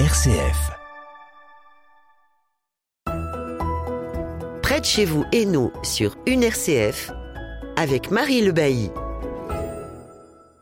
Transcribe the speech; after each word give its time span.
RCF. 0.00 0.72
Près 4.60 4.80
de 4.80 4.84
chez 4.84 5.04
vous 5.04 5.22
et 5.30 5.46
nous 5.46 5.70
sur 5.84 6.16
une 6.26 6.42
RCF 6.42 7.12
avec 7.80 8.10
Marie 8.10 8.44
Le 8.44 8.50
Bailly. 8.50 8.90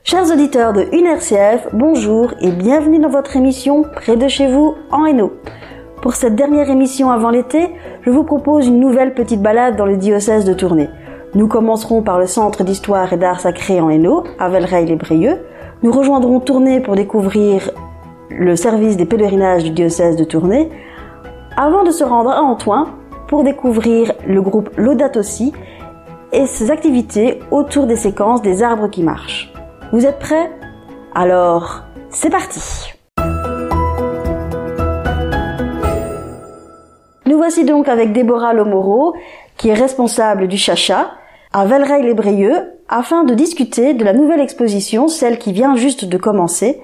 Chers 0.04 0.30
auditeurs 0.30 0.74
de 0.74 0.86
une 0.92 1.06
RCF, 1.06 1.68
bonjour 1.72 2.34
et 2.42 2.50
bienvenue 2.50 2.98
dans 2.98 3.08
votre 3.08 3.34
émission 3.34 3.84
Près 3.84 4.18
de 4.18 4.28
chez 4.28 4.52
vous 4.52 4.74
en 4.90 5.06
Hainaut. 5.06 5.32
Pour 6.02 6.12
cette 6.12 6.36
dernière 6.36 6.68
émission 6.68 7.10
avant 7.10 7.30
l'été, 7.30 7.70
je 8.02 8.10
vous 8.10 8.24
propose 8.24 8.66
une 8.66 8.80
nouvelle 8.80 9.14
petite 9.14 9.40
balade 9.40 9.76
dans 9.76 9.86
le 9.86 9.96
diocèse 9.96 10.44
de 10.44 10.52
Tournai. 10.52 10.90
Nous 11.34 11.48
commencerons 11.48 12.02
par 12.02 12.18
le 12.18 12.26
centre 12.26 12.64
d'histoire 12.64 13.10
et 13.14 13.16
d'art 13.16 13.40
sacré 13.40 13.80
en 13.80 13.88
Hainaut, 13.88 14.24
à 14.38 14.50
Vellereil-les-Brieux. 14.50 15.38
Nous 15.82 15.90
rejoindrons 15.90 16.38
Tournai 16.40 16.80
pour 16.80 16.96
découvrir 16.96 17.70
le 18.38 18.56
service 18.56 18.96
des 18.96 19.04
pèlerinages 19.04 19.64
du 19.64 19.70
diocèse 19.70 20.16
de 20.16 20.24
Tournai, 20.24 20.70
avant 21.56 21.84
de 21.84 21.90
se 21.90 22.04
rendre 22.04 22.30
à 22.30 22.42
Antoine 22.42 22.86
pour 23.28 23.44
découvrir 23.44 24.12
le 24.26 24.40
groupe 24.42 24.70
Laudato 24.76 25.20
et 26.32 26.46
ses 26.46 26.70
activités 26.70 27.40
autour 27.50 27.86
des 27.86 27.96
séquences 27.96 28.42
des 28.42 28.62
arbres 28.62 28.88
qui 28.88 29.02
marchent. 29.02 29.52
Vous 29.92 30.06
êtes 30.06 30.18
prêts? 30.18 30.50
Alors, 31.14 31.82
c'est 32.10 32.30
parti 32.30 32.92
Nous 37.26 37.36
voici 37.36 37.64
donc 37.64 37.88
avec 37.88 38.12
Déborah 38.12 38.54
Lomoro, 38.54 39.14
qui 39.56 39.68
est 39.68 39.74
responsable 39.74 40.48
du 40.48 40.56
Chacha, 40.56 41.12
à 41.52 41.66
Vellereil-les-Brieux, 41.66 42.72
afin 42.88 43.24
de 43.24 43.34
discuter 43.34 43.94
de 43.94 44.04
la 44.04 44.12
nouvelle 44.12 44.40
exposition, 44.40 45.08
celle 45.08 45.38
qui 45.38 45.52
vient 45.52 45.76
juste 45.76 46.04
de 46.04 46.16
commencer, 46.16 46.80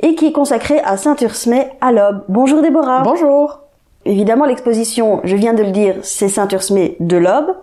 et 0.00 0.14
qui 0.14 0.26
est 0.26 0.32
consacrée 0.32 0.80
à 0.80 0.96
Saint-Ursmé 0.96 1.68
à 1.80 1.92
l'Aube. 1.92 2.24
Bonjour 2.28 2.62
Déborah. 2.62 3.02
Bonjour. 3.02 3.60
Évidemment, 4.04 4.44
l'exposition, 4.44 5.20
je 5.24 5.36
viens 5.36 5.54
de 5.54 5.62
le 5.62 5.70
dire, 5.70 5.96
c'est 6.02 6.28
Saint-Ursmé 6.28 6.96
de 7.00 7.16
l'Aube, 7.16 7.56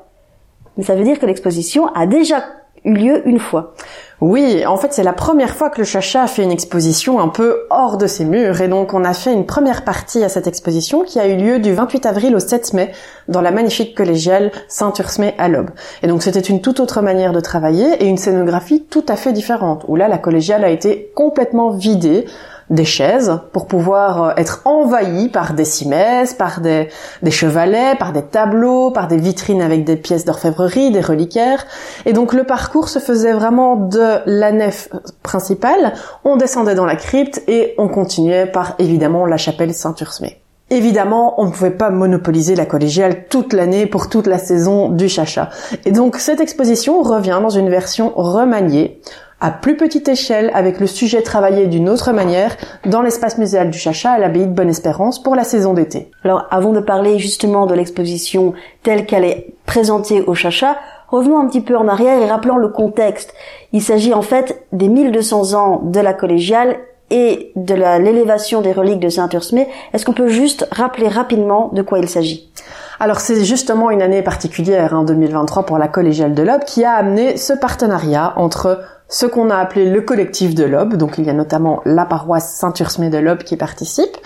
mais 0.77 0.83
ça 0.83 0.95
veut 0.95 1.03
dire 1.03 1.19
que 1.19 1.25
l'exposition 1.25 1.87
a 1.93 2.05
déjà 2.05 2.43
eu 2.85 2.93
lieu 2.93 3.27
une 3.27 3.39
fois. 3.39 3.73
Oui, 4.21 4.65
en 4.65 4.77
fait, 4.77 4.93
c'est 4.93 5.03
la 5.03 5.11
première 5.11 5.55
fois 5.55 5.69
que 5.69 5.79
le 5.79 5.83
Chacha 5.83 6.23
a 6.23 6.27
fait 6.27 6.43
une 6.43 6.51
exposition 6.51 7.19
un 7.19 7.27
peu 7.27 7.63
hors 7.69 7.97
de 7.97 8.07
ses 8.07 8.23
murs. 8.23 8.61
Et 8.61 8.69
donc, 8.69 8.93
on 8.93 9.03
a 9.03 9.13
fait 9.13 9.33
une 9.33 9.45
première 9.45 9.83
partie 9.83 10.23
à 10.23 10.29
cette 10.29 10.47
exposition 10.47 11.03
qui 11.03 11.19
a 11.19 11.27
eu 11.27 11.35
lieu 11.35 11.59
du 11.59 11.73
28 11.73 12.05
avril 12.05 12.33
au 12.33 12.39
7 12.39 12.73
mai 12.73 12.91
dans 13.27 13.41
la 13.41 13.51
magnifique 13.51 13.95
collégiale 13.95 14.51
Saint-Ursmé 14.69 15.33
à 15.37 15.49
l'Aube. 15.49 15.71
Et 16.01 16.07
donc, 16.07 16.23
c'était 16.23 16.39
une 16.39 16.61
toute 16.61 16.79
autre 16.79 17.01
manière 17.01 17.33
de 17.33 17.41
travailler 17.41 18.01
et 18.01 18.05
une 18.05 18.17
scénographie 18.17 18.85
tout 18.89 19.05
à 19.09 19.17
fait 19.17 19.33
différente, 19.33 19.83
où 19.89 19.97
là, 19.97 20.07
la 20.07 20.17
collégiale 20.17 20.63
a 20.63 20.69
été 20.69 21.11
complètement 21.13 21.71
vidée 21.71 22.25
des 22.69 22.85
chaises 22.85 23.39
pour 23.51 23.67
pouvoir 23.67 24.23
euh, 24.23 24.33
être 24.37 24.61
envahi 24.65 25.29
par 25.29 25.53
des 25.53 25.65
cimaises, 25.65 26.33
par 26.33 26.61
des, 26.61 26.89
chevalets, 27.29 27.95
par 27.97 28.11
des 28.11 28.23
tableaux, 28.23 28.91
par 28.91 29.07
des 29.07 29.17
vitrines 29.17 29.61
avec 29.61 29.83
des 29.83 29.95
pièces 29.95 30.25
d'orfèvrerie, 30.25 30.91
des 30.91 31.01
reliquaires. 31.01 31.65
Et 32.05 32.13
donc 32.13 32.33
le 32.33 32.43
parcours 32.43 32.89
se 32.89 32.99
faisait 32.99 33.33
vraiment 33.33 33.75
de 33.75 34.19
la 34.25 34.51
nef 34.51 34.89
principale, 35.21 35.93
on 36.23 36.37
descendait 36.37 36.75
dans 36.75 36.85
la 36.85 36.95
crypte 36.95 37.43
et 37.47 37.75
on 37.77 37.87
continuait 37.87 38.45
par 38.47 38.75
évidemment 38.79 39.25
la 39.25 39.37
chapelle 39.37 39.73
Saint-Ursmé. 39.73 40.41
Évidemment, 40.71 41.39
on 41.39 41.45
ne 41.45 41.51
pouvait 41.51 41.69
pas 41.69 41.91
monopoliser 41.91 42.55
la 42.55 42.65
collégiale 42.65 43.27
toute 43.29 43.53
l'année 43.53 43.85
pour 43.85 44.09
toute 44.09 44.25
la 44.25 44.39
saison 44.39 44.89
du 44.89 45.07
chacha. 45.07 45.51
Et 45.85 45.91
donc 45.91 46.15
cette 46.15 46.41
exposition 46.41 47.03
revient 47.03 47.39
dans 47.39 47.51
une 47.51 47.69
version 47.69 48.11
remaniée 48.15 48.99
à 49.41 49.51
plus 49.51 49.75
petite 49.75 50.07
échelle 50.07 50.49
avec 50.53 50.79
le 50.79 50.87
sujet 50.87 51.21
travaillé 51.21 51.67
d'une 51.67 51.89
autre 51.89 52.11
manière 52.11 52.55
dans 52.85 53.01
l'espace 53.01 53.37
muséal 53.37 53.69
du 53.69 53.77
Chacha 53.77 54.11
à 54.11 54.19
l'abbaye 54.19 54.47
de 54.47 54.53
Bonne-Espérance 54.53 55.21
pour 55.21 55.35
la 55.35 55.43
saison 55.43 55.73
d'été. 55.73 56.11
Alors 56.23 56.47
avant 56.51 56.71
de 56.71 56.79
parler 56.79 57.19
justement 57.19 57.65
de 57.65 57.73
l'exposition 57.73 58.53
telle 58.83 59.05
qu'elle 59.05 59.25
est 59.25 59.53
présentée 59.65 60.21
au 60.21 60.33
Chacha, 60.33 60.77
revenons 61.09 61.39
un 61.39 61.47
petit 61.47 61.61
peu 61.61 61.77
en 61.77 61.87
arrière 61.87 62.21
et 62.21 62.29
rappelons 62.29 62.57
le 62.57 62.69
contexte. 62.69 63.33
Il 63.73 63.81
s'agit 63.81 64.13
en 64.13 64.21
fait 64.21 64.65
des 64.71 64.87
1200 64.87 65.53
ans 65.53 65.81
de 65.83 65.99
la 65.99 66.13
collégiale 66.13 66.77
et 67.11 67.51
de 67.55 67.75
l'élévation 67.75 68.61
des 68.61 68.71
reliques 68.71 68.99
de 68.99 69.09
Saint-Ursmé. 69.09 69.67
Est-ce 69.93 70.05
qu'on 70.05 70.13
peut 70.13 70.27
juste 70.27 70.67
rappeler 70.71 71.07
rapidement 71.07 71.69
de 71.73 71.81
quoi 71.81 71.99
il 71.99 72.09
s'agit? 72.09 72.51
Alors 72.99 73.19
c'est 73.19 73.43
justement 73.43 73.91
une 73.91 74.01
année 74.01 74.21
particulière, 74.21 74.93
en 74.93 74.99
hein, 74.99 75.03
2023 75.03 75.65
pour 75.65 75.77
la 75.77 75.87
collégiale 75.87 76.33
de 76.33 76.43
l'Aube, 76.43 76.63
qui 76.65 76.83
a 76.83 76.93
amené 76.93 77.37
ce 77.37 77.53
partenariat 77.53 78.33
entre 78.37 78.81
ce 79.07 79.25
qu'on 79.25 79.49
a 79.49 79.57
appelé 79.57 79.89
le 79.89 80.01
collectif 80.01 80.55
de 80.55 80.63
l'Aube, 80.63 80.95
donc 80.95 81.17
il 81.17 81.25
y 81.25 81.29
a 81.29 81.33
notamment 81.33 81.81
la 81.85 82.05
paroisse 82.05 82.55
Saint-Ursmé 82.55 83.09
de 83.09 83.17
l'Aube 83.17 83.43
qui 83.43 83.55
participe, 83.55 84.17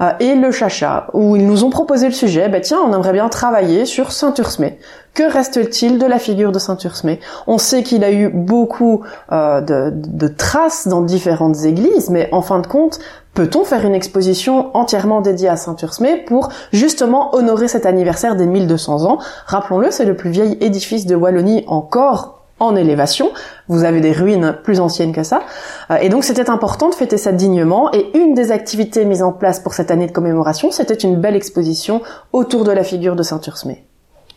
euh, 0.00 0.12
et 0.20 0.34
le 0.34 0.50
Chacha, 0.50 1.08
où 1.12 1.36
ils 1.36 1.46
nous 1.46 1.64
ont 1.64 1.70
proposé 1.70 2.06
le 2.06 2.12
sujet, 2.12 2.48
bah 2.48 2.60
tiens, 2.60 2.78
on 2.84 2.94
aimerait 2.94 3.12
bien 3.12 3.28
travailler 3.28 3.84
sur 3.84 4.10
Saint-Ursmé. 4.10 4.78
Que 5.14 5.30
reste-t-il 5.30 5.98
de 5.98 6.06
la 6.06 6.18
figure 6.18 6.52
de 6.52 6.58
Saint-Ursmé 6.58 7.20
On 7.46 7.58
sait 7.58 7.82
qu'il 7.82 8.02
a 8.02 8.10
eu 8.10 8.30
beaucoup 8.30 9.02
euh, 9.30 9.60
de, 9.60 9.92
de 9.92 10.28
traces 10.28 10.88
dans 10.88 11.02
différentes 11.02 11.64
églises, 11.64 12.08
mais 12.08 12.30
en 12.32 12.40
fin 12.42 12.60
de 12.60 12.66
compte, 12.66 12.98
Peut-on 13.34 13.64
faire 13.64 13.86
une 13.86 13.94
exposition 13.94 14.76
entièrement 14.76 15.22
dédiée 15.22 15.48
à 15.48 15.56
Saint-Ursmé 15.56 16.18
pour 16.18 16.50
justement 16.70 17.34
honorer 17.34 17.66
cet 17.66 17.86
anniversaire 17.86 18.36
des 18.36 18.44
1200 18.44 19.06
ans? 19.06 19.18
Rappelons-le, 19.46 19.90
c'est 19.90 20.04
le 20.04 20.14
plus 20.14 20.28
vieil 20.28 20.58
édifice 20.60 21.06
de 21.06 21.14
Wallonie 21.14 21.64
encore 21.66 22.41
en 22.62 22.76
élévation. 22.76 23.30
Vous 23.68 23.84
avez 23.84 24.00
des 24.00 24.12
ruines 24.12 24.56
plus 24.62 24.80
anciennes 24.80 25.12
que 25.12 25.22
ça. 25.22 25.42
Euh, 25.90 25.96
et 25.96 26.08
donc 26.08 26.24
c'était 26.24 26.48
important 26.48 26.88
de 26.88 26.94
fêter 26.94 27.18
ça 27.18 27.32
dignement. 27.32 27.92
Et 27.92 28.16
une 28.16 28.34
des 28.34 28.52
activités 28.52 29.04
mises 29.04 29.22
en 29.22 29.32
place 29.32 29.60
pour 29.60 29.74
cette 29.74 29.90
année 29.90 30.06
de 30.06 30.12
commémoration, 30.12 30.70
c'était 30.70 30.94
une 30.94 31.16
belle 31.16 31.36
exposition 31.36 32.02
autour 32.32 32.64
de 32.64 32.72
la 32.72 32.84
figure 32.84 33.16
de 33.16 33.22
Saint-Ursmé. 33.22 33.84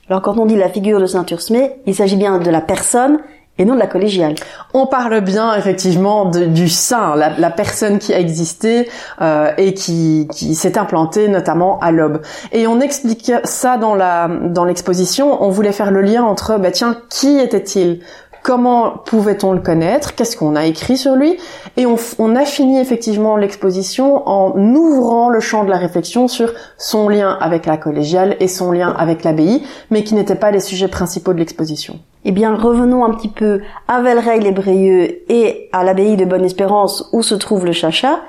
Alors 0.10 0.22
quand 0.22 0.38
on 0.38 0.46
dit 0.46 0.56
la 0.56 0.70
figure 0.70 1.00
de 1.00 1.06
Saint-Ursmé, 1.06 1.82
il 1.86 1.96
s'agit 1.96 2.16
bien 2.16 2.38
de 2.38 2.50
la 2.50 2.62
personne 2.62 3.20
et 3.58 3.66
non 3.66 3.76
de 3.76 3.80
la 3.80 3.88
collégiale. 3.88 4.36
On 4.74 4.86
parle 4.86 5.22
bien 5.22 5.56
effectivement 5.56 6.26
du 6.26 6.68
saint, 6.68 7.16
la, 7.16 7.50
personne 7.50 8.00
qui 8.00 8.14
a 8.14 8.20
existé 8.20 8.90
euh, 9.22 9.52
et 9.58 9.74
qui, 9.74 10.28
qui 10.32 10.56
s'est 10.56 10.78
implantée 10.78 11.28
notamment 11.28 11.80
à 11.80 11.92
l'Aube. 11.92 12.22
Et 12.52 12.68
on 12.68 12.82
explique 12.82 13.32
ça 13.44 13.78
dans 13.78 13.96
la 13.96 14.28
dans 14.28 14.66
l'exposition. 14.66 15.42
On 15.44 15.50
voulait 15.50 15.72
faire 15.72 15.92
le 15.92 16.02
lien 16.02 16.24
entre 16.24 16.58
bah 16.58 16.72
tiens 16.72 16.98
qui 17.10 17.40
était-il? 17.40 18.02
Comment 18.46 18.92
pouvait-on 19.04 19.54
le 19.54 19.60
connaître? 19.60 20.14
Qu'est-ce 20.14 20.38
qu'on 20.38 20.56
a 20.56 20.68
écrit 20.68 20.98
sur 20.98 21.16
lui? 21.16 21.36
Et 21.78 21.88
on, 21.88 22.36
a 22.36 22.46
fini 22.46 22.80
effectivement 22.80 23.38
l'exposition 23.38 24.22
en 24.30 24.56
ouvrant 24.76 25.30
le 25.30 25.40
champ 25.40 25.64
de 25.64 25.72
la 25.72 25.78
réflexion 25.78 26.28
sur 26.28 26.54
son 26.78 27.10
lien 27.10 27.40
avec 27.42 27.66
la 27.66 27.78
collégiale 27.78 28.38
et 28.40 28.48
son 28.48 28.72
lien 28.72 28.94
avec 29.00 29.24
l'abbaye, 29.24 29.64
mais 29.90 30.04
qui 30.04 30.14
n'étaient 30.14 30.36
pas 30.36 30.52
les 30.52 30.60
sujets 30.60 30.88
principaux 30.88 31.34
de 31.34 31.40
l'exposition. 31.40 31.98
Eh 32.24 32.32
bien, 32.32 32.56
revenons 32.56 33.04
un 33.04 33.16
petit 33.16 33.30
peu 33.30 33.62
à 33.88 34.04
Vellereil-les-Brieux 34.04 35.24
et 35.28 35.68
à 35.74 35.84
l'abbaye 35.84 36.16
de 36.16 36.26
Bonne-Espérance 36.26 37.10
où 37.14 37.24
se 37.24 37.34
trouve 37.34 37.66
le 37.66 37.72
chacha. 37.72 38.20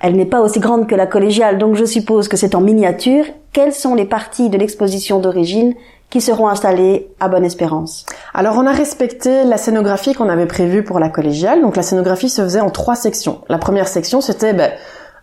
Elle 0.00 0.16
n'est 0.16 0.24
pas 0.24 0.40
aussi 0.40 0.60
grande 0.60 0.86
que 0.86 0.94
la 0.94 1.06
collégiale, 1.06 1.58
donc 1.58 1.76
je 1.76 1.84
suppose 1.84 2.28
que 2.28 2.38
c'est 2.38 2.54
en 2.54 2.62
miniature. 2.62 3.26
Quelles 3.52 3.74
sont 3.74 3.94
les 3.94 4.06
parties 4.06 4.48
de 4.48 4.56
l'exposition 4.56 5.20
d'origine 5.20 5.74
qui 6.10 6.20
seront 6.20 6.48
installés 6.48 7.08
à 7.20 7.28
Bonne 7.28 7.44
Espérance. 7.44 8.04
Alors 8.34 8.56
on 8.58 8.66
a 8.66 8.72
respecté 8.72 9.44
la 9.44 9.56
scénographie 9.56 10.12
qu'on 10.14 10.28
avait 10.28 10.46
prévue 10.46 10.82
pour 10.82 10.98
la 10.98 11.08
collégiale. 11.08 11.62
Donc 11.62 11.76
la 11.76 11.82
scénographie 11.82 12.28
se 12.28 12.42
faisait 12.42 12.60
en 12.60 12.70
trois 12.70 12.96
sections. 12.96 13.40
La 13.48 13.58
première 13.58 13.88
section 13.88 14.20
c'était 14.20 14.52
ben, 14.52 14.72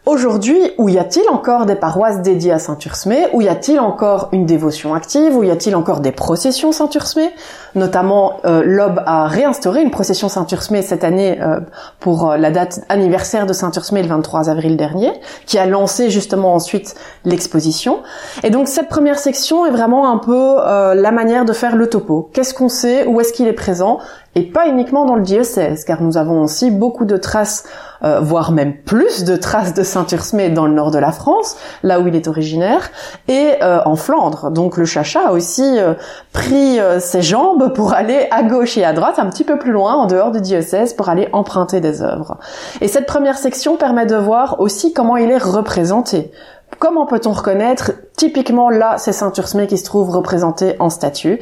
Aujourd'hui, 0.07 0.57
où 0.77 0.87
y 0.87 0.97
a-t-il 0.97 1.27
encore 1.27 1.65
des 1.65 1.75
paroisses 1.75 2.21
dédiées 2.21 2.53
à 2.53 2.59
Saint-Ursmé 2.59 3.27
Où 3.33 3.41
y 3.41 3.49
a-t-il 3.49 3.77
encore 3.77 4.29
une 4.31 4.45
dévotion 4.45 4.93
active? 4.93 5.35
Où 5.35 5.43
y 5.43 5.51
a-t-il 5.51 5.75
encore 5.75 5.99
des 5.99 6.13
processions 6.13 6.71
Saint-Ursmé 6.71 7.29
Notamment, 7.75 8.39
euh, 8.45 8.63
l'Aube 8.63 9.03
a 9.05 9.27
réinstauré 9.27 9.81
une 9.81 9.91
procession 9.91 10.29
Saint-Ursmé 10.29 10.81
cette 10.81 11.03
année 11.03 11.41
euh, 11.41 11.59
pour 11.99 12.31
euh, 12.31 12.37
la 12.37 12.51
date 12.51 12.85
anniversaire 12.87 13.45
de 13.45 13.51
Saint-Ursmé 13.51 14.01
le 14.01 14.07
23 14.07 14.49
avril 14.49 14.77
dernier, 14.77 15.11
qui 15.45 15.57
a 15.57 15.65
lancé 15.65 16.09
justement 16.09 16.55
ensuite 16.55 16.95
l'exposition. 17.25 17.99
Et 18.43 18.49
donc 18.49 18.69
cette 18.69 18.87
première 18.87 19.19
section 19.19 19.65
est 19.65 19.71
vraiment 19.71 20.09
un 20.09 20.19
peu 20.19 20.55
euh, 20.59 20.95
la 20.95 21.11
manière 21.11 21.43
de 21.43 21.51
faire 21.51 21.75
le 21.75 21.89
topo. 21.89 22.29
Qu'est-ce 22.31 22.53
qu'on 22.53 22.69
sait? 22.69 23.05
Où 23.05 23.19
est-ce 23.19 23.33
qu'il 23.33 23.47
est 23.47 23.51
présent? 23.51 23.99
Et 24.37 24.43
pas 24.43 24.67
uniquement 24.67 25.05
dans 25.05 25.15
le 25.15 25.23
diocèse, 25.23 25.83
car 25.83 25.99
nous 26.03 26.15
avons 26.15 26.43
aussi 26.43 26.69
beaucoup 26.69 27.05
de 27.05 27.17
traces, 27.17 27.63
euh, 28.03 28.19
voire 28.19 28.51
même 28.51 28.77
plus 28.77 29.23
de 29.23 29.35
traces 29.35 29.73
de 29.73 29.81
Saint-Ursmé 29.81 30.49
dans 30.49 30.67
le 30.67 30.73
nord 30.73 30.91
de 30.91 30.99
la 30.99 31.11
France, 31.11 31.57
là 31.81 31.99
où 31.99 32.07
il 32.07 32.15
est 32.15 32.27
originaire, 32.27 32.91
et 33.27 33.53
euh, 33.63 33.79
en 33.85 33.95
Flandre. 33.95 34.51
Donc 34.51 34.77
le 34.77 34.85
chacha 34.85 35.29
a 35.29 35.31
aussi 35.31 35.79
euh, 35.79 35.95
pris 36.33 36.77
ses 36.99 37.23
jambes 37.23 37.73
pour 37.73 37.93
aller 37.93 38.27
à 38.29 38.43
gauche 38.43 38.77
et 38.77 38.85
à 38.85 38.93
droite, 38.93 39.17
un 39.17 39.25
petit 39.25 39.43
peu 39.43 39.57
plus 39.57 39.71
loin, 39.71 39.95
en 39.95 40.05
dehors 40.05 40.29
du 40.29 40.39
diocèse, 40.39 40.93
pour 40.93 41.09
aller 41.09 41.29
emprunter 41.33 41.81
des 41.81 42.03
œuvres. 42.03 42.37
Et 42.79 42.87
cette 42.87 43.07
première 43.07 43.39
section 43.39 43.75
permet 43.75 44.05
de 44.05 44.17
voir 44.17 44.59
aussi 44.59 44.93
comment 44.93 45.17
il 45.17 45.31
est 45.31 45.43
représenté 45.43 46.31
Comment 46.79 47.05
peut-on 47.07 47.31
reconnaître 47.31 47.93
Typiquement, 48.17 48.69
là, 48.69 48.95
c'est 48.97 49.13
Saint 49.13 49.31
Ursmé 49.35 49.67
qui 49.67 49.77
se 49.77 49.85
trouve 49.85 50.09
représenté 50.09 50.75
en 50.79 50.89
statue. 50.89 51.39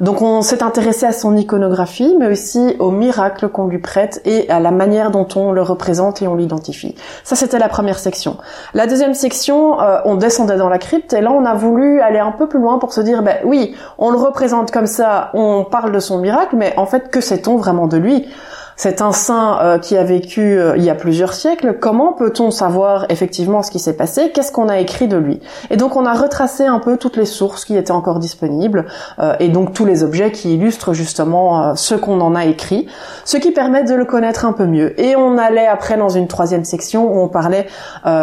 Donc, 0.00 0.22
on 0.22 0.40
s'est 0.40 0.62
intéressé 0.62 1.04
à 1.04 1.12
son 1.12 1.36
iconographie, 1.36 2.16
mais 2.18 2.30
aussi 2.30 2.76
au 2.78 2.90
miracle 2.90 3.48
qu'on 3.48 3.66
lui 3.66 3.78
prête 3.78 4.20
et 4.24 4.48
à 4.50 4.60
la 4.60 4.70
manière 4.70 5.10
dont 5.10 5.26
on 5.36 5.52
le 5.52 5.62
représente 5.62 6.22
et 6.22 6.28
on 6.28 6.34
l'identifie. 6.34 6.94
Ça, 7.24 7.34
c'était 7.34 7.58
la 7.58 7.68
première 7.68 7.98
section. 7.98 8.36
La 8.72 8.86
deuxième 8.86 9.14
section, 9.14 9.80
euh, 9.80 10.00
on 10.04 10.16
descendait 10.16 10.56
dans 10.56 10.68
la 10.68 10.78
crypte 10.78 11.12
et 11.12 11.20
là, 11.22 11.32
on 11.32 11.44
a 11.44 11.54
voulu 11.54 12.00
aller 12.00 12.18
un 12.18 12.32
peu 12.32 12.46
plus 12.46 12.60
loin 12.60 12.78
pour 12.78 12.92
se 12.92 13.00
dire, 13.00 13.22
ben 13.22 13.38
oui, 13.44 13.74
on 13.98 14.10
le 14.10 14.18
représente 14.18 14.70
comme 14.70 14.86
ça, 14.86 15.30
on 15.34 15.64
parle 15.64 15.92
de 15.92 16.00
son 16.00 16.18
miracle, 16.18 16.56
mais 16.56 16.74
en 16.76 16.86
fait, 16.86 17.10
que 17.10 17.20
sait-on 17.20 17.56
vraiment 17.56 17.88
de 17.88 17.96
lui? 17.96 18.26
C'est 18.78 19.02
un 19.02 19.10
saint 19.10 19.58
euh, 19.60 19.78
qui 19.78 19.96
a 19.96 20.04
vécu 20.04 20.40
euh, 20.40 20.76
il 20.76 20.84
y 20.84 20.88
a 20.88 20.94
plusieurs 20.94 21.34
siècles. 21.34 21.78
Comment 21.80 22.12
peut-on 22.12 22.52
savoir 22.52 23.06
effectivement 23.08 23.64
ce 23.64 23.72
qui 23.72 23.80
s'est 23.80 23.96
passé? 23.96 24.30
Qu'est-ce 24.32 24.52
qu'on 24.52 24.68
a 24.68 24.78
écrit 24.78 25.08
de 25.08 25.16
lui? 25.16 25.40
Et 25.70 25.76
donc 25.76 25.96
on 25.96 26.06
a 26.06 26.14
retracé 26.14 26.64
un 26.64 26.78
peu 26.78 26.96
toutes 26.96 27.16
les 27.16 27.24
sources 27.24 27.64
qui 27.64 27.76
étaient 27.76 27.90
encore 27.90 28.20
disponibles 28.20 28.86
euh, 29.18 29.34
et 29.40 29.48
donc 29.48 29.72
tous 29.72 29.84
les 29.84 30.04
objets 30.04 30.30
qui 30.30 30.54
illustrent 30.54 30.92
justement 30.92 31.74
ce 31.74 31.96
qu'on 31.96 32.20
en 32.20 32.36
a 32.36 32.44
écrit, 32.44 32.86
ce 33.24 33.36
qui 33.36 33.50
permet 33.50 33.82
de 33.82 33.94
le 33.94 34.04
connaître 34.04 34.44
un 34.44 34.52
peu 34.52 34.66
mieux. 34.66 34.98
Et 35.00 35.16
on 35.16 35.38
allait 35.38 35.66
après 35.66 35.96
dans 35.96 36.08
une 36.08 36.28
troisième 36.28 36.64
section 36.64 37.12
où 37.12 37.20
on 37.20 37.28
parlait 37.28 37.66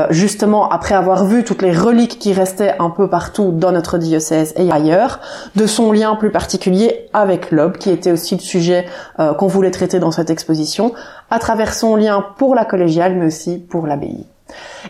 justement 0.10 0.70
après 0.70 0.96
avoir 0.96 1.26
vu 1.26 1.44
toutes 1.44 1.62
les 1.62 1.74
reliques 1.74 2.18
qui 2.18 2.32
restaient 2.32 2.76
un 2.80 2.90
peu 2.90 3.10
partout 3.10 3.52
dans 3.52 3.74
notre 3.74 3.98
diocèse 3.98 4.54
et 4.56 4.72
ailleurs, 4.72 5.20
de 5.56 5.66
son 5.66 5.92
lien 5.92 6.16
plus 6.16 6.32
particulier 6.32 7.10
avec 7.14 7.52
l'aube, 7.52 7.78
qui 7.78 7.90
était 7.90 8.12
aussi 8.12 8.36
le 8.36 8.42
sujet 8.42 8.86
qu'on 9.18 9.48
voulait 9.48 9.72
traiter 9.72 10.00
dans 10.00 10.12
cette 10.12 10.30
exposition 10.30 10.45
à 11.30 11.40
travers 11.40 11.74
son 11.74 11.96
lien 11.96 12.26
pour 12.38 12.56
la 12.56 12.66
collégiale 12.66 13.16
mais 13.16 13.28
aussi 13.28 13.58
pour 13.58 13.88
l'abbaye. 13.88 14.26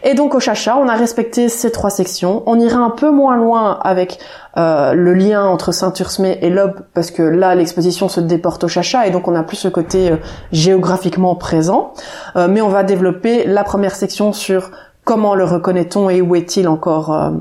Et 0.03 0.13
donc 0.13 0.35
au 0.35 0.39
Chacha, 0.39 0.77
on 0.77 0.87
a 0.87 0.95
respecté 0.95 1.49
ces 1.49 1.71
trois 1.71 1.89
sections. 1.89 2.43
On 2.45 2.59
ira 2.59 2.77
un 2.77 2.89
peu 2.89 3.09
moins 3.09 3.37
loin 3.37 3.79
avec 3.81 4.19
euh, 4.57 4.93
le 4.93 5.13
lien 5.13 5.45
entre 5.45 5.71
Saint-Ursmé 5.71 6.39
et 6.41 6.49
l'Aube, 6.49 6.81
parce 6.93 7.11
que 7.11 7.23
là, 7.23 7.55
l'exposition 7.55 8.09
se 8.09 8.19
déporte 8.19 8.65
au 8.65 8.67
Chacha, 8.67 9.07
et 9.07 9.11
donc 9.11 9.27
on 9.27 9.35
a 9.35 9.43
plus 9.43 9.57
ce 9.57 9.67
côté 9.67 10.11
euh, 10.11 10.17
géographiquement 10.51 11.35
présent. 11.35 11.93
Euh, 12.35 12.47
mais 12.49 12.61
on 12.61 12.69
va 12.69 12.83
développer 12.83 13.45
la 13.45 13.63
première 13.63 13.95
section 13.95 14.33
sur 14.33 14.71
comment 15.03 15.35
le 15.35 15.45
reconnaît-on 15.45 16.09
et 16.09 16.21
où 16.21 16.35
est-il 16.35 16.67
encore 16.67 17.31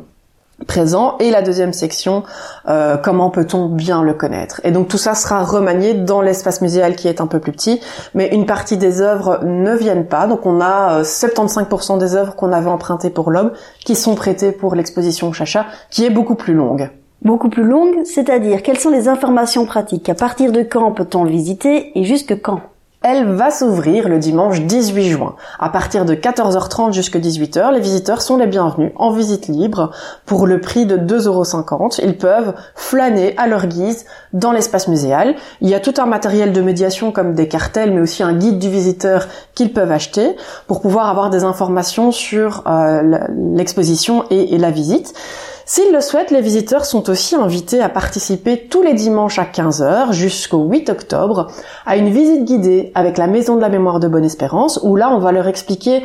présent. 0.67 1.17
Et 1.19 1.31
la 1.31 1.43
deuxième 1.43 1.73
section 1.73 2.23
euh, 2.69 2.97
comment 2.97 3.31
peut-on 3.31 3.69
bien 3.69 4.03
le 4.03 4.15
connaître? 4.15 4.61
Et 4.65 4.71
donc 4.71 4.89
tout 4.89 4.99
ça 4.99 5.15
sera 5.15 5.45
remanié 5.45 5.95
dans 5.95 6.21
l'espace 6.21 6.61
muséal 6.61 6.97
qui 6.97 7.09
est 7.09 7.21
un 7.21 7.27
peu 7.27 7.41
plus 7.41 7.53
petit. 7.53 7.81
Mais 8.15 8.29
une 8.29 8.47
partie 8.47 8.77
des 8.77 9.01
œuvres 9.01 9.41
ne 9.45 9.75
viennent 9.75 10.06
pas. 10.06 10.27
Donc 10.27 10.47
on 10.47 10.61
a 10.61 11.03
75% 11.03 11.95
euh, 11.95 11.99
des 11.99 12.15
œuvres 12.15 12.37
qu'on 12.37 12.53
avait 12.53 12.71
empruntées 12.71 13.11
pour 13.11 13.31
l'homme 13.31 13.53
qui 13.85 13.95
sont 13.95 14.15
prêtées 14.15 14.53
pour 14.53 14.75
l'exposition 14.75 15.33
Chacha 15.33 15.67
qui 15.91 16.05
est 16.05 16.11
beaucoup 16.11 16.35
plus 16.35 16.55
longue. 16.55 16.91
Beaucoup 17.23 17.49
plus 17.49 17.65
longue 17.65 18.05
c'est-à-dire 18.05 18.62
quelles 18.62 18.79
sont 18.79 18.91
les 18.91 19.09
informations 19.09 19.67
pratiques? 19.67 20.09
À 20.09 20.15
partir 20.15 20.53
de 20.53 20.62
quand 20.62 20.93
peut-on 20.93 21.25
le 21.25 21.31
visiter? 21.31 21.99
Et 21.99 22.05
jusque 22.05 22.41
quand? 22.41 22.61
Elle 23.05 23.27
va 23.35 23.51
s'ouvrir 23.51 24.09
le 24.09 24.19
dimanche 24.19 24.62
18 24.62 25.11
juin. 25.11 25.37
À 25.59 25.69
partir 25.69 26.06
de 26.06 26.15
14h30 26.15 26.95
jusqu'à 26.95 27.19
18h, 27.19 27.75
les 27.75 27.81
visiteurs 27.81 28.23
sont 28.23 28.39
les 28.39 28.47
bienvenus 28.47 28.93
en 28.97 29.12
visite 29.12 29.47
libre 29.47 29.91
pour 30.25 30.47
le 30.47 30.59
prix 30.59 30.87
de 30.87 30.97
2,50€. 30.97 32.01
Ils 32.03 32.17
peuvent 32.17 32.55
flâner 32.75 33.37
à 33.37 33.47
leur 33.47 33.67
guise 33.67 34.06
dans 34.33 34.53
l'espace 34.53 34.89
muséal. 34.89 35.35
Il 35.61 35.69
y 35.69 35.75
a 35.75 35.81
tout 35.81 35.93
un 35.99 36.06
matériel 36.06 36.55
de 36.55 36.62
médiation 36.62 37.12
comme 37.12 37.35
des 37.35 37.47
cartels 37.47 37.93
mais 37.93 38.01
aussi 38.01 38.23
un 38.23 38.33
guide 38.33 38.59
du 38.59 38.71
visiteur 38.71 39.29
qu'ils 39.55 39.75
peuvent 39.75 39.93
acheter 39.93 40.35
pour 40.67 40.81
pouvoir 40.81 41.11
avoir 41.11 41.29
des 41.29 41.45
informations 41.45 42.11
sur 42.11 42.62
euh, 42.67 43.19
l'exposition 43.55 44.25
et 44.31 44.56
la 44.56 44.71
visite. 44.71 45.12
S'ils 45.66 45.93
le 45.93 46.02
souhaitent, 46.02 46.31
les 46.31 46.43
visiteurs 46.43 46.84
sont 46.84 47.08
aussi 47.08 47.34
invités 47.34 47.81
à 47.81 47.88
participer 47.88 48.66
tous 48.69 48.82
les 48.82 48.93
dimanches 48.93 49.38
à 49.38 49.44
15h 49.44 50.12
jusqu'au 50.12 50.58
8 50.64 50.90
octobre 50.90 51.50
à 51.87 51.96
une 51.96 52.11
visite 52.11 52.44
guidée 52.44 52.93
avec 52.94 53.16
la 53.16 53.26
Maison 53.26 53.56
de 53.56 53.62
la 53.62 53.70
Mémoire 53.70 53.99
de 53.99 54.06
Bonne-Espérance 54.06 54.78
où 54.82 54.94
là 54.94 55.08
on 55.11 55.20
va 55.20 55.32
leur 55.32 55.49
expliquer 55.49 56.02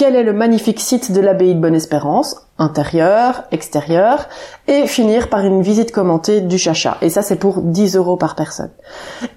quel 0.00 0.16
est 0.16 0.22
le 0.22 0.32
magnifique 0.32 0.80
site 0.80 1.12
de 1.12 1.20
l'abbaye 1.20 1.54
de 1.54 1.60
Bonne-Espérance, 1.60 2.46
intérieur, 2.56 3.42
extérieur, 3.52 4.28
et 4.66 4.86
finir 4.86 5.28
par 5.28 5.44
une 5.44 5.60
visite 5.60 5.92
commentée 5.92 6.40
du 6.40 6.56
chacha. 6.56 6.96
Et 7.02 7.10
ça, 7.10 7.20
c'est 7.20 7.36
pour 7.36 7.60
10 7.60 7.96
euros 7.96 8.16
par 8.16 8.34
personne. 8.34 8.70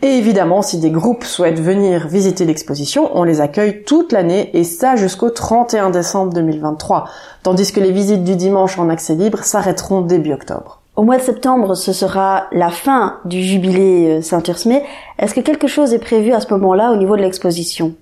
Et 0.01 0.07
évidemment, 0.07 0.61
si 0.61 0.79
des 0.79 0.89
groupes 0.89 1.25
souhaitent 1.25 1.59
venir 1.59 2.07
visiter 2.07 2.45
l'exposition, 2.45 3.09
on 3.13 3.25
les 3.25 3.41
accueille 3.41 3.83
toute 3.83 4.13
l'année, 4.13 4.51
et 4.53 4.63
ça 4.63 4.95
jusqu'au 4.95 5.31
31 5.31 5.89
décembre 5.89 6.31
2023, 6.31 7.09
tandis 7.43 7.73
que 7.73 7.81
les 7.81 7.91
visites 7.91 8.23
du 8.23 8.37
dimanche 8.37 8.79
en 8.79 8.87
accès 8.87 9.15
libre 9.15 9.43
s'arrêteront 9.43 9.99
début 9.99 10.31
octobre. 10.31 10.79
Au 10.95 11.03
mois 11.03 11.17
de 11.17 11.23
septembre, 11.23 11.75
ce 11.75 11.91
sera 11.91 12.45
la 12.53 12.69
fin 12.69 13.17
du 13.25 13.43
jubilé 13.43 14.07
euh, 14.07 14.21
Saint-Ursmé. 14.21 14.81
Est-ce 15.19 15.33
que 15.33 15.41
quelque 15.41 15.67
chose 15.67 15.93
est 15.93 15.99
prévu 15.99 16.31
à 16.31 16.39
ce 16.39 16.53
moment-là 16.53 16.93
au 16.93 16.95
niveau 16.95 17.17
de 17.17 17.21
l'exposition? 17.21 17.95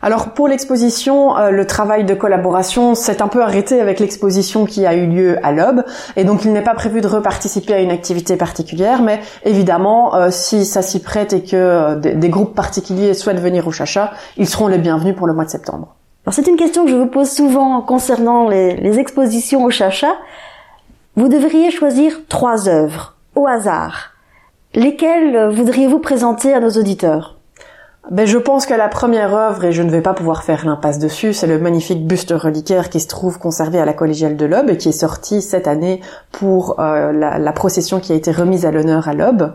Alors 0.00 0.30
pour 0.30 0.48
l'exposition, 0.48 1.36
euh, 1.36 1.50
le 1.50 1.66
travail 1.66 2.04
de 2.04 2.14
collaboration 2.14 2.94
s'est 2.94 3.20
un 3.20 3.28
peu 3.28 3.42
arrêté 3.42 3.80
avec 3.80 4.00
l'exposition 4.00 4.64
qui 4.64 4.86
a 4.86 4.94
eu 4.94 5.06
lieu 5.06 5.38
à 5.42 5.52
l'Aube, 5.52 5.84
et 6.16 6.24
donc 6.24 6.44
il 6.44 6.52
n'est 6.52 6.62
pas 6.62 6.74
prévu 6.74 7.00
de 7.00 7.08
reparticiper 7.08 7.74
à 7.74 7.80
une 7.80 7.90
activité 7.90 8.36
particulière, 8.36 9.02
mais 9.02 9.20
évidemment, 9.44 10.14
euh, 10.14 10.28
si 10.30 10.64
ça 10.64 10.82
s'y 10.82 11.00
prête 11.00 11.32
et 11.32 11.42
que 11.42 11.56
euh, 11.56 11.96
des, 11.96 12.28
groupes 12.28 12.54
particuliers 12.54 13.14
souhaitent 13.14 13.40
venir 13.40 13.66
au 13.66 13.72
Chacha, 13.72 14.12
ils 14.36 14.48
seront 14.48 14.68
les 14.68 14.78
bienvenus 14.78 15.16
pour 15.16 15.26
le 15.26 15.34
mois 15.34 15.44
de 15.44 15.50
septembre. 15.50 15.96
Alors 16.24 16.34
c'est 16.34 16.46
une 16.46 16.56
question 16.56 16.84
que 16.84 16.90
je 16.90 16.96
vous 16.96 17.06
pose 17.06 17.30
souvent 17.30 17.80
concernant 17.80 18.48
les, 18.48 18.76
les 18.76 18.98
expositions 18.98 19.64
au 19.64 19.70
Chacha. 19.70 20.12
Vous 21.16 21.28
devriez 21.28 21.70
choisir 21.70 22.20
trois 22.28 22.68
œuvres 22.68 23.16
au 23.34 23.46
hasard. 23.46 24.12
Lesquelles 24.74 25.48
voudriez-vous 25.48 25.98
présenter 25.98 26.52
à 26.52 26.60
nos 26.60 26.70
auditeurs? 26.70 27.37
Ben, 28.10 28.26
je 28.26 28.38
pense 28.38 28.64
que 28.64 28.72
la 28.72 28.88
première 28.88 29.34
œuvre, 29.34 29.64
et 29.66 29.72
je 29.72 29.82
ne 29.82 29.90
vais 29.90 30.00
pas 30.00 30.14
pouvoir 30.14 30.42
faire 30.42 30.64
l'impasse 30.64 30.98
dessus, 30.98 31.34
c'est 31.34 31.46
le 31.46 31.58
magnifique 31.58 32.06
buste 32.06 32.30
reliquaire 32.30 32.88
qui 32.88 33.00
se 33.00 33.06
trouve 33.06 33.38
conservé 33.38 33.78
à 33.78 33.84
la 33.84 33.92
collégiale 33.92 34.36
de 34.36 34.46
l'Aube 34.46 34.70
et 34.70 34.78
qui 34.78 34.88
est 34.88 34.92
sorti 34.92 35.42
cette 35.42 35.68
année 35.68 36.00
pour 36.32 36.80
euh, 36.80 37.12
la, 37.12 37.52
procession 37.52 38.00
qui 38.00 38.12
a 38.12 38.14
été 38.14 38.32
remise 38.32 38.64
à 38.64 38.70
l'honneur 38.70 39.08
à 39.08 39.14
l'Aube. 39.14 39.52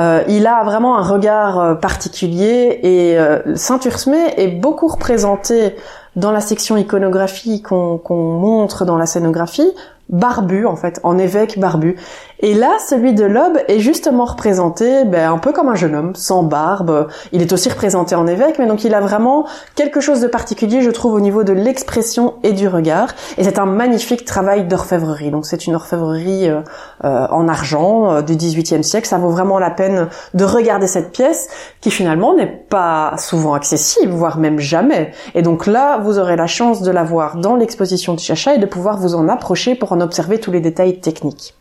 Euh, 0.00 0.22
il 0.26 0.48
a 0.48 0.64
vraiment 0.64 0.98
un 0.98 1.02
regard 1.02 1.60
euh, 1.60 1.74
particulier 1.74 2.80
et 2.82 3.18
Saint-Ursmé 3.56 4.34
est 4.36 4.48
beaucoup 4.48 4.88
représenté 4.88 5.76
dans 6.16 6.32
la 6.32 6.40
section 6.40 6.76
iconographie 6.76 7.62
qu'on 7.62 8.00
montre 8.08 8.84
dans 8.84 8.96
la 8.96 9.06
scénographie 9.06 9.70
barbu 10.08 10.66
en 10.66 10.76
fait, 10.76 11.00
en 11.02 11.18
évêque 11.18 11.58
barbu. 11.58 11.96
Et 12.40 12.52
là, 12.52 12.76
celui 12.86 13.14
de 13.14 13.24
l'Aube 13.24 13.58
est 13.66 13.78
justement 13.78 14.26
représenté 14.26 15.04
ben, 15.04 15.32
un 15.32 15.38
peu 15.38 15.52
comme 15.52 15.68
un 15.68 15.74
jeune 15.74 15.94
homme, 15.94 16.14
sans 16.14 16.42
barbe. 16.42 17.08
Il 17.32 17.40
est 17.40 17.52
aussi 17.52 17.70
représenté 17.70 18.14
en 18.14 18.26
évêque, 18.26 18.58
mais 18.58 18.66
donc 18.66 18.84
il 18.84 18.94
a 18.94 19.00
vraiment 19.00 19.46
quelque 19.74 20.00
chose 20.00 20.20
de 20.20 20.26
particulier, 20.26 20.82
je 20.82 20.90
trouve, 20.90 21.14
au 21.14 21.20
niveau 21.20 21.44
de 21.44 21.54
l'expression 21.54 22.34
et 22.42 22.52
du 22.52 22.68
regard. 22.68 23.08
Et 23.38 23.44
c'est 23.44 23.58
un 23.58 23.64
magnifique 23.64 24.26
travail 24.26 24.66
d'orfèvrerie. 24.66 25.30
Donc 25.30 25.46
c'est 25.46 25.66
une 25.66 25.74
orfèvrerie 25.74 26.50
euh, 26.50 26.60
euh, 27.04 27.26
en 27.30 27.48
argent 27.48 28.10
euh, 28.10 28.22
du 28.22 28.36
XVIIIe 28.36 28.84
siècle. 28.84 29.08
Ça 29.08 29.16
vaut 29.16 29.30
vraiment 29.30 29.58
la 29.58 29.70
peine 29.70 30.08
de 30.34 30.44
regarder 30.44 30.86
cette 30.86 31.12
pièce, 31.12 31.48
qui 31.80 31.90
finalement 31.90 32.34
n'est 32.34 32.46
pas 32.46 33.14
souvent 33.16 33.54
accessible, 33.54 34.12
voire 34.12 34.38
même 34.38 34.58
jamais. 34.58 35.12
Et 35.34 35.40
donc 35.40 35.66
là, 35.66 35.98
vous 35.98 36.18
aurez 36.18 36.36
la 36.36 36.46
chance 36.46 36.82
de 36.82 36.90
la 36.90 37.02
voir 37.02 37.36
dans 37.36 37.56
l'exposition 37.56 38.12
de 38.12 38.20
Chacha 38.20 38.54
et 38.54 38.58
de 38.58 38.66
pouvoir 38.66 38.98
vous 38.98 39.14
en 39.14 39.26
approcher 39.28 39.74
pour 39.74 39.92
en 39.92 40.02
observer 40.02 40.38
tous 40.38 40.52
les 40.52 40.60
détails 40.60 41.00
techniques. 41.00 41.54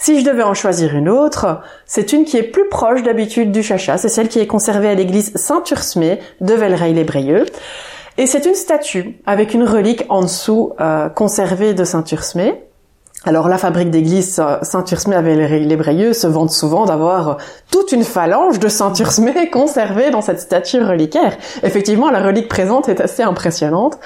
Si 0.00 0.20
je 0.20 0.24
devais 0.24 0.44
en 0.44 0.54
choisir 0.54 0.94
une 0.94 1.08
autre, 1.08 1.60
c'est 1.84 2.12
une 2.12 2.24
qui 2.24 2.36
est 2.36 2.44
plus 2.44 2.68
proche 2.68 3.02
d'habitude 3.02 3.50
du 3.50 3.64
chacha, 3.64 3.98
c'est 3.98 4.08
celle 4.08 4.28
qui 4.28 4.38
est 4.38 4.46
conservée 4.46 4.88
à 4.88 4.94
l'église 4.94 5.32
Saint-Ursmé 5.34 6.20
de 6.40 6.54
Velleray-les-Brieux. 6.54 7.46
Et 8.16 8.26
c'est 8.26 8.46
une 8.46 8.54
statue 8.54 9.18
avec 9.26 9.54
une 9.54 9.64
relique 9.64 10.04
en 10.08 10.22
dessous 10.22 10.72
euh, 10.80 11.08
conservée 11.08 11.74
de 11.74 11.82
Saint-Ursmé. 11.82 12.62
Alors 13.28 13.46
la 13.46 13.58
fabrique 13.58 13.90
d'église 13.90 14.42
Saint-Ursmé 14.62 15.14
avec 15.14 15.36
les 15.50 15.76
Brayeux 15.76 16.14
se 16.14 16.26
vante 16.26 16.50
souvent 16.50 16.86
d'avoir 16.86 17.36
toute 17.70 17.92
une 17.92 18.02
phalange 18.02 18.58
de 18.58 18.68
Saint-Ursmé 18.68 19.50
conservée 19.52 20.08
dans 20.08 20.22
cette 20.22 20.40
statue 20.40 20.82
reliquaire. 20.82 21.36
Effectivement, 21.62 22.10
la 22.10 22.22
relique 22.22 22.48
présente 22.48 22.88
est 22.88 23.02
assez 23.02 23.22
impressionnante. 23.22 23.98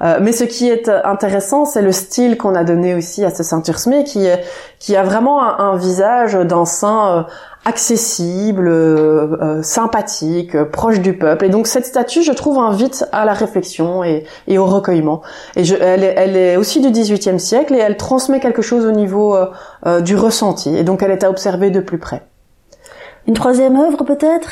Euh, 0.00 0.20
mais 0.22 0.30
ce 0.30 0.44
qui 0.44 0.68
est 0.68 0.88
intéressant, 0.88 1.64
c'est 1.64 1.82
le 1.82 1.90
style 1.90 2.36
qu'on 2.36 2.54
a 2.54 2.62
donné 2.62 2.94
aussi 2.94 3.24
à 3.24 3.30
ce 3.30 3.42
Saint-Ursmé 3.42 4.04
qui, 4.04 4.28
qui 4.78 4.94
a 4.94 5.02
vraiment 5.02 5.42
un, 5.42 5.76
visage 5.76 6.34
d'un 6.34 6.64
saint 6.64 7.08
euh, 7.08 7.22
accessible, 7.68 8.66
euh, 8.66 9.36
euh, 9.42 9.62
sympathique, 9.62 10.54
euh, 10.54 10.64
proche 10.64 11.00
du 11.00 11.12
peuple. 11.12 11.44
Et 11.44 11.48
donc 11.50 11.66
cette 11.66 11.84
statue, 11.84 12.22
je 12.22 12.32
trouve, 12.32 12.58
invite 12.58 13.04
à 13.12 13.26
la 13.26 13.34
réflexion 13.34 14.02
et, 14.02 14.24
au 14.56 14.64
recueillement. 14.64 15.20
Et 15.54 15.64
je, 15.64 15.76
elle, 15.76 16.02
est, 16.02 16.14
elle, 16.16 16.36
est, 16.36 16.56
aussi 16.56 16.80
du 16.80 16.90
XVIIIe 16.90 17.38
siècle 17.38 17.74
et 17.74 17.78
elle 17.78 17.98
transmet 17.98 18.40
quelque 18.40 18.62
chose 18.62 18.86
au 18.86 18.92
niveau 18.92 19.36
du 20.00 20.16
ressenti. 20.16 20.74
Et 20.76 20.82
donc 20.82 21.02
elle 21.02 21.10
est 21.10 21.24
à 21.24 21.30
observer 21.30 21.70
de 21.70 21.80
plus 21.80 21.98
près. 21.98 22.22
Une 23.26 23.34
troisième 23.34 23.76
œuvre 23.76 24.04
peut-être? 24.04 24.48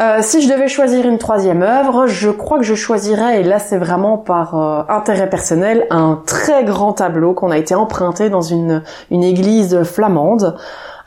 Euh, 0.00 0.20
si 0.22 0.40
je 0.40 0.48
devais 0.50 0.68
choisir 0.68 1.06
une 1.06 1.18
troisième 1.18 1.62
œuvre, 1.62 2.06
je 2.06 2.30
crois 2.30 2.56
que 2.56 2.64
je 2.64 2.74
choisirais, 2.74 3.40
et 3.40 3.42
là 3.42 3.58
c'est 3.58 3.76
vraiment 3.76 4.16
par 4.16 4.54
euh, 4.54 4.82
intérêt 4.88 5.28
personnel, 5.28 5.86
un 5.90 6.22
très 6.24 6.64
grand 6.64 6.94
tableau 6.94 7.34
qu'on 7.34 7.50
a 7.50 7.58
été 7.58 7.74
emprunté 7.74 8.30
dans 8.30 8.40
une, 8.40 8.82
une 9.10 9.22
église 9.22 9.82
flamande. 9.82 10.56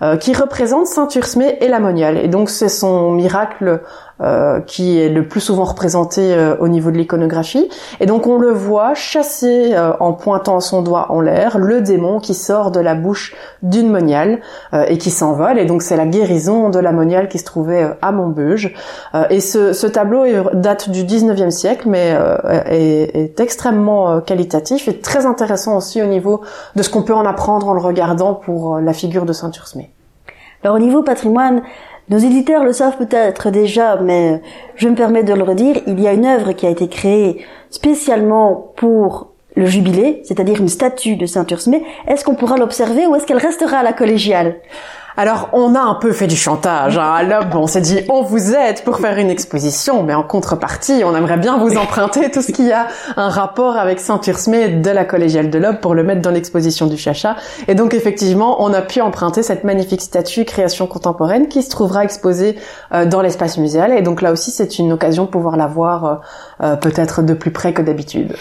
Euh, 0.04 0.18
qui 0.18 0.34
représente 0.34 0.88
Saint 0.88 1.08
Ursmé 1.16 1.58
et 1.62 1.70
la 1.70 1.80
moniale. 1.80 2.18
Et 2.18 2.28
donc 2.28 2.50
c'est 2.50 2.68
son 2.68 3.12
miracle 3.12 3.84
euh, 4.22 4.60
qui 4.62 5.00
est 5.00 5.10
le 5.10 5.28
plus 5.28 5.42
souvent 5.42 5.64
représenté 5.64 6.34
euh, 6.34 6.56
au 6.60 6.68
niveau 6.68 6.92
de 6.92 6.98
l'iconographie. 6.98 7.68
Et 8.00 8.06
donc 8.06 8.28
on 8.28 8.38
le 8.38 8.52
voit 8.52 8.94
chasser 8.94 9.76
en 10.00 10.14
pointant 10.14 10.60
son 10.60 10.82
doigt 10.82 11.08
en 11.12 11.20
l'air 11.20 11.58
le 11.58 11.82
démon 11.82 12.20
qui 12.20 12.34
sort 12.34 12.72
de 12.72 12.80
la 12.80 12.96
bouche 12.96 13.36
d'une 13.62 13.90
moniale 13.90 14.40
et 14.88 14.98
qui 14.98 15.10
s'envole. 15.10 15.58
Et 15.58 15.66
donc 15.66 15.82
c'est 15.82 15.98
la 15.98 16.06
guérison 16.06 16.70
de 16.70 16.80
la 16.80 16.92
moniale 16.92 17.28
qui 17.28 17.40
se 17.40 17.46
trouvait 17.46 17.88
à 18.02 18.12
Montbeuge. 18.12 18.74
et 19.30 19.40
ce, 19.40 19.74
ce, 19.74 19.88
tableau 19.88 20.26
date 20.54 20.90
du 20.90 21.04
19e 21.04 21.50
siècle, 21.50 21.88
mais 21.90 22.16
est, 22.70 23.16
est, 23.16 23.40
extrêmement 23.40 24.22
qualitatif 24.22 24.88
et 24.88 25.00
très 25.00 25.26
intéressant 25.26 25.78
aussi 25.78 26.02
au 26.02 26.08
niveau 26.08 26.42
de 26.76 26.84
ce 26.84 26.90
qu'on 26.90 27.04
peut 27.04 27.16
en 27.16 27.26
apprendre 27.26 27.68
en 27.68 27.74
le 27.74 27.82
regardant 27.82 28.34
pour 28.34 28.80
la 28.80 28.94
figure 28.94 29.26
de 29.26 29.34
Saint 29.34 29.52
Ursmé. 29.52 29.92
Alors 30.64 30.78
au 30.78 30.80
niveau 30.80 31.04
patrimoine, 31.04 31.62
nos 32.10 32.18
éditeurs 32.18 32.64
le 32.64 32.74
savent 32.74 32.98
peut-être 32.98 33.50
déjà, 33.50 33.96
mais 33.98 34.42
je 34.76 34.90
me 34.90 34.96
permets 34.96 35.24
de 35.24 35.34
le 35.34 35.44
redire, 35.44 35.78
il 35.88 36.00
y 36.00 36.08
a 36.08 36.14
une 36.14 36.26
œuvre 36.26 36.52
qui 36.52 36.66
a 36.66 36.70
été 36.70 36.88
créée 36.88 37.46
spécialement 37.70 38.72
pour 38.76 39.32
le 39.56 39.66
jubilé, 39.66 40.22
c'est-à-dire 40.24 40.60
une 40.60 40.68
statue 40.68 41.16
de 41.16 41.26
Saint-Ursmé. 41.26 41.84
Est-ce 42.08 42.26
qu'on 42.26 42.36
pourra 42.36 42.58
l'observer 42.58 43.06
ou 43.08 43.16
est-ce 43.16 43.26
qu'elle 43.26 43.38
restera 43.38 43.78
à 43.78 43.84
la 43.84 43.94
collégiale? 43.94 44.56
Alors, 45.16 45.50
on 45.54 45.76
a 45.76 45.80
un 45.80 45.96
peu 45.96 46.12
fait 46.12 46.28
du 46.28 46.36
chantage. 46.36 46.98
Hein. 46.98 47.14
À 47.14 47.24
l'aube, 47.24 47.54
on 47.54 47.68
s'est 47.68 47.82
dit, 47.82 48.00
on 48.10 48.24
vous 48.24 48.54
aide 48.56 48.84
pour 48.84 48.98
faire 48.98 49.18
une 49.18 49.30
exposition, 49.30 50.04
mais 50.04 50.16
en 50.16 50.24
contrepartie, 50.24 51.04
on 51.06 51.16
aimerait 51.16 51.38
bien 51.38 51.58
vous 51.58 51.78
emprunter 51.78 52.32
tout 52.32 52.42
ce 52.42 52.52
qui 52.52 52.72
a 52.72 52.88
un 53.16 53.30
rapport 53.30 53.78
avec 53.78 54.00
Saint-Ursmé 54.00 54.70
de 54.70 54.90
la 54.90 55.06
collégiale 55.06 55.52
de 55.52 55.60
l'Aube 55.60 55.80
pour 55.82 55.94
le 55.94 56.04
mettre 56.04 56.22
dans 56.22 56.32
l'exposition 56.32 56.88
du 56.88 56.98
Chacha. 56.98 57.36
Et 57.68 57.76
donc, 57.76 57.94
effectivement, 57.94 58.64
on 58.64 58.74
a 58.74 58.82
pu 58.82 59.02
emprunter 59.02 59.44
cette 59.44 59.64
magnifique 59.64 60.02
statue 60.02 60.46
création 60.46 60.88
contemporaine 60.88 61.48
qui 61.48 61.62
se 61.62 61.70
trouvera 61.70 62.04
exposée 62.04 62.58
euh, 62.94 63.06
dans 63.06 63.22
l'espace 63.22 63.58
muséal. 63.58 63.94
Et 63.94 64.02
donc 64.02 64.22
là 64.22 64.32
aussi, 64.32 64.50
c'est 64.50 64.80
une 64.80 64.92
occasion 64.92 65.26
de 65.26 65.30
pouvoir 65.30 65.58
la 65.58 65.68
voir 65.68 66.06
euh, 66.06 66.16
euh, 66.64 66.76
peut-être 66.76 67.22
de 67.22 67.34
plus 67.34 67.52
près 67.52 67.74
que 67.74 67.82
d'habitude. 67.82 68.36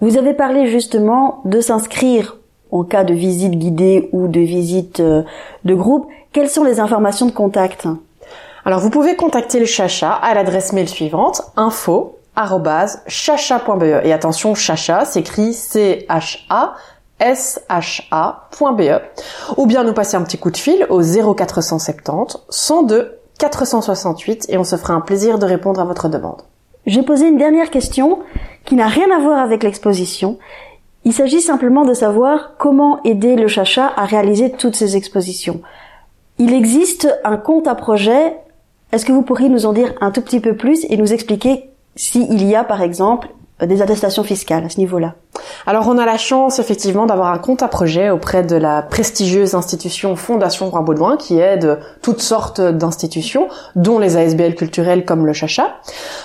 Vous 0.00 0.16
avez 0.16 0.34
parlé 0.34 0.66
justement 0.66 1.40
de 1.44 1.60
s'inscrire 1.60 2.36
en 2.70 2.84
cas 2.84 3.04
de 3.04 3.14
visite 3.14 3.52
guidée 3.52 4.10
ou 4.12 4.28
de 4.28 4.40
visite 4.40 5.00
euh, 5.00 5.22
de 5.64 5.74
groupe, 5.74 6.06
quelles 6.32 6.50
sont 6.50 6.64
les 6.64 6.80
informations 6.80 7.24
de 7.26 7.32
contact? 7.32 7.88
Alors 8.64 8.80
vous 8.80 8.90
pouvez 8.90 9.16
contacter 9.16 9.58
le 9.60 9.66
Chacha 9.66 10.12
à 10.12 10.34
l'adresse 10.34 10.72
mail 10.72 10.88
suivante 10.88 11.42
info@chacha.be 11.56 14.04
et 14.04 14.12
attention 14.12 14.54
Chacha 14.54 15.04
s'écrit 15.04 15.54
C 15.54 16.06
H 16.08 16.44
A 16.50 16.74
sha.be 17.80 19.00
ou 19.56 19.66
bien 19.66 19.84
nous 19.84 19.94
passer 19.94 20.16
un 20.16 20.22
petit 20.22 20.38
coup 20.38 20.50
de 20.50 20.56
fil 20.56 20.86
au 20.90 21.00
0470 21.00 22.38
102 22.48 23.18
468 23.38 24.46
et 24.48 24.58
on 24.58 24.64
se 24.64 24.76
fera 24.76 24.94
un 24.94 25.00
plaisir 25.00 25.38
de 25.38 25.46
répondre 25.46 25.80
à 25.80 25.84
votre 25.84 26.08
demande. 26.08 26.42
J'ai 26.86 27.02
posé 27.02 27.26
une 27.26 27.36
dernière 27.36 27.70
question 27.70 28.20
qui 28.64 28.76
n'a 28.76 28.86
rien 28.86 29.10
à 29.14 29.20
voir 29.20 29.38
avec 29.38 29.62
l'exposition 29.62 30.38
il 31.06 31.12
s'agit 31.12 31.40
simplement 31.40 31.84
de 31.84 31.94
savoir 31.94 32.56
comment 32.58 33.00
aider 33.04 33.36
le 33.36 33.46
Chacha 33.46 33.92
à 33.96 34.06
réaliser 34.06 34.50
toutes 34.50 34.74
ces 34.74 34.96
expositions. 34.96 35.62
Il 36.38 36.52
existe 36.52 37.08
un 37.22 37.36
compte 37.36 37.68
à 37.68 37.76
projet. 37.76 38.36
Est-ce 38.90 39.06
que 39.06 39.12
vous 39.12 39.22
pourriez 39.22 39.48
nous 39.48 39.66
en 39.66 39.72
dire 39.72 39.94
un 40.00 40.10
tout 40.10 40.20
petit 40.20 40.40
peu 40.40 40.56
plus 40.56 40.84
et 40.90 40.96
nous 40.96 41.12
expliquer 41.12 41.70
s'il 41.94 42.44
y 42.44 42.56
a, 42.56 42.64
par 42.64 42.82
exemple, 42.82 43.28
des 43.64 43.82
attestations 43.82 44.24
fiscales 44.24 44.64
à 44.64 44.68
ce 44.68 44.80
niveau-là? 44.80 45.14
Alors 45.66 45.88
on 45.88 45.98
a 45.98 46.06
la 46.06 46.18
chance 46.18 46.58
effectivement 46.58 47.06
d'avoir 47.06 47.32
un 47.32 47.38
compte 47.38 47.62
à 47.62 47.68
projet 47.68 48.10
auprès 48.10 48.42
de 48.42 48.56
la 48.56 48.82
prestigieuse 48.82 49.54
institution 49.54 50.16
Fondation 50.16 50.70
Roi 50.70 50.82
Baudouin 50.82 51.16
qui 51.16 51.38
aide 51.38 51.78
toutes 52.02 52.20
sortes 52.20 52.60
d'institutions, 52.60 53.48
dont 53.74 53.98
les 53.98 54.16
ASBL 54.16 54.54
culturels 54.54 55.04
comme 55.04 55.26
le 55.26 55.32
Chacha. 55.32 55.76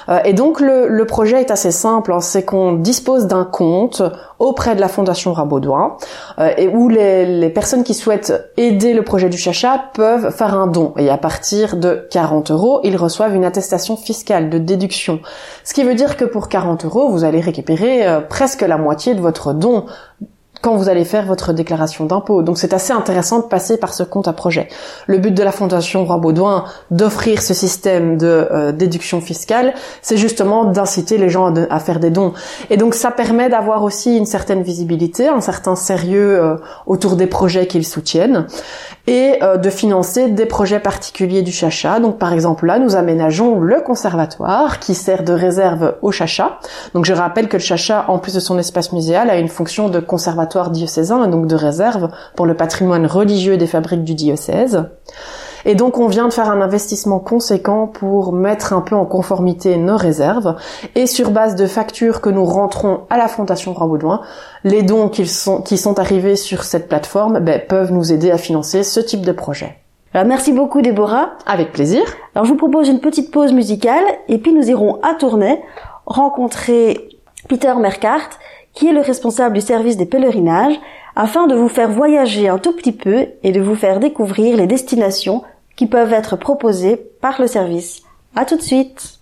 Euh, 0.10 0.20
et 0.26 0.34
donc 0.34 0.60
le, 0.60 1.04
projet 1.06 1.42
est 1.42 1.52
assez 1.52 1.72
simple, 1.72 2.14
hein. 2.14 2.22
c'est 2.22 2.44
qu'on 2.44 2.74
dispose 2.74 3.28
d'un 3.28 3.44
compte 3.44 4.02
auprès 4.42 4.76
de 4.76 4.82
la 4.82 4.88
Fondation 4.88 5.34
Roi 5.34 5.46
Baudouin 5.46 5.98
euh, 6.40 6.52
et 6.58 6.68
où 6.68 6.90
les, 6.90 7.50
personnes 7.50 7.84
qui 7.84 7.94
souhaitent 7.94 8.52
aider 8.58 8.94
le 8.94 9.04
projet 9.04 9.30
du 9.30 9.38
Chacha 9.38 9.86
peuvent 9.94 10.32
faire 10.32 10.56
un 10.56 10.68
don. 10.68 10.94
Et 10.98 11.10
à 11.10 11.18
partir 11.18 11.78
de 11.78 12.08
40 12.10 12.52
euros, 12.52 12.82
ils 12.84 12.98
reçoivent 12.98 13.36
une 13.36 13.46
attestation 13.46 13.96
fiscale 13.96 14.50
de 14.50 14.58
déduction. 14.58 15.20
Ce 15.64 15.74
qui 15.74 15.84
veut 15.84 15.96
dire 15.96 16.18
que 16.18 16.26
pour 16.26 16.50
40 16.50 16.86
euros, 16.86 17.10
vous 17.10 17.24
allez 17.24 17.40
récupérer 17.40 18.08
euh, 18.08 18.20
presque 18.20 18.62
la 18.62 18.78
moitié 18.78 19.14
de 19.14 19.22
votre 19.22 19.54
don 19.54 19.86
quand 20.62 20.76
vous 20.76 20.90
allez 20.90 21.06
faire 21.06 21.26
votre 21.26 21.54
déclaration 21.54 22.06
d'impôt. 22.06 22.44
Donc 22.44 22.58
c'est 22.58 22.74
assez 22.74 22.94
intéressant 22.94 23.40
de 23.40 23.46
passer 23.46 23.78
par 23.78 23.94
ce 23.94 24.04
compte 24.04 24.28
à 24.28 24.34
projet. 24.34 24.68
Le 25.08 25.18
but 25.18 25.34
de 25.34 25.44
la 25.44 25.52
Fondation 25.52 26.06
Roi 26.06 26.18
Baudouin 26.18 26.66
d'offrir 26.92 27.42
ce 27.42 27.54
système 27.54 28.18
de 28.18 28.48
euh, 28.52 28.72
déduction 28.72 29.22
fiscale, 29.22 29.74
c'est 30.02 30.18
justement 30.18 30.66
d'inciter 30.66 31.18
les 31.18 31.30
gens 31.30 31.54
à, 31.70 31.80
faire 31.80 32.00
des 32.00 32.12
dons. 32.12 32.34
Et 32.70 32.78
donc 32.78 32.94
ça 32.94 33.12
permet 33.12 33.50
d'avoir 33.50 33.84
aussi 33.84 34.18
une 34.18 34.26
certaine 34.26 34.62
visibilité, 34.62 35.28
un 35.28 35.42
certain 35.42 35.76
sérieux 35.76 36.40
euh, 36.40 36.56
autour 36.86 37.16
des 37.16 37.28
projets 37.28 37.68
qu'ils 37.68 37.86
soutiennent 37.86 38.46
et 39.08 39.40
euh, 39.42 39.58
de 39.58 39.70
financer 39.70 40.30
des 40.30 40.46
projets 40.46 40.80
particuliers 40.80 41.42
du 41.42 41.52
Chacha. 41.52 42.00
Donc 42.00 42.18
par 42.18 42.34
exemple 42.34 42.66
là, 42.66 42.80
nous 42.80 42.96
aménageons 42.96 43.60
le 43.60 43.82
conservatoire 43.82 44.80
qui 44.80 44.94
sert 44.94 45.24
de 45.24 45.34
réserve 45.34 45.96
au 46.02 46.12
Chacha. 46.12 46.60
Donc 46.94 47.06
je 47.06 47.14
rappelle 47.14 47.48
que 47.48 47.58
le 47.58 47.62
Chacha, 47.62 48.06
en 48.08 48.20
plus 48.20 48.34
de 48.34 48.40
son 48.40 48.58
espace 48.60 48.92
muséal, 48.92 49.30
a 49.30 49.38
une 49.38 49.50
fonction 49.50 49.90
de 49.90 50.00
conservatoire 50.00 50.72
diocésain 50.72 51.24
et 51.26 51.28
donc 51.30 51.48
de 51.48 51.56
réserve 51.56 52.10
pour 52.36 52.46
le 52.46 52.56
patrimoine 52.56 53.06
religieux 53.06 53.58
des 53.58 53.68
fabriques 53.68 54.04
du 54.04 54.16
diocèse. 54.16 54.86
Et 55.66 55.76
donc 55.76 55.98
on 55.98 56.08
vient 56.08 56.28
de 56.28 56.34
faire 56.34 56.50
un 56.50 56.62
investissement 56.62 57.20
conséquent 57.20 57.88
pour 57.88 58.34
mettre 58.34 58.74
un 58.74 58.82
peu 58.82 58.96
en 58.96 59.06
conformité 59.06 59.78
nos 59.78 59.98
réserves. 59.98 60.56
Et 60.96 61.06
sur 61.06 61.32
base 61.32 61.56
de 61.56 61.66
factures 61.66 62.22
que 62.22 62.30
nous 62.30 62.46
rentrons 62.46 63.02
à 63.10 63.18
la 63.18 63.28
Fondation 63.28 63.74
Roi 63.74 63.88
Baudouin, 63.88 64.22
les 64.64 64.84
dons 64.84 65.10
qui 65.10 65.28
sont, 65.28 65.62
qui 65.62 65.78
sont 65.78 66.00
arrivés 66.00 66.36
sur 66.36 66.64
cette 66.64 66.88
plateforme 66.88 67.40
ben, 67.40 67.62
peuvent 67.68 67.92
nous 67.92 68.12
aider 68.12 68.32
à 68.32 68.38
financer 68.38 68.84
ce 68.84 69.00
type 69.00 69.22
de 69.22 69.32
projet. 69.32 69.78
Alors 70.14 70.28
merci 70.28 70.52
beaucoup 70.52 70.82
Déborah. 70.82 71.32
Avec 71.46 71.72
plaisir. 71.72 72.02
Alors 72.36 72.46
je 72.46 72.52
vous 72.52 72.58
propose 72.58 72.90
une 72.90 73.00
petite 73.00 73.32
pause 73.32 73.54
musicale 73.54 74.04
et 74.28 74.40
puis 74.40 74.54
nous 74.54 74.70
irons 74.70 75.00
à 75.04 75.14
Tournai 75.16 75.62
rencontrer 76.06 77.10
Peter 77.48 77.74
Merkart 77.80 78.30
qui 78.74 78.88
est 78.88 78.94
le 78.94 79.02
responsable 79.02 79.56
du 79.56 79.62
service 79.62 79.98
des 79.98 80.06
pèlerinages 80.06 80.80
afin 81.16 81.48
de 81.48 81.56
vous 81.56 81.68
faire 81.68 81.90
voyager 81.90 82.50
un 82.50 82.58
tout 82.58 82.74
petit 82.74 82.92
peu 82.92 83.28
et 83.44 83.52
de 83.52 83.62
vous 83.62 83.76
faire 83.76 84.00
découvrir 84.00 84.58
les 84.58 84.68
destinations 84.68 85.44
qui 85.76 85.88
peuvent 85.88 86.14
être 86.14 86.36
proposées 86.36 86.98
par 87.22 87.42
le 87.42 87.48
service. 87.48 88.04
À 88.36 88.46
tout 88.46 88.58
de 88.58 88.62
suite! 88.62 89.20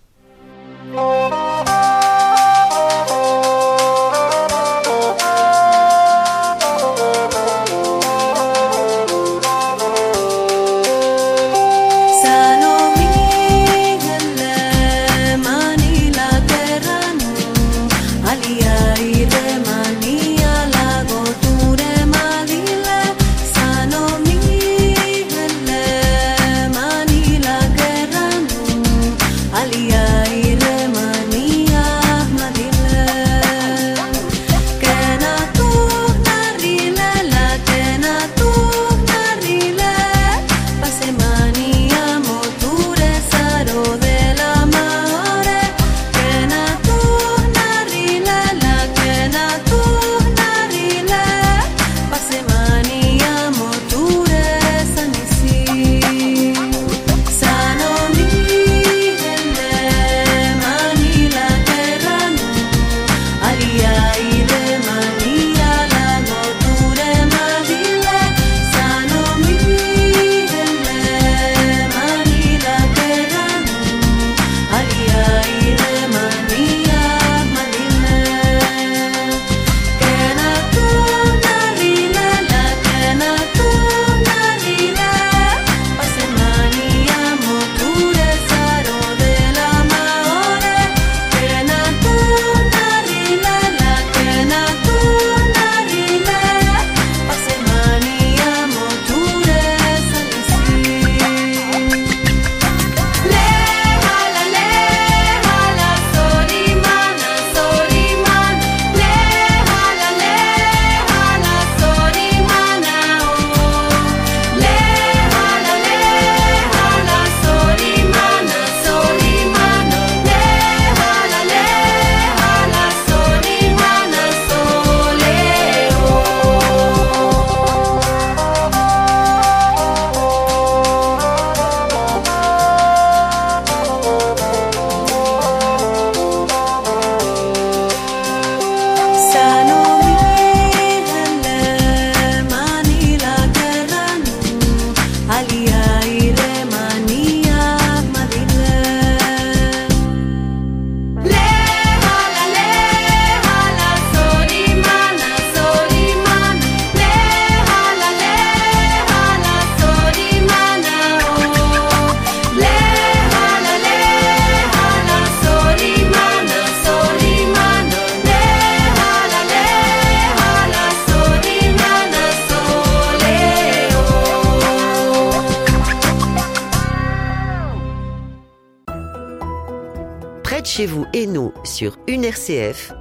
RCF 182.40 182.94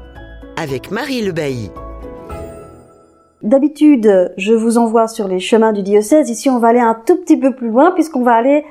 avec 0.57 0.91
Marie 0.91 1.21
Le 1.21 1.31
Bailly. 1.31 1.71
D'habitude, 3.41 4.33
je 4.35 4.53
vous 4.53 4.77
envoie 4.77 5.07
sur 5.07 5.29
les 5.29 5.39
chemins 5.39 5.71
du 5.71 5.81
diocèse. 5.81 6.29
Ici, 6.29 6.49
on 6.49 6.59
va 6.59 6.67
aller 6.69 6.79
un 6.79 6.97
tout 7.05 7.15
petit 7.15 7.37
peu 7.37 7.55
plus 7.55 7.69
loin 7.69 7.91
puisqu'on 7.91 8.23
va 8.23 8.33
aller 8.33 8.65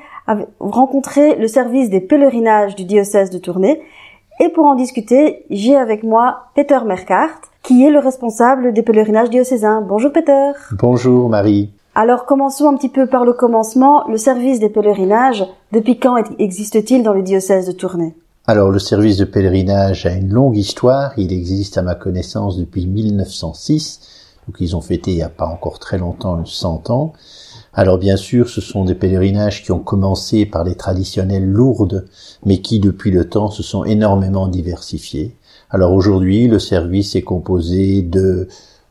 rencontrer 0.59 1.35
le 1.37 1.47
service 1.47 1.89
des 1.89 2.01
pèlerinages 2.01 2.75
du 2.75 2.85
diocèse 2.85 3.31
de 3.31 3.39
Tournai. 3.39 3.81
Et 4.39 4.49
pour 4.49 4.65
en 4.65 4.75
discuter, 4.75 5.43
j'ai 5.49 5.75
avec 5.75 6.03
moi 6.03 6.43
Peter 6.53 6.79
Merkart, 6.85 7.41
qui 7.63 7.83
est 7.83 7.89
le 7.89 7.99
responsable 7.99 8.71
des 8.71 8.83
pèlerinages 8.83 9.31
diocésains. 9.31 9.81
Bonjour 9.81 10.11
Peter. 10.11 10.51
Bonjour 10.73 11.29
Marie. 11.29 11.71
Alors 11.95 12.25
commençons 12.25 12.69
un 12.69 12.75
petit 12.75 12.89
peu 12.89 13.07
par 13.07 13.25
le 13.25 13.33
commencement. 13.33 14.07
Le 14.07 14.17
service 14.17 14.59
des 14.59 14.69
pèlerinages, 14.69 15.47
depuis 15.71 15.97
quand 15.97 16.15
existe-t-il 16.37 17.01
dans 17.01 17.13
le 17.13 17.23
diocèse 17.23 17.65
de 17.65 17.71
Tournai? 17.71 18.13
Alors 18.49 18.71
le 18.71 18.79
service 18.79 19.17
de 19.17 19.25
pèlerinage 19.25 20.07
a 20.07 20.11
une 20.11 20.29
longue 20.29 20.57
histoire. 20.57 21.13
Il 21.17 21.31
existe 21.31 21.77
à 21.77 21.83
ma 21.83 21.93
connaissance 21.93 22.57
depuis 22.57 22.87
1906 22.87 23.99
donc 24.47 24.55
ils 24.59 24.75
ont 24.75 24.81
fêté 24.81 25.11
il 25.11 25.17
n'y 25.17 25.21
a 25.21 25.29
pas 25.29 25.45
encore 25.45 25.77
très 25.77 25.99
longtemps 25.99 26.43
100 26.43 26.89
ans. 26.89 27.13
Alors 27.75 27.99
bien 27.99 28.17
sûr, 28.17 28.49
ce 28.49 28.59
sont 28.59 28.85
des 28.85 28.95
pèlerinages 28.95 29.63
qui 29.63 29.71
ont 29.71 29.77
commencé 29.77 30.47
par 30.47 30.63
les 30.63 30.73
traditionnelles 30.73 31.45
lourdes, 31.45 32.07
mais 32.43 32.57
qui 32.57 32.79
depuis 32.79 33.11
le 33.11 33.29
temps 33.29 33.51
se 33.51 33.61
sont 33.61 33.83
énormément 33.83 34.47
diversifiés. 34.47 35.35
Alors 35.69 35.93
aujourd'hui, 35.93 36.47
le 36.47 36.57
service 36.57 37.15
est 37.15 37.21
composé 37.21 38.01
de 38.01 38.47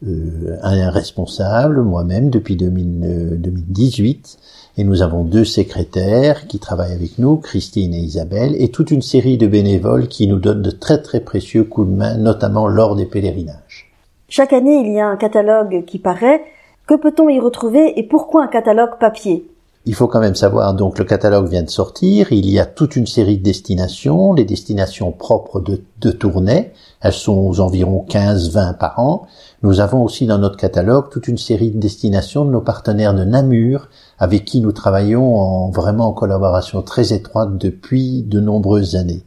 euh, 0.06 0.56
un 0.62 0.90
responsable, 0.90 1.82
moi-même 1.82 2.30
depuis 2.30 2.54
2018, 2.54 4.38
et 4.78 4.84
nous 4.84 5.02
avons 5.02 5.24
deux 5.24 5.44
secrétaires 5.44 6.46
qui 6.46 6.60
travaillent 6.60 6.92
avec 6.92 7.18
nous, 7.18 7.36
Christine 7.36 7.92
et 7.94 7.98
Isabelle, 7.98 8.54
et 8.62 8.70
toute 8.70 8.92
une 8.92 9.02
série 9.02 9.36
de 9.36 9.48
bénévoles 9.48 10.06
qui 10.06 10.28
nous 10.28 10.38
donnent 10.38 10.62
de 10.62 10.70
très 10.70 11.02
très 11.02 11.18
précieux 11.18 11.64
coups 11.64 11.88
de 11.88 11.94
main, 11.94 12.16
notamment 12.16 12.68
lors 12.68 12.94
des 12.94 13.04
pèlerinages. 13.04 13.90
Chaque 14.28 14.52
année, 14.52 14.76
il 14.76 14.92
y 14.92 15.00
a 15.00 15.06
un 15.08 15.16
catalogue 15.16 15.84
qui 15.84 15.98
paraît. 15.98 16.42
Que 16.86 16.94
peut-on 16.94 17.28
y 17.28 17.40
retrouver 17.40 17.98
et 17.98 18.04
pourquoi 18.04 18.44
un 18.44 18.46
catalogue 18.46 18.98
papier? 19.00 19.50
Il 19.84 19.94
faut 19.94 20.06
quand 20.06 20.20
même 20.20 20.36
savoir, 20.36 20.74
donc 20.74 20.98
le 20.98 21.04
catalogue 21.04 21.48
vient 21.48 21.62
de 21.62 21.70
sortir, 21.70 22.30
il 22.30 22.48
y 22.48 22.60
a 22.60 22.66
toute 22.66 22.94
une 22.94 23.06
série 23.06 23.38
de 23.38 23.42
destinations, 23.42 24.32
les 24.32 24.44
destinations 24.44 25.10
propres 25.10 25.60
de, 25.60 25.82
de 26.00 26.10
Tournai, 26.10 26.72
elles 27.00 27.12
sont 27.12 27.36
aux 27.36 27.60
environ 27.60 28.04
15-20 28.08 28.76
par 28.76 28.98
an. 28.98 29.26
Nous 29.62 29.80
avons 29.80 30.04
aussi 30.04 30.26
dans 30.26 30.38
notre 30.38 30.56
catalogue 30.56 31.10
toute 31.10 31.26
une 31.26 31.38
série 31.38 31.70
de 31.70 31.80
destinations 31.80 32.44
de 32.44 32.50
nos 32.50 32.60
partenaires 32.60 33.14
de 33.14 33.24
Namur, 33.24 33.88
avec 34.18 34.44
qui 34.44 34.60
nous 34.60 34.72
travaillons 34.72 35.36
en, 35.36 35.70
vraiment 35.70 36.08
en 36.08 36.12
collaboration 36.12 36.82
très 36.82 37.12
étroite 37.12 37.58
depuis 37.58 38.22
de 38.22 38.40
nombreuses 38.40 38.94
années. 38.94 39.24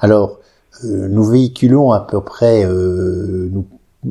Alors, 0.00 0.38
euh, 0.84 1.08
nous 1.08 1.24
véhiculons 1.24 1.92
à 1.92 2.00
peu 2.00 2.20
près, 2.22 2.64
euh, 2.64 3.50
nous 3.52 3.66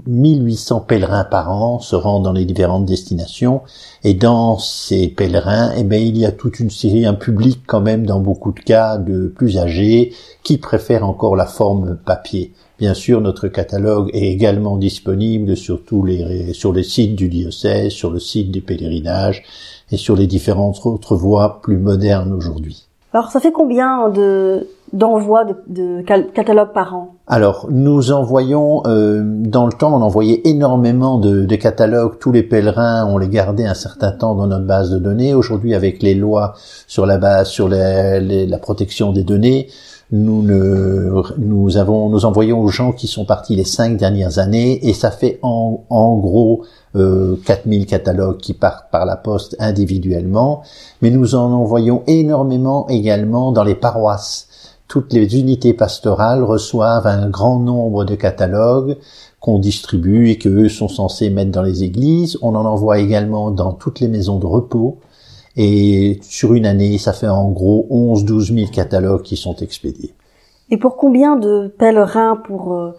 1800 0.07 0.81
pèlerins 0.81 1.23
par 1.23 1.51
an 1.51 1.79
se 1.79 1.95
rendent 1.95 2.23
dans 2.23 2.33
les 2.33 2.45
différentes 2.45 2.85
destinations 2.85 3.61
et 4.03 4.13
dans 4.13 4.57
ces 4.57 5.07
pèlerins, 5.07 5.71
eh 5.77 5.83
ben, 5.83 6.01
il 6.01 6.17
y 6.17 6.25
a 6.25 6.31
toute 6.31 6.59
une 6.59 6.69
série, 6.69 7.05
un 7.05 7.13
public 7.13 7.61
quand 7.65 7.81
même 7.81 8.05
dans 8.05 8.19
beaucoup 8.19 8.51
de 8.51 8.59
cas 8.59 8.97
de 8.97 9.27
plus 9.27 9.57
âgés 9.57 10.13
qui 10.43 10.57
préfèrent 10.57 11.07
encore 11.07 11.35
la 11.35 11.45
forme 11.45 11.97
papier. 11.97 12.53
Bien 12.77 12.93
sûr, 12.93 13.21
notre 13.21 13.47
catalogue 13.47 14.09
est 14.13 14.31
également 14.31 14.77
disponible 14.77 15.55
sur 15.55 15.83
tous 15.83 16.03
les, 16.03 16.53
sur 16.53 16.73
les 16.73 16.83
sites 16.83 17.15
du 17.15 17.29
diocèse, 17.29 17.93
sur 17.93 18.11
le 18.11 18.19
site 18.19 18.51
des 18.51 18.61
pèlerinages 18.61 19.43
et 19.91 19.97
sur 19.97 20.15
les 20.15 20.27
différentes 20.27 20.85
autres 20.85 21.15
voies 21.15 21.61
plus 21.61 21.77
modernes 21.77 22.33
aujourd'hui. 22.33 22.87
Alors, 23.13 23.31
ça 23.31 23.39
fait 23.39 23.53
combien 23.53 24.09
de, 24.09 24.67
d'envoi 24.93 25.45
de, 25.67 26.01
catalogues 26.01 26.73
par 26.73 26.95
an 26.95 27.15
Alors, 27.27 27.67
nous 27.69 28.11
envoyons, 28.11 28.83
euh, 28.85 29.21
dans 29.23 29.65
le 29.65 29.73
temps, 29.73 29.93
on 29.93 30.01
envoyait 30.01 30.41
énormément 30.45 31.17
de, 31.17 31.55
catalogues. 31.55 32.19
Tous 32.19 32.31
les 32.31 32.43
pèlerins, 32.43 33.07
on 33.09 33.17
les 33.17 33.29
gardait 33.29 33.65
un 33.65 33.73
certain 33.73 34.11
temps 34.11 34.35
dans 34.35 34.47
notre 34.47 34.65
base 34.65 34.91
de 34.91 34.99
données. 34.99 35.33
Aujourd'hui, 35.33 35.73
avec 35.73 36.03
les 36.03 36.15
lois 36.15 36.53
sur 36.87 37.05
la 37.05 37.17
base, 37.17 37.49
sur 37.49 37.67
la 37.69 38.57
protection 38.59 39.11
des 39.11 39.23
données, 39.23 39.67
nous, 40.11 40.43
nous 40.43 41.77
avons, 41.77 42.09
nous 42.09 42.25
envoyons 42.25 42.61
aux 42.61 42.67
gens 42.67 42.91
qui 42.91 43.07
sont 43.07 43.25
partis 43.25 43.55
les 43.55 43.63
cinq 43.63 43.97
dernières 43.97 44.37
années, 44.37 44.87
et 44.87 44.93
ça 44.93 45.09
fait 45.09 45.39
en, 45.41 45.83
en 45.89 46.17
gros 46.17 46.63
euh, 46.95 47.35
4000 47.45 47.85
catalogues 47.87 48.37
qui 48.37 48.53
partent 48.53 48.91
par 48.91 49.05
la 49.05 49.15
poste 49.15 49.55
individuellement, 49.59 50.61
mais 51.01 51.09
nous 51.09 51.35
en 51.35 51.51
envoyons 51.51 52.03
énormément 52.07 52.87
également 52.87 53.51
dans 53.51 53.63
les 53.63 53.75
paroisses 53.75 54.47
toutes 54.95 55.11
les 55.11 55.37
unités 55.37 55.73
pastorales 55.73 56.41
reçoivent 56.41 57.05
un 57.05 57.27
grand 57.27 57.59
nombre 57.59 58.05
de 58.05 58.15
catalogues 58.15 58.95
qu'on 59.41 59.59
distribue 59.59 60.29
et 60.29 60.37
qu'eux 60.37 60.69
sont 60.69 60.87
censés 60.87 61.29
mettre 61.29 61.51
dans 61.51 61.63
les 61.63 61.83
églises. 61.83 62.37
On 62.41 62.55
en 62.55 62.63
envoie 62.63 62.99
également 62.99 63.51
dans 63.51 63.73
toutes 63.73 63.99
les 63.99 64.07
maisons 64.07 64.39
de 64.39 64.45
repos. 64.45 64.99
Et 65.57 66.21
sur 66.21 66.53
une 66.53 66.65
année, 66.65 66.97
ça 66.97 67.11
fait 67.11 67.27
en 67.27 67.51
gros 67.51 67.85
11-12 67.91 68.57
000 68.57 68.71
catalogues 68.71 69.23
qui 69.23 69.35
sont 69.35 69.57
expédiés. 69.57 70.13
Et 70.69 70.77
pour 70.77 70.95
combien 70.95 71.35
de 71.35 71.67
pèlerins 71.77 72.37
pour 72.37 72.73
euh, 72.73 72.91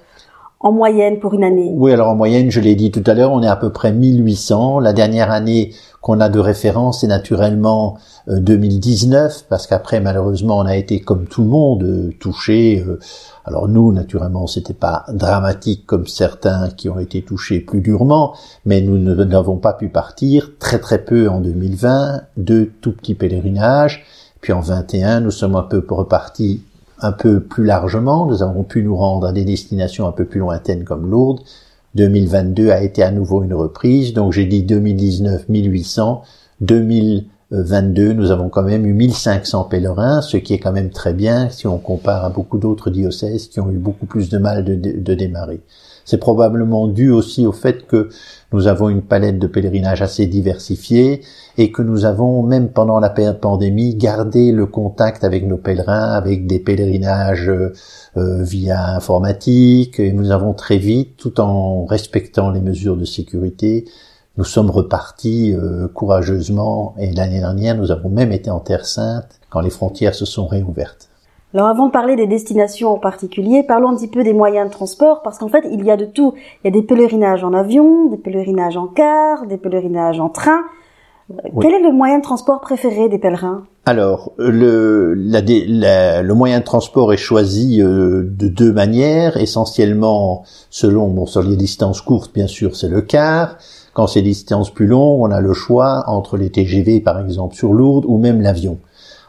en 0.61 0.73
moyenne 0.73 1.21
pour 1.21 1.35
une 1.35 1.45
année 1.45 1.71
Oui, 1.75 1.93
alors 1.93 2.09
en 2.09 2.15
moyenne, 2.15 2.51
je 2.51 2.61
l'ai 2.61 2.75
dit 2.75 2.91
tout 2.91 3.03
à 3.07 3.15
l'heure, 3.15 3.33
on 3.33 3.43
est 3.43 3.49
à 3.49 3.57
peu 3.57 3.71
près 3.71 3.93
1800. 3.93 4.81
La 4.81 4.93
dernière 4.93 5.31
année 5.31 5.75
qu'on 6.01 6.21
a 6.21 6.29
de 6.29 6.39
référence 6.39 7.01
c'est 7.01 7.07
naturellement 7.07 7.99
2019, 8.27 9.33
euh, 9.33 9.45
parce 9.49 9.67
qu'après, 9.67 10.01
malheureusement, 10.01 10.59
on 10.59 10.67
a 10.67 10.77
été, 10.77 11.01
comme 11.01 11.27
tout 11.27 11.43
le 11.43 11.49
monde, 11.49 11.83
euh, 11.83 12.11
touché. 12.19 12.85
Euh, 12.87 12.99
alors 13.45 13.69
nous, 13.69 13.93
naturellement, 13.93 14.47
c'était 14.47 14.75
pas 14.75 15.05
dramatique 15.13 15.85
comme 15.87 16.07
certains 16.07 16.71
qui 16.71 16.89
ont 16.89 16.99
été 16.99 17.23
touchés 17.23 17.61
plus 17.61 17.81
durement, 17.81 18.35
mais 18.65 18.81
nous 18.81 18.99
n'avons 18.99 19.59
pas 19.59 19.75
pu 19.75 19.89
partir 19.89 20.53
très 20.59 20.79
très 20.79 21.05
peu 21.05 21.29
en 21.29 21.41
2020, 21.41 22.23
deux 22.37 22.73
tout 22.81 22.93
petits 22.93 23.15
pèlerinages. 23.15 24.05
Puis 24.41 24.53
en 24.53 24.61
21, 24.61 25.21
nous 25.21 25.31
sommes 25.31 25.57
un 25.57 25.63
peu 25.63 25.85
repartis 25.89 26.63
un 27.01 27.13
peu 27.13 27.41
plus 27.41 27.65
largement. 27.65 28.27
Nous 28.27 28.43
avons 28.43 28.63
pu 28.63 28.83
nous 28.83 28.97
rendre 28.97 29.27
à 29.27 29.33
des 29.33 29.45
destinations 29.45 30.07
un 30.07 30.13
peu 30.13 30.25
plus 30.25 30.41
lointaines 30.41 30.85
comme 30.85 31.11
Lourdes. 31.11 31.41
2022 31.95 32.71
a 32.71 32.83
été 32.83 33.03
à 33.03 33.11
nouveau 33.11 33.43
une 33.43 33.55
reprise. 33.55 34.13
Donc 34.13 34.33
j'ai 34.33 34.45
dit 34.45 34.63
2019 34.63 35.49
1800. 35.49 36.23
2022 36.61 38.13
nous 38.13 38.31
avons 38.31 38.49
quand 38.49 38.63
même 38.63 38.87
eu 38.87 38.93
1500 38.93 39.65
pèlerins, 39.65 40.23
ce 40.23 40.37
qui 40.37 40.55
est 40.55 40.59
quand 40.59 40.73
même 40.73 40.91
très 40.91 41.13
bien 41.13 41.49
si 41.51 41.67
on 41.67 41.79
compare 41.79 42.25
à 42.25 42.31
beaucoup 42.31 42.59
d'autres 42.59 42.91
diocèses 42.91 43.49
qui 43.49 43.61
ont 43.61 43.71
eu 43.71 43.79
beaucoup 43.79 44.07
plus 44.07 44.29
de 44.29 44.39
mal 44.39 44.65
de, 44.65 44.75
de 44.75 45.15
démarrer. 45.15 45.61
C'est 46.07 46.19
probablement 46.19 46.87
dû 46.87 47.11
aussi 47.11 47.47
au 47.47 47.53
fait 47.53 47.87
que 47.87 48.09
nous 48.53 48.69
avons 48.69 48.89
une 48.89 49.03
palette 49.03 49.39
de 49.39 49.47
pèlerinage 49.49 50.03
assez 50.03 50.27
diversifiée 50.27 51.23
et 51.59 51.73
que 51.73 51.83
nous 51.83 52.05
avons, 52.05 52.43
même 52.43 52.71
pendant 52.71 53.01
la 53.01 53.11
pandémie, 53.11 53.97
gardé 53.97 54.53
le 54.53 54.67
contact 54.67 55.25
avec 55.25 55.47
nos 55.47 55.59
pèlerins, 55.59 56.13
avec 56.13 56.47
des 56.47 56.61
pèlerinages 56.61 57.51
euh, 57.51 57.73
via 58.43 58.95
informatique, 58.95 59.99
et 59.99 60.13
nous 60.13 60.31
avons 60.31 60.55
très 60.55 60.79
vite, 60.79 61.17
tout 61.17 61.41
en 61.41 61.85
respectant 61.85 62.51
les 62.51 62.61
mesures 62.61 62.97
de 62.97 63.05
sécurité, 63.05 63.85
nous 64.37 64.45
sommes 64.45 64.71
repartis 64.71 65.55
euh, 65.55 65.89
courageusement 65.89 66.95
et 66.99 67.11
l'année 67.13 67.41
dernière, 67.41 67.75
nous 67.75 67.91
avons 67.91 68.11
même 68.11 68.33
été 68.33 68.51
en 68.51 68.61
Terre 68.61 68.87
Sainte 68.87 69.41
quand 69.51 69.61
les 69.61 69.71
frontières 69.71 70.15
se 70.15 70.27
sont 70.27 70.47
réouvertes. 70.47 71.09
Alors 71.57 71.69
avant 71.69 71.87
de 71.87 71.91
parler 71.91 72.17
des 72.17 72.27
destinations 72.27 72.93
en 72.93 72.99
particulier, 72.99 73.63
parlons 73.63 73.89
un 73.89 73.97
petit 73.97 74.09
peu 74.09 74.23
des 74.23 74.35
moyens 74.35 74.69
de 74.69 74.73
transport, 74.75 75.23
parce 75.23 75.39
qu'en 75.39 75.49
fait, 75.49 75.65
il 75.73 75.87
y 75.87 75.91
a 75.91 75.97
de 75.97 76.05
tout. 76.05 76.35
Il 76.37 76.67
y 76.67 76.69
a 76.69 76.71
des 76.71 76.83
pèlerinages 76.83 77.45
en 77.45 77.55
avion, 77.55 78.11
des 78.11 78.19
pèlerinages 78.19 78.77
en 78.77 78.89
car, 78.89 79.47
des 79.47 79.57
pèlerinages 79.57 80.21
en 80.21 80.29
train. 80.29 80.65
Quel 81.63 81.73
est 81.73 81.83
le 81.83 81.93
moyen 81.93 82.19
de 82.19 82.23
transport 82.23 82.61
préféré 82.61 83.09
des 83.09 83.19
pèlerins? 83.19 83.65
Alors, 83.87 84.33
le, 84.37 85.15
le 85.15 86.33
moyen 86.35 86.59
de 86.59 86.65
transport 86.65 87.15
est 87.15 87.17
choisi 87.17 87.81
euh, 87.81 88.23
de 88.23 88.49
deux 88.49 88.75
manières, 88.75 89.39
essentiellement 89.39 90.45
selon, 90.69 91.09
bon, 91.09 91.25
sur 91.25 91.43
les 91.43 91.57
distances 91.57 92.03
courtes, 92.03 92.35
bien 92.35 92.49
sûr, 92.49 92.77
c'est 92.77 92.91
le 92.91 93.01
car. 93.01 93.57
Quand 93.95 94.07
c'est 94.07 94.21
distances 94.21 94.69
plus 94.69 94.87
longues, 94.87 95.23
on 95.23 95.31
a 95.31 95.41
le 95.41 95.55
choix 95.55 96.05
entre 96.07 96.37
les 96.37 96.51
TGV, 96.51 97.01
par 97.01 97.19
exemple, 97.19 97.55
sur 97.55 97.73
Lourdes, 97.73 98.05
ou 98.07 98.19
même 98.19 98.43
l'avion 98.43 98.77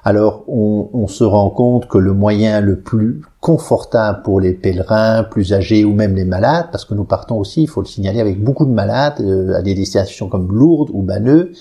alors 0.08 0.46
on, 0.48 1.06
se 1.08 1.26
rend 1.26 1.50
compte 1.50 1.90
que 1.90 1.98
le 1.98 2.14
moyen 2.14 2.62
le 2.62 2.80
plus 2.80 3.24
confortable 3.42 4.22
pour 4.24 4.40
les 4.40 4.54
pèlerins 4.54 5.26
plus 5.26 5.52
âgés 5.52 5.84
ou 5.84 5.92
même 5.92 6.16
les 6.16 6.24
malades, 6.24 6.68
parce 6.72 6.86
que 6.86 6.94
nous 6.94 7.04
partons 7.04 7.38
aussi, 7.38 7.64
il 7.64 7.68
faut 7.68 7.82
le 7.82 7.88
signaler, 7.88 8.22
avec 8.22 8.42
beaucoup 8.42 8.66
de 8.66 8.72
malades 8.72 9.20
euh, 9.20 9.54
à 9.54 9.62
des 9.62 9.76
destinations 9.76 10.30
comme 10.30 10.48
Lourdes 10.48 10.92
ou 10.94 11.02
Banneux, 11.02 11.52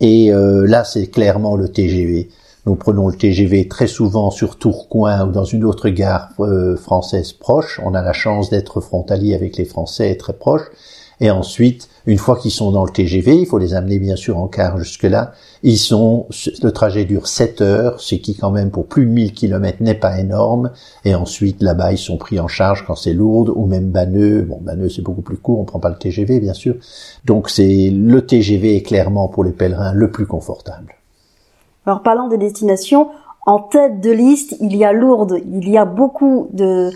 et 0.00 0.32
euh, 0.32 0.66
là 0.66 0.82
c'est 0.82 1.06
clairement 1.06 1.54
le 1.54 1.68
TGV. 1.68 2.28
Nous 2.66 2.74
prenons 2.74 3.06
le 3.06 3.14
TGV 3.14 3.68
très 3.68 3.86
souvent 3.86 4.32
sur 4.32 4.58
Tourcoing 4.58 5.28
ou 5.28 5.30
dans 5.30 5.44
une 5.44 5.62
autre 5.62 5.88
gare 5.88 6.30
euh, 6.40 6.76
française 6.76 7.32
proche. 7.34 7.80
On 7.84 7.94
a 7.94 8.02
la 8.02 8.12
chance 8.12 8.50
d'être 8.50 8.80
frontalier 8.80 9.36
avec 9.36 9.56
les 9.56 9.64
Français 9.64 10.16
très 10.16 10.32
proches. 10.32 10.68
Et 11.20 11.30
ensuite, 11.30 11.88
Une 12.06 12.18
fois 12.18 12.36
qu'ils 12.36 12.52
sont 12.52 12.70
dans 12.70 12.84
le 12.84 12.90
TGV, 12.90 13.36
il 13.36 13.46
faut 13.46 13.58
les 13.58 13.74
amener 13.74 13.98
bien 13.98 14.14
sûr 14.14 14.38
en 14.38 14.46
car 14.46 14.78
jusque-là. 14.78 15.32
Ils 15.64 15.78
sont, 15.78 16.26
le 16.62 16.70
trajet 16.70 17.04
dure 17.04 17.26
7 17.26 17.60
heures, 17.60 18.00
ce 18.00 18.14
qui 18.14 18.36
quand 18.36 18.52
même 18.52 18.70
pour 18.70 18.86
plus 18.86 19.06
de 19.06 19.10
1000 19.10 19.32
km 19.32 19.78
n'est 19.80 19.94
pas 19.94 20.20
énorme. 20.20 20.70
Et 21.04 21.16
ensuite, 21.16 21.62
là-bas, 21.62 21.92
ils 21.92 21.98
sont 21.98 22.16
pris 22.16 22.38
en 22.38 22.46
charge 22.46 22.84
quand 22.86 22.94
c'est 22.94 23.12
lourd, 23.12 23.52
ou 23.56 23.66
même 23.66 23.90
Banneux. 23.90 24.42
Bon, 24.42 24.60
Banneux, 24.60 24.88
c'est 24.88 25.02
beaucoup 25.02 25.22
plus 25.22 25.36
court, 25.36 25.58
on 25.58 25.64
prend 25.64 25.80
pas 25.80 25.88
le 25.88 25.96
TGV, 25.96 26.38
bien 26.38 26.54
sûr. 26.54 26.76
Donc 27.24 27.50
c'est, 27.50 27.90
le 27.90 28.24
TGV 28.24 28.76
est 28.76 28.82
clairement 28.82 29.26
pour 29.26 29.42
les 29.42 29.52
pèlerins 29.52 29.92
le 29.92 30.10
plus 30.10 30.26
confortable. 30.26 30.94
Alors 31.86 32.02
parlant 32.02 32.28
des 32.28 32.38
destinations, 32.38 33.10
en 33.46 33.60
tête 33.60 34.00
de 34.00 34.10
liste, 34.10 34.56
il 34.60 34.76
y 34.76 34.84
a 34.84 34.92
Lourdes. 34.92 35.38
Il 35.52 35.68
y 35.68 35.78
a 35.78 35.84
beaucoup 35.84 36.48
de 36.52 36.90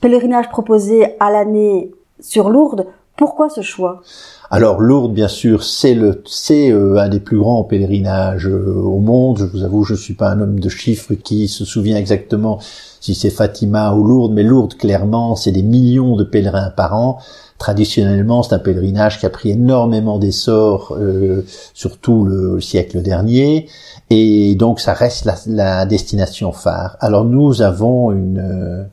pèlerinages 0.00 0.48
proposés 0.48 1.16
à 1.20 1.30
l'année 1.30 1.92
sur 2.20 2.50
Lourdes. 2.50 2.86
Pourquoi 3.18 3.50
ce 3.50 3.62
choix? 3.62 4.00
Alors 4.48 4.80
Lourdes, 4.80 5.12
bien 5.12 5.26
sûr, 5.26 5.64
c'est 5.64 5.94
le, 5.94 6.22
c'est 6.24 6.70
euh, 6.70 6.98
un 6.98 7.08
des 7.08 7.18
plus 7.18 7.36
grands 7.36 7.64
pèlerinages 7.64 8.46
euh, 8.46 8.74
au 8.76 9.00
monde. 9.00 9.38
Je 9.38 9.44
vous 9.44 9.64
avoue, 9.64 9.82
je 9.82 9.96
suis 9.96 10.14
pas 10.14 10.30
un 10.30 10.40
homme 10.40 10.60
de 10.60 10.68
chiffres 10.68 11.14
qui 11.14 11.48
se 11.48 11.64
souvient 11.64 11.96
exactement 11.96 12.60
si 13.00 13.16
c'est 13.16 13.30
Fatima 13.30 13.92
ou 13.92 14.04
Lourdes, 14.04 14.32
mais 14.34 14.44
Lourdes, 14.44 14.74
clairement, 14.74 15.34
c'est 15.34 15.50
des 15.50 15.64
millions 15.64 16.14
de 16.14 16.22
pèlerins 16.22 16.70
par 16.70 16.94
an. 16.94 17.18
Traditionnellement, 17.58 18.44
c'est 18.44 18.54
un 18.54 18.60
pèlerinage 18.60 19.18
qui 19.18 19.26
a 19.26 19.30
pris 19.30 19.50
énormément 19.50 20.20
d'essor, 20.20 20.96
euh, 20.96 21.44
surtout 21.74 22.24
le, 22.24 22.60
siècle 22.60 23.02
dernier, 23.02 23.68
et 24.10 24.54
donc 24.54 24.78
ça 24.78 24.94
reste 24.94 25.24
la, 25.24 25.34
la 25.48 25.86
destination 25.86 26.52
phare. 26.52 26.96
Alors 27.00 27.24
nous 27.24 27.62
avons 27.62 28.12
une 28.12 28.86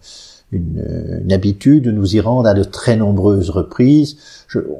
une, 0.56 1.32
habitude 1.32 1.84
de 1.84 1.91
nous 1.91 2.15
y 2.15 2.20
rendre 2.20 2.48
à 2.48 2.54
de 2.54 2.63
très 2.63 2.96
nombreuses 2.96 3.50
reprises. 3.50 4.18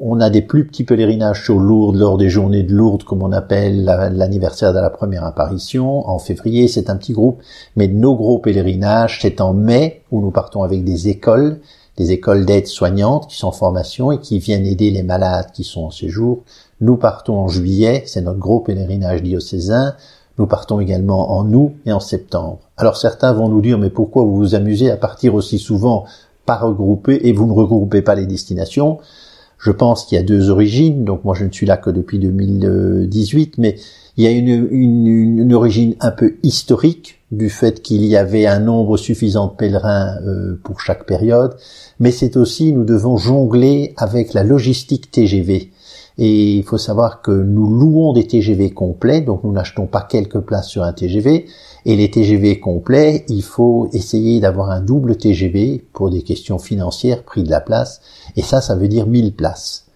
on 0.00 0.20
a 0.20 0.30
des 0.30 0.42
plus 0.42 0.66
petits 0.66 0.84
pèlerinages 0.84 1.44
sur 1.44 1.58
Lourdes 1.58 1.96
lors 1.96 2.16
des 2.16 2.30
journées 2.30 2.62
de 2.62 2.72
Lourdes, 2.72 3.04
comme 3.04 3.22
on 3.22 3.32
appelle 3.32 3.84
l'anniversaire 3.84 4.72
de 4.72 4.78
la 4.78 4.90
première 4.90 5.24
apparition. 5.24 6.08
En 6.08 6.18
février, 6.18 6.68
c'est 6.68 6.88
un 6.90 6.96
petit 6.96 7.12
groupe. 7.12 7.42
Mais 7.76 7.88
nos 7.88 8.16
gros 8.16 8.38
pèlerinages, 8.38 9.18
c'est 9.20 9.40
en 9.40 9.52
mai, 9.52 10.02
où 10.10 10.20
nous 10.20 10.30
partons 10.30 10.62
avec 10.62 10.84
des 10.84 11.08
écoles, 11.08 11.60
des 11.96 12.12
écoles 12.12 12.44
d'aide 12.44 12.66
soignantes 12.66 13.28
qui 13.28 13.36
sont 13.36 13.48
en 13.48 13.52
formation 13.52 14.12
et 14.12 14.20
qui 14.20 14.38
viennent 14.38 14.66
aider 14.66 14.90
les 14.90 15.02
malades 15.02 15.50
qui 15.52 15.64
sont 15.64 15.84
en 15.84 15.90
séjour. 15.90 16.42
Nous 16.80 16.96
partons 16.96 17.38
en 17.38 17.48
juillet, 17.48 18.02
c'est 18.06 18.20
notre 18.20 18.38
gros 18.38 18.60
pèlerinage 18.60 19.22
diocésain. 19.22 19.94
Nous 20.38 20.46
partons 20.46 20.80
également 20.80 21.38
en 21.38 21.50
août 21.52 21.72
et 21.86 21.92
en 21.92 22.00
septembre. 22.00 22.58
Alors 22.76 22.96
certains 22.96 23.32
vont 23.32 23.48
nous 23.48 23.60
dire 23.60 23.78
mais 23.78 23.90
pourquoi 23.90 24.22
vous 24.22 24.36
vous 24.36 24.54
amusez 24.54 24.90
à 24.90 24.96
partir 24.96 25.34
aussi 25.34 25.58
souvent 25.58 26.04
par 26.44 26.62
regrouper 26.62 27.20
et 27.24 27.32
vous 27.32 27.46
ne 27.46 27.52
regroupez 27.52 28.02
pas 28.02 28.14
les 28.14 28.26
destinations? 28.26 28.98
Je 29.58 29.70
pense 29.70 30.04
qu'il 30.04 30.16
y 30.16 30.20
a 30.20 30.24
deux 30.24 30.50
origines, 30.50 31.04
donc 31.04 31.24
moi 31.24 31.34
je 31.34 31.44
ne 31.44 31.50
suis 31.50 31.66
là 31.66 31.78
que 31.78 31.90
depuis 31.90 32.18
2018, 32.18 33.56
mais 33.58 33.76
il 34.16 34.24
y 34.24 34.26
a 34.26 34.30
une, 34.30 34.68
une, 34.70 35.54
origine 35.54 35.94
un 36.00 36.10
peu 36.10 36.34
historique 36.42 37.20
du 37.32 37.50
fait 37.50 37.82
qu'il 37.82 38.04
y 38.04 38.16
avait 38.16 38.46
un 38.46 38.60
nombre 38.60 38.96
suffisant 38.96 39.48
de 39.48 39.52
pèlerins 39.52 40.16
euh, 40.26 40.60
pour 40.62 40.80
chaque 40.80 41.04
période, 41.06 41.56
mais 41.98 42.12
c'est 42.12 42.36
aussi 42.36 42.72
nous 42.72 42.84
devons 42.84 43.16
jongler 43.16 43.94
avec 43.96 44.34
la 44.34 44.44
logistique 44.44 45.10
TGV. 45.10 45.70
Et 46.18 46.54
il 46.54 46.62
faut 46.62 46.78
savoir 46.78 47.20
que 47.20 47.30
nous 47.30 47.66
louons 47.66 48.12
des 48.14 48.26
TGV 48.26 48.70
complets, 48.70 49.20
donc 49.20 49.44
nous 49.44 49.52
n'achetons 49.52 49.86
pas 49.86 50.00
quelques 50.00 50.40
places 50.40 50.68
sur 50.68 50.82
un 50.82 50.92
TGV. 50.92 51.46
Et 51.84 51.96
les 51.96 52.10
TGV 52.10 52.58
complets, 52.58 53.24
il 53.28 53.42
faut 53.42 53.88
essayer 53.92 54.40
d'avoir 54.40 54.70
un 54.70 54.80
double 54.80 55.16
TGV 55.16 55.84
pour 55.92 56.10
des 56.10 56.22
questions 56.22 56.58
financières, 56.58 57.22
prix 57.22 57.42
de 57.42 57.50
la 57.50 57.60
place. 57.60 58.00
Et 58.34 58.42
ça, 58.42 58.60
ça 58.60 58.76
veut 58.76 58.88
dire 58.88 59.06
1000 59.06 59.34
places. 59.34 59.86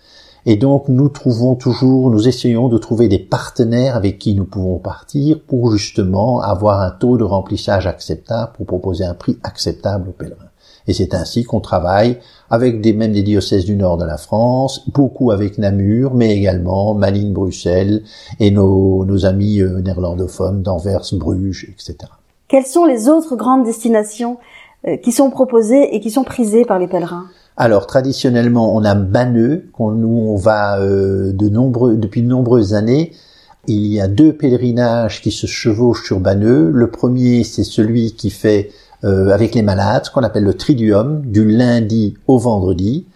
Et 0.46 0.56
donc 0.56 0.88
nous 0.88 1.08
trouvons 1.08 1.54
toujours, 1.54 2.10
nous 2.10 2.26
essayons 2.26 2.68
de 2.68 2.78
trouver 2.78 3.08
des 3.08 3.18
partenaires 3.18 3.96
avec 3.96 4.18
qui 4.18 4.34
nous 4.34 4.46
pouvons 4.46 4.78
partir 4.78 5.40
pour 5.42 5.70
justement 5.72 6.40
avoir 6.40 6.80
un 6.80 6.90
taux 6.90 7.18
de 7.18 7.24
remplissage 7.24 7.86
acceptable, 7.86 8.52
pour 8.54 8.66
proposer 8.66 9.04
un 9.04 9.14
prix 9.14 9.38
acceptable 9.42 10.08
aux 10.08 10.12
pèlerins. 10.12 10.49
Et 10.90 10.92
c'est 10.92 11.14
ainsi 11.14 11.44
qu'on 11.44 11.60
travaille 11.60 12.18
avec 12.50 12.80
des, 12.80 12.92
même 12.92 13.12
des 13.12 13.22
diocèses 13.22 13.64
du 13.64 13.76
nord 13.76 13.96
de 13.96 14.04
la 14.04 14.16
France, 14.16 14.90
beaucoup 14.92 15.30
avec 15.30 15.56
Namur, 15.56 16.14
mais 16.16 16.36
également 16.36 16.94
Malines, 16.94 17.32
Bruxelles 17.32 18.02
et 18.40 18.50
nos, 18.50 19.04
nos 19.04 19.24
amis 19.24 19.60
euh, 19.60 19.80
néerlandophones 19.82 20.62
d'Anvers, 20.62 21.02
Bruges, 21.12 21.68
etc. 21.70 22.10
Quelles 22.48 22.66
sont 22.66 22.86
les 22.86 23.08
autres 23.08 23.36
grandes 23.36 23.62
destinations 23.62 24.38
euh, 24.88 24.96
qui 24.96 25.12
sont 25.12 25.30
proposées 25.30 25.94
et 25.94 26.00
qui 26.00 26.10
sont 26.10 26.24
prisées 26.24 26.64
par 26.64 26.80
les 26.80 26.88
pèlerins? 26.88 27.26
Alors 27.56 27.86
traditionnellement, 27.86 28.74
on 28.74 28.82
a 28.82 28.96
Banneux, 28.96 29.70
nous 29.78 30.24
on 30.28 30.34
va 30.34 30.80
euh, 30.80 31.30
de 31.32 31.48
nombreux, 31.48 31.94
depuis 31.94 32.22
de 32.22 32.26
nombreuses 32.26 32.74
années. 32.74 33.12
Il 33.68 33.86
y 33.86 34.00
a 34.00 34.08
deux 34.08 34.32
pèlerinages 34.32 35.20
qui 35.20 35.30
se 35.30 35.46
chevauchent 35.46 36.04
sur 36.04 36.18
Banneux. 36.18 36.72
Le 36.74 36.90
premier, 36.90 37.44
c'est 37.44 37.62
celui 37.62 38.16
qui 38.16 38.30
fait 38.30 38.72
euh, 39.04 39.30
avec 39.30 39.54
les 39.54 39.62
malades, 39.62 40.04
ce 40.04 40.10
qu'on 40.10 40.22
appelle 40.22 40.44
le 40.44 40.54
triduum, 40.54 41.22
du 41.24 41.44
lundi 41.44 42.14
au 42.26 42.38
vendredi. 42.38 43.06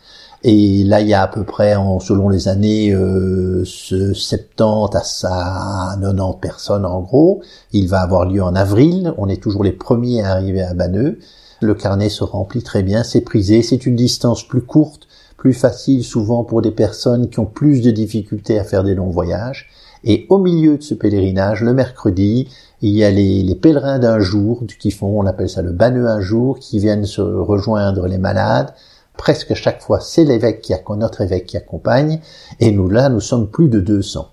Et 0.47 0.85
là, 0.85 1.01
il 1.01 1.09
y 1.09 1.14
a 1.14 1.23
à 1.23 1.27
peu 1.27 1.42
près, 1.42 1.75
selon 2.01 2.29
les 2.29 2.49
années, 2.49 2.92
euh, 2.92 3.64
70 3.64 5.25
à 5.25 5.97
90 5.99 6.38
personnes 6.38 6.85
en 6.85 7.01
gros. 7.01 7.40
Il 7.73 7.88
va 7.88 8.01
avoir 8.01 8.27
lieu 8.27 8.42
en 8.42 8.55
avril. 8.55 9.14
On 9.16 9.29
est 9.29 9.42
toujours 9.42 9.64
les 9.64 9.73
premiers 9.73 10.23
à 10.23 10.33
arriver 10.33 10.62
à 10.62 10.75
Banneux. 10.75 11.18
Le 11.62 11.75
carnet 11.75 12.11
se 12.11 12.25
remplit 12.25 12.62
très 12.62 12.83
bien, 12.83 13.05
c'est 13.05 13.23
prisé. 13.23 13.62
C'est 13.62 13.87
une 13.87 13.97
distance 13.97 14.47
plus 14.47 14.61
courte, 14.61 15.09
plus 15.38 15.55
facile 15.55 16.05
souvent 16.05 16.44
pour 16.44 16.61
des 16.61 16.73
personnes 16.73 17.31
qui 17.31 17.40
ont 17.40 17.47
plus 17.47 17.81
de 17.81 17.90
difficultés 17.90 18.59
à 18.59 18.64
faire 18.64 18.85
des 18.85 18.94
longs 18.94 19.09
voyages. 19.09 19.70
Et 20.05 20.27
au 20.29 20.37
milieu 20.37 20.77
de 20.77 20.83
ce 20.83 20.92
pèlerinage, 20.92 21.62
le 21.62 21.73
mercredi, 21.73 22.49
il 22.85 22.94
y 22.94 23.03
a 23.03 23.11
les, 23.11 23.55
pèlerins 23.55 23.99
d'un 23.99 24.20
jour 24.20 24.62
qui 24.79 24.90
font, 24.90 25.18
on 25.18 25.25
appelle 25.25 25.49
ça 25.49 25.62
le 25.62 25.73
banneux 25.73 26.07
un 26.07 26.20
jour, 26.20 26.59
qui 26.59 26.79
viennent 26.79 27.07
se 27.07 27.23
rejoindre 27.23 28.07
les 28.07 28.18
malades. 28.18 28.75
Presque 29.16 29.55
chaque 29.55 29.81
fois, 29.81 30.01
c'est 30.01 30.25
l'évêque 30.25 30.61
qui 30.61 30.75
notre 30.90 31.23
évêque 31.23 31.47
qui 31.47 31.57
accompagne. 31.57 32.20
Et 32.61 32.73
nous, 32.73 32.90
là, 32.90 33.09
nous 33.09 33.20
sommes 33.20 33.49
plus 33.49 33.68
de 33.68 33.81
200. 33.81 34.29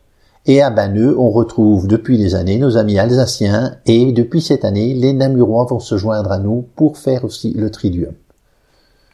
Et 0.47 0.61
à 0.61 0.69
Banneux, 0.69 1.17
on 1.17 1.29
retrouve 1.29 1.87
depuis 1.87 2.17
des 2.17 2.35
années 2.35 2.57
nos 2.57 2.75
amis 2.75 2.99
alsaciens 2.99 3.77
et 3.85 4.11
depuis 4.11 4.41
cette 4.41 4.65
année, 4.65 4.95
les 4.95 5.13
Namurois 5.13 5.63
vont 5.63 5.79
se 5.79 5.95
joindre 5.95 6.33
à 6.33 6.39
nous 6.39 6.65
pour 6.75 6.97
faire 6.97 7.23
aussi 7.23 7.53
le 7.53 7.71
Triduum. 7.71 8.13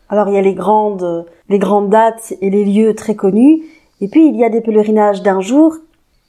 Alors 0.10 0.30
il 0.30 0.34
y 0.34 0.40
a 0.40 0.42
les 0.42 0.56
grandes, 0.56 1.28
les 1.50 1.60
grandes 1.60 1.92
dates 1.92 2.34
et 2.42 2.50
les 2.50 2.66
lieux 2.66 2.96
très 2.96 3.16
connus, 3.16 3.66
et 4.02 4.08
puis 4.08 4.30
il 4.30 4.36
y 4.36 4.46
a 4.46 4.50
des 4.50 4.62
pèlerinages 4.62 5.22
d'un 5.22 5.42
jour 5.42 5.76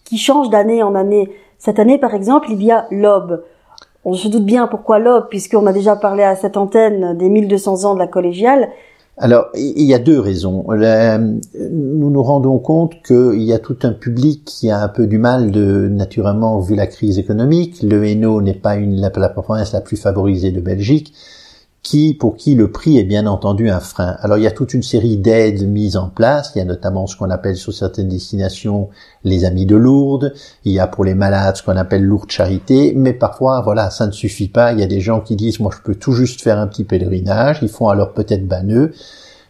qui 0.05 0.19
changent 0.19 0.51
d'année 0.51 0.83
en 0.83 0.95
année. 0.95 1.31
Cette 1.59 1.79
année, 1.79 1.99
par 1.99 2.15
exemple, 2.15 2.49
il 2.51 2.63
y 2.63 2.71
a 2.71 2.87
l'Aube. 2.91 3.43
On 4.05 4.15
se 4.15 4.29
doute 4.29 4.45
bien 4.45 4.69
pourquoi 4.69 4.99
l'Aube, 4.99 5.27
puisqu'on 5.29 5.67
a 5.67 5.73
déjà 5.73 5.97
parlé 5.97 6.23
à 6.23 6.37
cette 6.37 6.57
antenne 6.57 7.19
des 7.19 7.29
1200 7.29 7.85
ans 7.85 7.95
de 7.95 7.99
la 7.99 8.07
collégiale. 8.07 8.69
Alors, 9.21 9.47
il 9.55 9.83
y 9.83 9.95
a 9.95 9.99
deux 9.99 10.21
raisons. 10.21 10.65
nous 10.69 12.11
nous 12.11 12.23
rendons 12.23 12.59
compte 12.61 13.03
qu'il 13.03 13.43
y 13.43 13.53
a 13.53 13.59
tout 13.59 13.77
un 13.83 13.93
public 13.93 14.45
qui 14.45 14.71
a 14.71 14.81
un 14.81 14.89
peu 14.89 15.09
du 15.09 15.19
mal 15.19 15.51
de, 15.51 15.89
naturellement, 15.89 16.61
vu 16.61 16.77
la 16.77 16.87
crise 16.87 17.19
économique. 17.19 17.83
Le 17.83 18.05
Hainaut 18.07 18.41
n'est 18.41 18.55
pas 18.55 18.77
une, 18.77 19.01
la, 19.01 19.11
la 19.15 19.29
province 19.29 19.73
la 19.73 19.81
plus 19.81 19.97
favorisée 19.97 20.53
de 20.53 20.61
Belgique 20.61 21.13
qui, 21.83 22.13
pour 22.15 22.37
qui 22.37 22.55
le 22.55 22.71
prix 22.71 22.99
est 22.99 23.05
bien 23.05 23.27
entendu 23.27 23.71
un 23.71 23.81
frein. 23.81 24.17
Alors 24.21 24.37
il 24.37 24.45
y 24.45 24.47
a 24.47 24.51
toute 24.51 24.75
une 24.75 24.83
série 24.83 25.17
d'aides 25.17 25.67
mises 25.67 25.97
en 25.97 26.09
place, 26.09 26.53
il 26.55 26.59
y 26.59 26.63
a 26.63 26.65
notamment 26.65 27.07
ce 27.07 27.17
qu'on 27.17 27.31
appelle 27.31 27.57
sur 27.57 27.73
certaines 27.73 28.09
destinations 28.09 28.89
les 29.25 29.45
amis 29.45 29.65
de 29.65 29.77
Lourdes, 29.77 30.35
il 30.65 30.73
y 30.73 30.81
a 30.81 30.87
pour 30.87 31.05
les 31.05 31.15
malades 31.15 31.57
ce 31.57 31.63
qu'on 31.63 31.77
appelle 31.77 32.03
Lourdes 32.03 32.31
Charité, 32.31 32.93
mais 32.97 33.13
parfois 33.13 33.61
voilà, 33.61 33.91
ça 33.91 34.07
ne 34.07 34.13
suffit 34.13 34.49
pas, 34.49 34.73
il 34.73 34.81
y 34.81 34.83
a 34.83 34.87
des 34.87 35.01
gens 35.01 35.21
qui 35.21 35.37
disent 35.37 35.61
moi 35.61 35.71
je 35.75 35.83
peux 35.83 35.95
tout 35.95 36.13
juste 36.13 36.43
faire 36.43 36.59
un 36.59 36.67
petit 36.67 36.85
pèlerinage, 36.85 37.61
ils 37.63 37.69
font 37.69 37.89
alors 37.89 38.13
peut-être 38.13 38.47
banneux, 38.47 38.93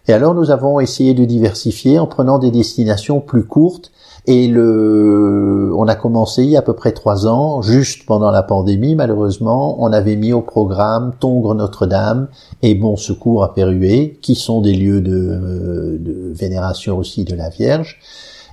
et 0.07 0.13
alors 0.13 0.35
nous 0.35 0.51
avons 0.51 0.81
essayé 0.81 1.15
de 1.15 1.25
diversifier 1.25 1.99
en 1.99 2.07
prenant 2.07 2.39
des 2.39 2.51
destinations 2.51 3.21
plus 3.21 3.45
courtes 3.45 3.91
et 4.31 4.47
le, 4.47 5.73
on 5.75 5.89
a 5.89 5.95
commencé 5.95 6.45
il 6.45 6.51
y 6.51 6.57
a 6.57 6.59
à 6.59 6.63
peu 6.63 6.75
près 6.75 6.93
trois 6.93 7.27
ans, 7.27 7.63
juste 7.63 8.05
pendant 8.05 8.31
la 8.31 8.43
pandémie, 8.43 8.95
malheureusement, 8.95 9.83
on 9.83 9.91
avait 9.91 10.17
mis 10.17 10.35
au 10.35 10.43
programme 10.43 11.15
Tongres 11.19 11.55
Notre-Dame 11.55 12.29
et 12.61 12.75
Bon 12.75 12.97
Secours 12.97 13.43
à 13.43 13.55
Pérué, 13.55 14.19
qui 14.21 14.35
sont 14.35 14.61
des 14.61 14.75
lieux 14.75 15.01
de, 15.01 15.97
de 15.99 16.31
vénération 16.35 16.99
aussi 16.99 17.25
de 17.25 17.35
la 17.35 17.49
Vierge. 17.49 18.01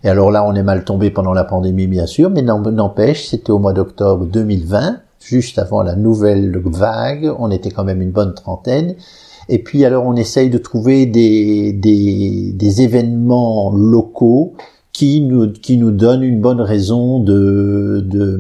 Et 0.06 0.08
alors 0.08 0.32
là, 0.32 0.46
on 0.48 0.56
est 0.56 0.64
mal 0.64 0.86
tombé 0.86 1.12
pendant 1.12 1.34
la 1.34 1.44
pandémie, 1.44 1.88
bien 1.88 2.06
sûr, 2.06 2.30
mais 2.30 2.42
n'empêche, 2.42 3.28
c'était 3.28 3.52
au 3.52 3.60
mois 3.60 3.74
d'octobre 3.74 4.26
2020, 4.28 5.00
juste 5.20 5.60
avant 5.60 5.84
la 5.84 5.98
nouvelle 5.98 6.58
vague, 6.64 7.30
on 7.38 7.52
était 7.52 7.72
quand 7.72 7.84
même 7.84 8.02
une 8.02 8.12
bonne 8.12 8.34
trentaine. 8.34 8.96
Et 9.50 9.62
puis 9.62 9.84
alors, 9.84 10.06
on 10.06 10.16
essaye 10.16 10.50
de 10.50 10.58
trouver 10.58 11.06
des, 11.06 11.74
des, 11.74 12.54
des 12.54 12.82
événements 12.82 13.74
locaux 13.74 14.54
qui 14.95 15.19
nous, 15.19 15.51
qui 15.51 15.75
nous 15.75 15.91
donne 15.91 16.23
une 16.23 16.39
bonne 16.39 16.62
raison 16.62 17.19
de, 17.19 18.01
de, 18.08 18.39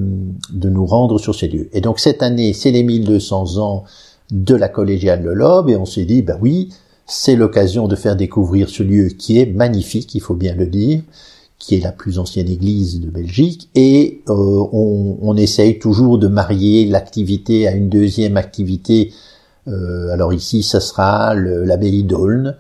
de 0.53 0.69
nous 0.69 0.85
rendre 0.85 1.19
sur 1.19 1.35
ces 1.35 1.49
lieux. 1.49 1.67
Et 1.73 1.81
donc 1.81 1.99
cette 1.99 2.23
année, 2.23 2.53
c'est 2.53 2.71
les 2.71 2.81
1200 2.81 3.57
ans 3.57 3.83
de 4.31 4.55
la 4.55 4.69
collégiale 4.69 5.21
de 5.21 5.31
l'Aube, 5.31 5.69
et 5.69 5.75
on 5.75 5.83
s'est 5.83 6.05
dit, 6.05 6.21
ben 6.21 6.37
oui, 6.41 6.69
c'est 7.05 7.35
l'occasion 7.35 7.89
de 7.89 7.97
faire 7.97 8.15
découvrir 8.15 8.69
ce 8.69 8.83
lieu 8.83 9.09
qui 9.09 9.37
est 9.37 9.47
magnifique, 9.47 10.15
il 10.15 10.21
faut 10.21 10.33
bien 10.33 10.55
le 10.55 10.65
dire, 10.67 11.01
qui 11.59 11.75
est 11.75 11.81
la 11.81 11.91
plus 11.91 12.19
ancienne 12.19 12.47
église 12.47 13.01
de 13.01 13.09
Belgique, 13.09 13.67
et 13.75 14.21
euh, 14.29 14.33
on, 14.33 15.17
on, 15.21 15.35
essaye 15.35 15.77
toujours 15.77 16.17
de 16.19 16.29
marier 16.29 16.85
l'activité 16.85 17.67
à 17.67 17.73
une 17.73 17.89
deuxième 17.89 18.37
activité. 18.37 19.11
Euh, 19.67 20.07
alors 20.13 20.31
ici, 20.31 20.63
ça 20.63 20.79
sera 20.79 21.35
l'abbaye 21.35 22.05
d'Aulne, 22.05 22.55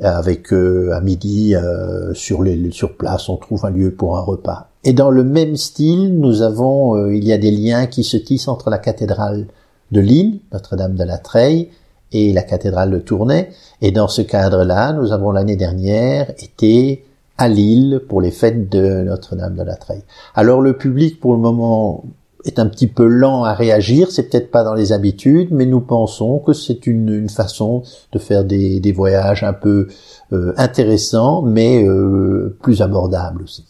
avec 0.00 0.52
à 0.52 1.00
midi 1.00 1.54
euh, 1.54 2.14
sur, 2.14 2.44
sur 2.70 2.96
place, 2.96 3.28
on 3.28 3.36
trouve 3.36 3.64
un 3.64 3.70
lieu 3.70 3.90
pour 3.90 4.16
un 4.16 4.20
repas. 4.20 4.68
Et 4.84 4.92
dans 4.92 5.10
le 5.10 5.24
même 5.24 5.56
style, 5.56 6.18
nous 6.18 6.42
avons, 6.42 6.96
euh, 6.96 7.14
il 7.14 7.24
y 7.24 7.32
a 7.32 7.38
des 7.38 7.50
liens 7.50 7.86
qui 7.86 8.04
se 8.04 8.16
tissent 8.16 8.48
entre 8.48 8.70
la 8.70 8.78
cathédrale 8.78 9.46
de 9.90 10.00
Lille, 10.00 10.40
Notre-Dame 10.52 10.94
de 10.94 11.04
la 11.04 11.18
Treille, 11.18 11.68
et 12.12 12.32
la 12.32 12.42
cathédrale 12.42 12.90
de 12.90 12.98
Tournai. 12.98 13.50
Et 13.82 13.90
dans 13.90 14.08
ce 14.08 14.22
cadre-là, 14.22 14.92
nous 14.92 15.12
avons 15.12 15.30
l'année 15.30 15.56
dernière 15.56 16.30
été 16.38 17.04
à 17.36 17.48
Lille 17.48 18.00
pour 18.08 18.20
les 18.20 18.30
fêtes 18.30 18.68
de 18.68 19.02
Notre-Dame 19.02 19.56
de 19.56 19.62
la 19.62 19.76
Treille. 19.76 20.02
Alors 20.34 20.60
le 20.60 20.76
public, 20.76 21.20
pour 21.20 21.34
le 21.34 21.40
moment, 21.40 22.04
est 22.48 22.58
un 22.58 22.66
petit 22.66 22.86
peu 22.86 23.06
lent 23.06 23.44
à 23.44 23.54
réagir, 23.54 24.10
c'est 24.10 24.24
peut-être 24.24 24.50
pas 24.50 24.64
dans 24.64 24.74
les 24.74 24.92
habitudes, 24.92 25.48
mais 25.50 25.66
nous 25.66 25.80
pensons 25.80 26.38
que 26.38 26.52
c'est 26.52 26.86
une, 26.86 27.28
façon 27.28 27.82
de 28.12 28.18
faire 28.18 28.44
des, 28.44 28.92
voyages 28.92 29.44
un 29.44 29.52
peu 29.52 29.88
euh, 30.32 30.52
intéressants, 30.56 31.42
mais 31.42 31.84
euh, 31.84 32.56
plus 32.62 32.82
abordables 32.82 33.42
aussi. 33.42 33.64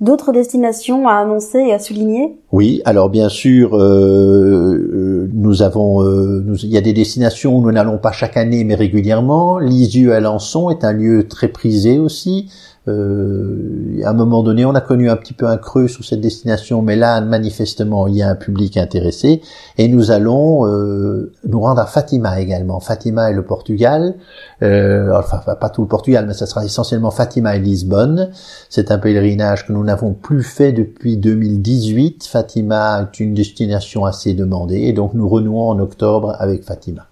D'autres 0.00 0.32
destinations 0.32 1.08
à 1.08 1.14
annoncer 1.14 1.58
et 1.58 1.72
à 1.72 1.78
souligner? 1.78 2.38
Oui, 2.52 2.82
alors 2.84 3.08
bien 3.08 3.30
sûr, 3.30 3.74
euh, 3.74 5.26
nous 5.32 5.62
avons, 5.62 6.04
il 6.04 6.68
y 6.68 6.76
a 6.76 6.82
des 6.82 6.92
destinations 6.92 7.56
où 7.56 7.62
nous 7.62 7.72
n'allons 7.72 7.96
pas 7.96 8.12
chaque 8.12 8.36
année, 8.36 8.64
mais 8.64 8.74
régulièrement. 8.74 9.58
Lisieux 9.58 10.12
Alençon 10.12 10.68
est 10.68 10.84
un 10.84 10.92
lieu 10.92 11.26
très 11.28 11.48
prisé 11.48 11.98
aussi. 11.98 12.50
Euh, 12.88 14.00
à 14.04 14.10
un 14.10 14.12
moment 14.12 14.42
donné, 14.42 14.64
on 14.64 14.74
a 14.74 14.80
connu 14.80 15.10
un 15.10 15.16
petit 15.16 15.32
peu 15.32 15.46
un 15.46 15.56
creux 15.56 15.88
sur 15.88 16.04
cette 16.04 16.20
destination, 16.20 16.82
mais 16.82 16.96
là, 16.96 17.20
manifestement, 17.20 18.06
il 18.06 18.16
y 18.16 18.22
a 18.22 18.28
un 18.28 18.34
public 18.36 18.76
intéressé. 18.76 19.42
Et 19.78 19.88
nous 19.88 20.10
allons 20.10 20.66
euh, 20.66 21.32
nous 21.48 21.60
rendre 21.60 21.80
à 21.80 21.86
Fatima 21.86 22.40
également. 22.40 22.78
Fatima 22.80 23.30
et 23.30 23.34
le 23.34 23.44
Portugal. 23.44 24.14
Euh, 24.62 25.12
enfin, 25.16 25.38
pas 25.38 25.70
tout 25.70 25.82
le 25.82 25.88
Portugal, 25.88 26.26
mais 26.26 26.34
ça 26.34 26.46
sera 26.46 26.64
essentiellement 26.64 27.10
Fatima 27.10 27.56
et 27.56 27.60
Lisbonne. 27.60 28.30
C'est 28.68 28.90
un 28.90 28.98
pèlerinage 28.98 29.66
que 29.66 29.72
nous 29.72 29.82
n'avons 29.82 30.12
plus 30.12 30.42
fait 30.42 30.72
depuis 30.72 31.16
2018. 31.16 32.24
Fatima 32.24 33.02
est 33.02 33.20
une 33.20 33.34
destination 33.34 34.04
assez 34.04 34.34
demandée, 34.34 34.82
et 34.82 34.92
donc 34.92 35.14
nous 35.14 35.28
renouons 35.28 35.68
en 35.68 35.78
octobre 35.78 36.36
avec 36.38 36.64
Fatima. 36.64 37.06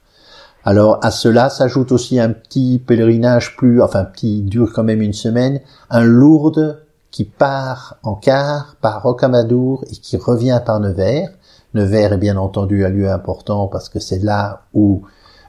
Alors 0.64 0.98
à 1.02 1.10
cela 1.10 1.50
s'ajoute 1.50 1.92
aussi 1.92 2.18
un 2.18 2.30
petit 2.30 2.78
pèlerinage 2.84 3.56
plus, 3.56 3.82
enfin 3.82 4.04
petit 4.04 4.42
dure 4.42 4.72
quand 4.72 4.84
même 4.84 5.02
une 5.02 5.12
semaine, 5.12 5.60
un 5.90 6.04
Lourdes 6.04 6.82
qui 7.10 7.24
part 7.24 7.98
en 8.02 8.14
quart 8.14 8.76
par 8.80 9.02
Rocamadour 9.02 9.84
et 9.90 9.94
qui 9.94 10.16
revient 10.16 10.60
par 10.64 10.80
Nevers. 10.80 11.28
Nevers 11.74 12.14
est 12.14 12.18
bien 12.18 12.36
entendu 12.38 12.84
un 12.84 12.88
lieu 12.88 13.10
important 13.10 13.68
parce 13.68 13.90
que 13.90 14.00
c'est 14.00 14.20
là 14.20 14.62
où 14.72 15.02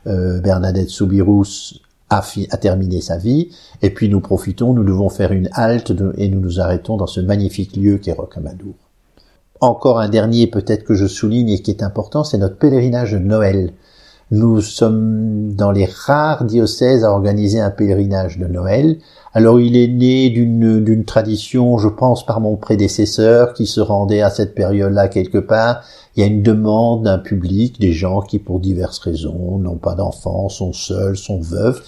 euh, 0.06 0.42
Bernadette 0.42 0.90
Soubirous 0.90 1.80
a, 2.10 2.22
a, 2.52 2.58
terminé 2.58 3.00
sa 3.00 3.18
vie. 3.18 3.50
Et 3.82 3.92
puis 3.92 4.10
nous 4.10 4.20
profitons, 4.20 4.74
nous 4.74 4.84
devons 4.84 5.10
faire 5.10 5.32
une 5.32 5.50
halte 5.54 5.94
et 6.18 6.28
nous 6.28 6.42
nous 6.42 6.60
arrêtons 6.60 6.98
dans 6.98 7.08
ce 7.08 7.22
magnifique 7.22 7.78
lieu 7.78 7.98
qu'est 8.00 8.12
Rocamadour. 8.12 8.76
Encore 9.62 10.00
un 10.00 10.10
dernier 10.10 10.48
peut-être 10.48 10.84
que 10.84 10.94
je 10.94 11.08
souligne 11.08 11.50
et 11.50 11.62
qui 11.62 11.72
est 11.72 11.84
important, 11.84 12.26
c'est 12.26 12.38
notre 12.38 12.58
pèlerinage 12.58 13.14
de 13.14 13.20
Noël. 13.20 13.72
Nous 14.32 14.60
sommes 14.62 15.54
dans 15.54 15.70
les 15.70 15.86
rares 15.86 16.46
diocèses 16.46 17.04
à 17.04 17.12
organiser 17.12 17.60
un 17.60 17.70
pèlerinage 17.70 18.40
de 18.40 18.48
Noël. 18.48 18.98
Alors 19.36 19.60
il 19.60 19.78
est 19.78 19.88
né 19.88 20.32
d'une 20.32 21.06
tradition, 21.06 21.78
je 21.78 21.90
pense, 21.90 22.26
par 22.26 22.40
mon 22.40 22.56
prédécesseur 22.56 23.54
qui 23.54 23.68
se 23.68 23.82
rendait 23.82 24.22
à 24.22 24.32
cette 24.32 24.56
période-là 24.56 25.10
quelque 25.10 25.38
part. 25.38 25.84
Il 26.16 26.22
y 26.22 26.24
a 26.24 26.28
une 26.28 26.42
demande 26.42 27.04
d'un 27.04 27.20
public, 27.20 27.80
des 27.80 27.94
gens 27.94 28.22
qui, 28.22 28.40
pour 28.40 28.60
diverses 28.60 28.98
raisons, 28.98 29.60
n'ont 29.60 29.78
pas 29.78 29.94
d'enfants, 29.94 30.50
sont 30.50 30.74
seuls, 30.74 31.18
sont 31.18 31.40
veufs, 31.40 31.84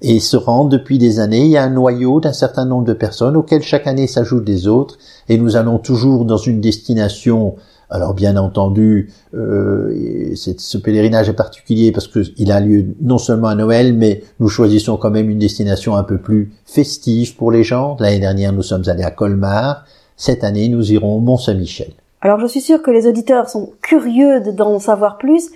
et 0.00 0.20
se 0.20 0.36
rendent 0.36 0.70
depuis 0.70 0.98
des 0.98 1.18
années. 1.18 1.46
Il 1.46 1.50
y 1.50 1.56
a 1.56 1.64
un 1.64 1.70
noyau 1.70 2.20
d'un 2.20 2.32
certain 2.32 2.66
nombre 2.66 2.84
de 2.84 2.92
personnes 2.92 3.36
auxquelles 3.36 3.62
chaque 3.62 3.88
année 3.88 4.06
s'ajoutent 4.06 4.44
des 4.44 4.68
autres, 4.68 4.96
et 5.28 5.38
nous 5.38 5.56
allons 5.56 5.78
toujours 5.78 6.24
dans 6.24 6.36
une 6.36 6.60
destination 6.60 7.56
alors 7.94 8.12
bien 8.12 8.36
entendu, 8.36 9.12
euh, 9.34 10.34
ce 10.34 10.78
pèlerinage 10.78 11.28
est 11.28 11.34
particulier 11.34 11.92
parce 11.92 12.08
qu'il 12.08 12.50
a 12.50 12.58
lieu 12.58 12.86
non 13.00 13.18
seulement 13.18 13.46
à 13.46 13.54
Noël, 13.54 13.94
mais 13.94 14.24
nous 14.40 14.48
choisissons 14.48 14.96
quand 14.96 15.10
même 15.10 15.30
une 15.30 15.38
destination 15.38 15.94
un 15.94 16.02
peu 16.02 16.18
plus 16.18 16.52
festive 16.66 17.36
pour 17.36 17.52
les 17.52 17.62
gens. 17.62 17.96
L'année 18.00 18.18
dernière, 18.18 18.52
nous 18.52 18.62
sommes 18.62 18.82
allés 18.88 19.04
à 19.04 19.12
Colmar. 19.12 19.84
Cette 20.16 20.42
année, 20.42 20.68
nous 20.68 20.92
irons 20.92 21.18
au 21.18 21.20
Mont-Saint-Michel. 21.20 21.92
Alors 22.20 22.40
je 22.40 22.46
suis 22.46 22.60
sûre 22.60 22.82
que 22.82 22.90
les 22.90 23.06
auditeurs 23.06 23.48
sont 23.48 23.70
curieux 23.80 24.40
d'en 24.40 24.80
savoir 24.80 25.16
plus. 25.16 25.50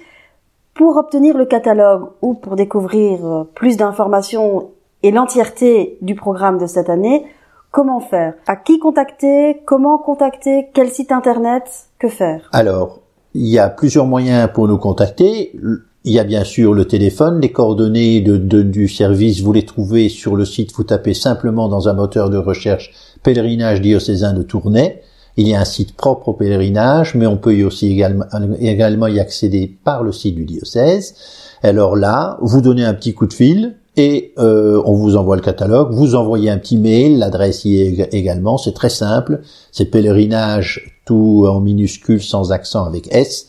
Pour 0.74 0.96
obtenir 0.96 1.37
le 1.37 1.44
catalogue 1.44 2.11
ou 2.22 2.35
pour 2.35 2.55
découvrir 2.55 3.27
euh, 3.27 3.44
plus 3.53 3.77
d'informations 3.77 4.70
et 5.03 5.11
l'entièreté 5.11 5.98
du 6.03 6.14
programme 6.14 6.59
de 6.59 6.68
cette 6.68 6.88
année, 6.88 7.24
Comment 7.70 8.01
faire? 8.01 8.35
À 8.46 8.57
qui 8.57 8.79
contacter? 8.79 9.61
Comment 9.66 9.98
contacter? 9.98 10.70
Quel 10.72 10.88
site 10.88 11.12
internet? 11.12 11.88
Alors, 12.52 13.00
il 13.34 13.46
y 13.46 13.58
a 13.58 13.68
plusieurs 13.68 14.06
moyens 14.06 14.48
pour 14.52 14.68
nous 14.68 14.78
contacter. 14.78 15.52
Il 16.04 16.12
y 16.12 16.18
a 16.18 16.24
bien 16.24 16.44
sûr 16.44 16.72
le 16.72 16.87
téléphone, 16.87 17.40
les 17.40 17.50
coordonnées 17.50 18.20
du 18.20 18.88
service, 18.88 19.42
vous 19.42 19.52
les 19.52 19.64
trouvez 19.64 20.08
sur 20.08 20.37
le 20.37 20.44
site, 20.44 20.72
vous 20.74 20.84
tapez 20.84 21.12
simplement 21.12 21.68
dans 21.68 21.88
un 21.88 21.92
moteur 21.92 22.30
de 22.30 22.38
recherche 22.38 22.92
pèlerinage 23.22 23.80
diocésain 23.80 24.32
de 24.32 24.42
Tournai. 24.42 25.02
Il 25.37 25.46
y 25.46 25.54
a 25.54 25.61
un 25.61 25.64
site 25.64 25.96
propre 25.96 26.28
au 26.28 26.32
pèlerinage, 26.32 27.14
mais 27.14 27.26
on 27.26 27.37
peut 27.37 27.54
y 27.54 27.64
aussi 27.64 27.88
également 28.61 29.06
y 29.06 29.20
accéder 29.20 29.78
par 29.84 30.02
le 30.02 30.12
site 30.12 30.34
du 30.34 30.44
diocèse. 30.44 31.14
Alors 31.62 31.96
là, 31.96 32.38
vous 32.42 32.61
donnez 32.61 32.84
un 32.84 32.94
petit 32.94 33.14
coup 33.14 33.26
de 33.26 33.32
fil, 33.32 33.78
et 33.98 34.32
euh, 34.38 34.80
on 34.84 34.94
vous 34.94 35.16
envoie 35.16 35.37
le 35.37 35.42
catalogue, 35.42 35.92
vous 35.92 36.14
envoyez 36.14 36.50
un 36.50 36.58
petit 36.58 36.78
mail, 36.78 37.18
l'adresse 37.18 37.64
y 37.64 37.80
est 37.80 38.14
également, 38.14 38.56
c'est 38.56 38.72
très 38.72 38.90
simple, 38.90 39.40
c'est 39.72 39.87
pèlerinage 39.87 41.00
tout 41.04 41.46
en 41.48 41.61
minuscule 41.61 42.22
sans 42.22 42.52
accent 42.52 42.84
avec 42.84 43.12
S, 43.12 43.48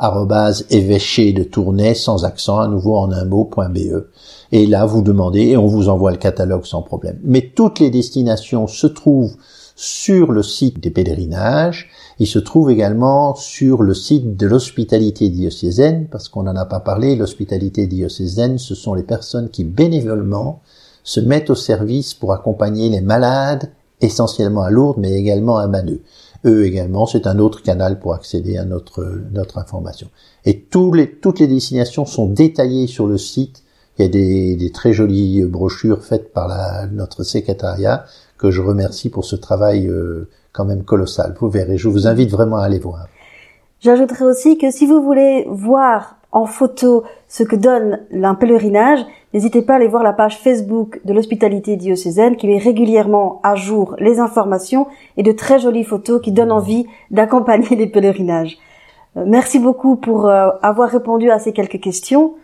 arrobase 0.00 0.66
évêché 0.70 1.32
de 1.32 1.44
Tournai 1.44 1.94
sans 1.94 2.24
accent 2.24 2.58
à 2.58 2.66
nouveau 2.66 2.96
en 2.96 3.12
un 3.12 3.24
mot.be. 3.24 4.08
Et 4.50 4.66
là 4.66 4.84
vous 4.84 5.02
demandez 5.02 5.50
et 5.50 5.56
on 5.56 5.66
vous 5.66 5.88
envoie 5.88 6.10
le 6.10 6.16
catalogue 6.16 6.64
sans 6.64 6.82
problème. 6.82 7.20
Mais 7.22 7.52
toutes 7.54 7.78
les 7.78 7.90
destinations 7.90 8.66
se 8.66 8.88
trouvent 8.88 9.36
sur 9.76 10.32
le 10.32 10.42
site 10.42 10.80
des 10.80 10.90
pèlerinages. 10.90 11.88
Il 12.18 12.26
se 12.26 12.38
trouve 12.38 12.70
également 12.70 13.34
sur 13.34 13.82
le 13.82 13.94
site 13.94 14.36
de 14.36 14.46
l'hospitalité 14.46 15.30
diocésaine, 15.30 16.06
parce 16.10 16.28
qu'on 16.28 16.44
n'en 16.44 16.54
a 16.54 16.64
pas 16.64 16.80
parlé, 16.80 17.16
l'hospitalité 17.16 17.86
diocésaine, 17.86 18.58
ce 18.58 18.74
sont 18.74 18.94
les 18.94 19.02
personnes 19.02 19.48
qui 19.48 19.64
bénévolement 19.64 20.60
se 21.02 21.20
mettent 21.20 21.50
au 21.50 21.54
service 21.54 22.14
pour 22.14 22.32
accompagner 22.32 22.88
les 22.88 23.00
malades, 23.00 23.72
essentiellement 24.00 24.62
à 24.62 24.70
Lourdes, 24.70 24.98
mais 24.98 25.12
également 25.12 25.58
à 25.58 25.66
Maneux. 25.66 26.02
Eux 26.44 26.66
également, 26.66 27.06
c'est 27.06 27.26
un 27.26 27.38
autre 27.38 27.62
canal 27.62 27.98
pour 27.98 28.14
accéder 28.14 28.58
à 28.58 28.64
notre, 28.64 29.22
notre 29.32 29.58
information. 29.58 30.08
Et 30.44 30.60
tous 30.60 30.92
les, 30.92 31.10
toutes 31.10 31.40
les 31.40 31.46
destinations 31.46 32.04
sont 32.04 32.26
détaillées 32.26 32.86
sur 32.86 33.06
le 33.06 33.18
site. 33.18 33.62
Il 33.98 34.02
y 34.02 34.04
a 34.04 34.08
des, 34.08 34.56
des 34.56 34.70
très 34.70 34.92
jolies 34.92 35.42
brochures 35.44 36.04
faites 36.04 36.32
par 36.32 36.48
la, 36.48 36.86
notre 36.86 37.22
secrétariat 37.22 38.04
que 38.36 38.50
je 38.50 38.60
remercie 38.60 39.08
pour 39.08 39.24
ce 39.24 39.36
travail 39.36 39.86
euh, 39.86 40.28
quand 40.54 40.64
même 40.64 40.84
colossal. 40.84 41.34
Vous 41.38 41.50
verrez, 41.50 41.76
je 41.76 41.88
vous 41.88 42.06
invite 42.06 42.30
vraiment 42.30 42.56
à 42.56 42.64
aller 42.64 42.78
voir. 42.78 43.06
J'ajouterai 43.80 44.24
aussi 44.24 44.56
que 44.56 44.70
si 44.70 44.86
vous 44.86 45.02
voulez 45.02 45.44
voir 45.50 46.16
en 46.32 46.46
photo 46.46 47.04
ce 47.28 47.42
que 47.42 47.56
donne 47.56 48.00
un 48.12 48.34
pèlerinage, 48.34 49.00
n'hésitez 49.34 49.62
pas 49.62 49.74
à 49.74 49.76
aller 49.76 49.88
voir 49.88 50.02
la 50.02 50.12
page 50.12 50.38
Facebook 50.38 51.00
de 51.04 51.12
l'hospitalité 51.12 51.76
diocésaine 51.76 52.36
qui 52.36 52.46
met 52.46 52.58
régulièrement 52.58 53.40
à 53.42 53.56
jour 53.56 53.94
les 53.98 54.20
informations 54.20 54.86
et 55.16 55.22
de 55.22 55.32
très 55.32 55.58
jolies 55.58 55.84
photos 55.84 56.22
qui 56.22 56.32
donnent 56.32 56.52
envie 56.52 56.86
d'accompagner 57.10 57.76
les 57.76 57.86
pèlerinages. 57.86 58.56
Euh, 59.16 59.24
merci 59.26 59.58
beaucoup 59.58 59.96
pour 59.96 60.26
euh, 60.26 60.48
avoir 60.62 60.88
répondu 60.88 61.30
à 61.30 61.38
ces 61.38 61.52
quelques 61.52 61.80
questions. 61.80 62.34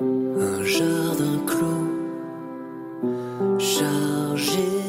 Un 0.00 0.64
jardin 0.64 1.44
clos, 1.46 1.86
chargé 3.58 4.79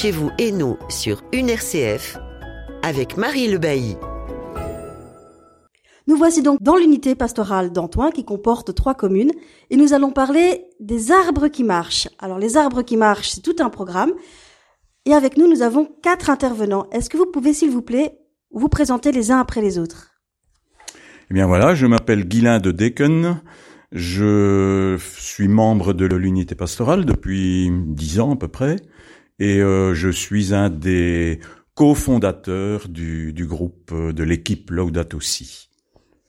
chez 0.00 0.12
vous 0.12 0.30
et 0.38 0.52
nous 0.52 0.76
sur 0.88 1.24
une 1.32 1.48
RCF 1.48 2.18
avec 2.84 3.16
Marie 3.16 3.48
Le 3.48 3.58
Bailly. 3.58 3.96
Nous 6.06 6.16
voici 6.16 6.40
donc 6.40 6.62
dans 6.62 6.76
l'unité 6.76 7.16
pastorale 7.16 7.72
d'Antoine 7.72 8.12
qui 8.12 8.24
comporte 8.24 8.72
trois 8.76 8.94
communes 8.94 9.32
et 9.70 9.76
nous 9.76 9.94
allons 9.94 10.12
parler 10.12 10.66
des 10.78 11.10
arbres 11.10 11.48
qui 11.48 11.64
marchent. 11.64 12.08
Alors 12.20 12.38
les 12.38 12.56
arbres 12.56 12.82
qui 12.82 12.96
marchent, 12.96 13.30
c'est 13.30 13.40
tout 13.40 13.56
un 13.58 13.70
programme. 13.70 14.12
Et 15.04 15.14
avec 15.14 15.36
nous, 15.36 15.48
nous 15.48 15.62
avons 15.62 15.88
quatre 16.00 16.30
intervenants. 16.30 16.86
Est-ce 16.92 17.10
que 17.10 17.16
vous 17.16 17.26
pouvez, 17.26 17.52
s'il 17.52 17.70
vous 17.70 17.82
plaît, 17.82 18.20
vous 18.52 18.68
présenter 18.68 19.10
les 19.10 19.32
uns 19.32 19.40
après 19.40 19.62
les 19.62 19.80
autres? 19.80 20.12
Eh 21.28 21.34
bien 21.34 21.48
voilà, 21.48 21.74
je 21.74 21.86
m'appelle 21.86 22.24
Guilain 22.24 22.60
de 22.60 22.70
Deken. 22.70 23.40
Je 23.90 24.96
suis 25.16 25.48
membre 25.48 25.92
de 25.92 26.06
l'unité 26.06 26.54
pastorale 26.54 27.04
depuis 27.04 27.68
dix 27.72 28.20
ans 28.20 28.34
à 28.34 28.36
peu 28.36 28.46
près 28.46 28.76
et 29.38 29.60
euh, 29.60 29.94
je 29.94 30.08
suis 30.08 30.54
un 30.54 30.70
des 30.70 31.40
cofondateurs 31.74 32.88
du, 32.88 33.32
du 33.32 33.46
groupe 33.46 33.90
euh, 33.92 34.12
de 34.12 34.22
l'équipe 34.24 34.70
Laudato 34.70 35.20
Si. 35.20 35.68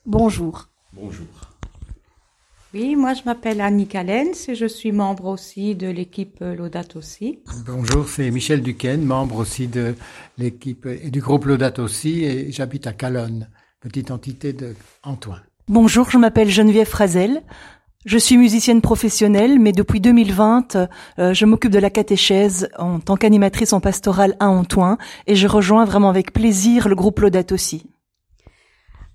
Bonjour. 0.06 0.70
Bonjour. 0.94 1.28
Oui, 2.74 2.96
moi 2.96 3.16
je 3.16 3.22
m'appelle 3.26 3.62
Annie 3.62 3.88
Callens 3.88 4.48
et 4.48 4.54
je 4.54 4.68
suis 4.68 4.92
membre 4.92 5.26
aussi 5.26 5.74
de 5.74 5.88
l'équipe 5.88 6.38
Laudato 6.42 7.02
Si. 7.02 7.40
Bonjour, 7.66 8.08
c'est 8.08 8.30
Michel 8.30 8.62
Duquesne, 8.62 9.04
membre 9.04 9.38
aussi 9.38 9.68
de 9.68 9.96
l'équipe 10.38 10.86
et 10.86 11.10
du 11.10 11.20
groupe 11.20 11.46
Laudato 11.46 11.88
Si 11.88 12.24
et 12.24 12.52
j'habite 12.52 12.86
à 12.86 12.94
Calonne, 12.94 13.50
petite 13.80 14.12
entité 14.12 14.54
de 14.54 14.76
Antoine. 15.04 15.42
Bonjour, 15.68 16.10
je 16.12 16.18
m'appelle 16.18 16.50
Geneviève 16.50 16.88
Frazel. 16.88 17.42
Je 18.06 18.18
suis 18.18 18.38
musicienne 18.38 18.80
professionnelle, 18.82 19.60
mais 19.60 19.74
depuis 19.74 20.00
2020, 20.00 20.78
euh, 20.78 21.34
je 21.34 21.46
m'occupe 21.46 21.72
de 21.72 21.80
la 21.80 21.90
catéchèse 21.90 22.70
en 22.78 23.02
tant 23.02 23.18
qu'animatrice 23.18 23.74
en 23.74 23.82
pastorale 23.82 24.38
à 24.40 24.48
Antoine, 24.48 24.98
et 25.28 25.36
je 25.36 25.48
rejoins 25.48 25.84
vraiment 25.84 26.10
avec 26.10 26.32
plaisir 26.32 26.88
le 26.88 26.96
groupe 26.96 27.20
Laudato 27.20 27.56
aussi. 27.56 27.84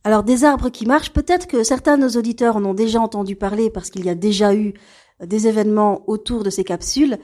Alors 0.05 0.23
des 0.23 0.45
arbres 0.45 0.69
qui 0.69 0.85
marchent, 0.85 1.15
peut-être 1.15 1.47
que 1.47 1.65
certains 1.65 1.97
de 1.97 2.03
nos 2.03 2.11
auditeurs 2.11 2.57
en 2.57 2.65
ont 2.67 2.75
déjà 2.75 3.01
entendu 3.01 3.37
parler 3.37 3.71
parce 3.71 3.89
qu'il 3.89 4.05
y 4.05 4.11
a 4.11 4.15
déjà 4.15 4.55
eu 4.55 4.75
des 5.25 5.49
événements 5.49 6.03
autour 6.07 6.45
de 6.45 6.51
ces 6.51 6.63
capsules, 6.63 7.17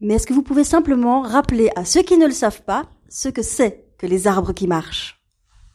mais 0.00 0.14
est-ce 0.14 0.26
que 0.26 0.34
vous 0.34 0.42
pouvez 0.42 0.64
simplement 0.64 1.22
rappeler 1.22 1.70
à 1.76 1.84
ceux 1.84 2.02
qui 2.02 2.18
ne 2.18 2.26
le 2.26 2.32
savent 2.32 2.62
pas 2.62 2.86
ce 3.08 3.28
que 3.28 3.42
c'est 3.42 3.84
que 3.96 4.08
les 4.08 4.26
arbres 4.26 4.52
qui 4.52 4.66
marchent? 4.66 5.20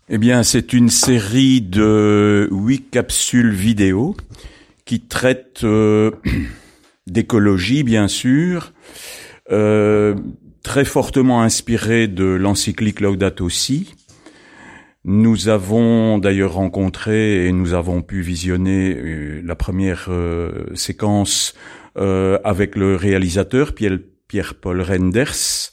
Eh 0.10 0.18
bien, 0.18 0.43
c'est 0.43 0.74
une 0.74 0.89
série 0.89 1.62
de 1.62 2.50
huit 2.52 2.89
capsules 2.89 3.52
vidéo 3.52 4.18
qui 4.89 5.01
traite 5.01 5.63
euh, 5.65 6.09
d'écologie, 7.05 7.83
bien 7.83 8.07
sûr, 8.07 8.73
euh, 9.51 10.15
très 10.63 10.83
fortement 10.83 11.43
inspiré 11.43 12.07
de 12.07 12.23
l'encyclique 12.23 12.99
Laudato 12.99 13.51
Si. 13.51 13.93
Nous 15.05 15.47
avons 15.47 16.17
d'ailleurs 16.17 16.53
rencontré 16.53 17.45
et 17.45 17.51
nous 17.51 17.75
avons 17.75 18.01
pu 18.01 18.21
visionner 18.21 18.95
euh, 18.97 19.41
la 19.45 19.55
première 19.55 20.09
séquence 20.73 21.53
avec 21.95 22.75
le 22.75 22.95
réalisateur 22.95 23.73
Pierre-Paul 23.75 24.81
Renders 24.81 25.71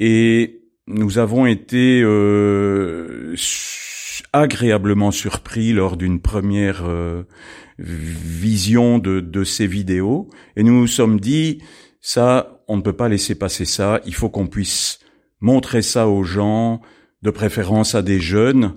et 0.00 0.62
nous 0.88 1.18
avons 1.18 1.46
été 1.46 2.02
agréablement 4.32 5.10
surpris 5.10 5.72
lors 5.72 5.96
d'une 5.96 6.20
première 6.20 6.84
vision 7.78 8.98
de, 8.98 9.20
de 9.20 9.44
ces 9.44 9.66
vidéos 9.66 10.28
et 10.56 10.62
nous 10.62 10.80
nous 10.80 10.86
sommes 10.86 11.18
dit 11.18 11.62
ça 12.00 12.54
on 12.68 12.76
ne 12.76 12.82
peut 12.82 12.92
pas 12.94 13.08
laisser 13.08 13.34
passer 13.34 13.64
ça. 13.64 14.00
Il 14.06 14.14
faut 14.14 14.28
qu'on 14.28 14.46
puisse 14.46 15.00
montrer 15.40 15.82
ça 15.82 16.08
aux 16.08 16.24
gens, 16.24 16.80
de 17.22 17.30
préférence 17.30 17.94
à 17.94 18.02
des 18.02 18.20
jeunes. 18.20 18.74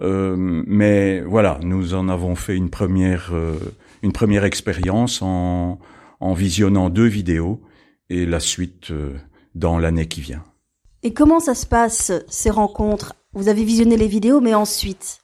Euh, 0.00 0.36
mais 0.38 1.20
voilà, 1.22 1.58
nous 1.62 1.94
en 1.94 2.08
avons 2.08 2.36
fait 2.36 2.56
une 2.56 2.70
première, 2.70 3.30
euh, 3.32 3.58
une 4.02 4.12
première 4.12 4.44
expérience 4.44 5.22
en, 5.22 5.78
en 6.20 6.32
visionnant 6.34 6.90
deux 6.90 7.06
vidéos 7.06 7.60
et 8.08 8.24
la 8.24 8.40
suite 8.40 8.90
euh, 8.90 9.16
dans 9.54 9.78
l'année 9.78 10.06
qui 10.06 10.20
vient. 10.20 10.44
Et 11.02 11.12
comment 11.12 11.40
ça 11.40 11.54
se 11.54 11.66
passe, 11.66 12.12
ces 12.28 12.50
rencontres? 12.50 13.14
Vous 13.32 13.48
avez 13.48 13.64
visionné 13.64 13.96
les 13.96 14.08
vidéos, 14.08 14.40
mais 14.40 14.54
ensuite? 14.54 15.20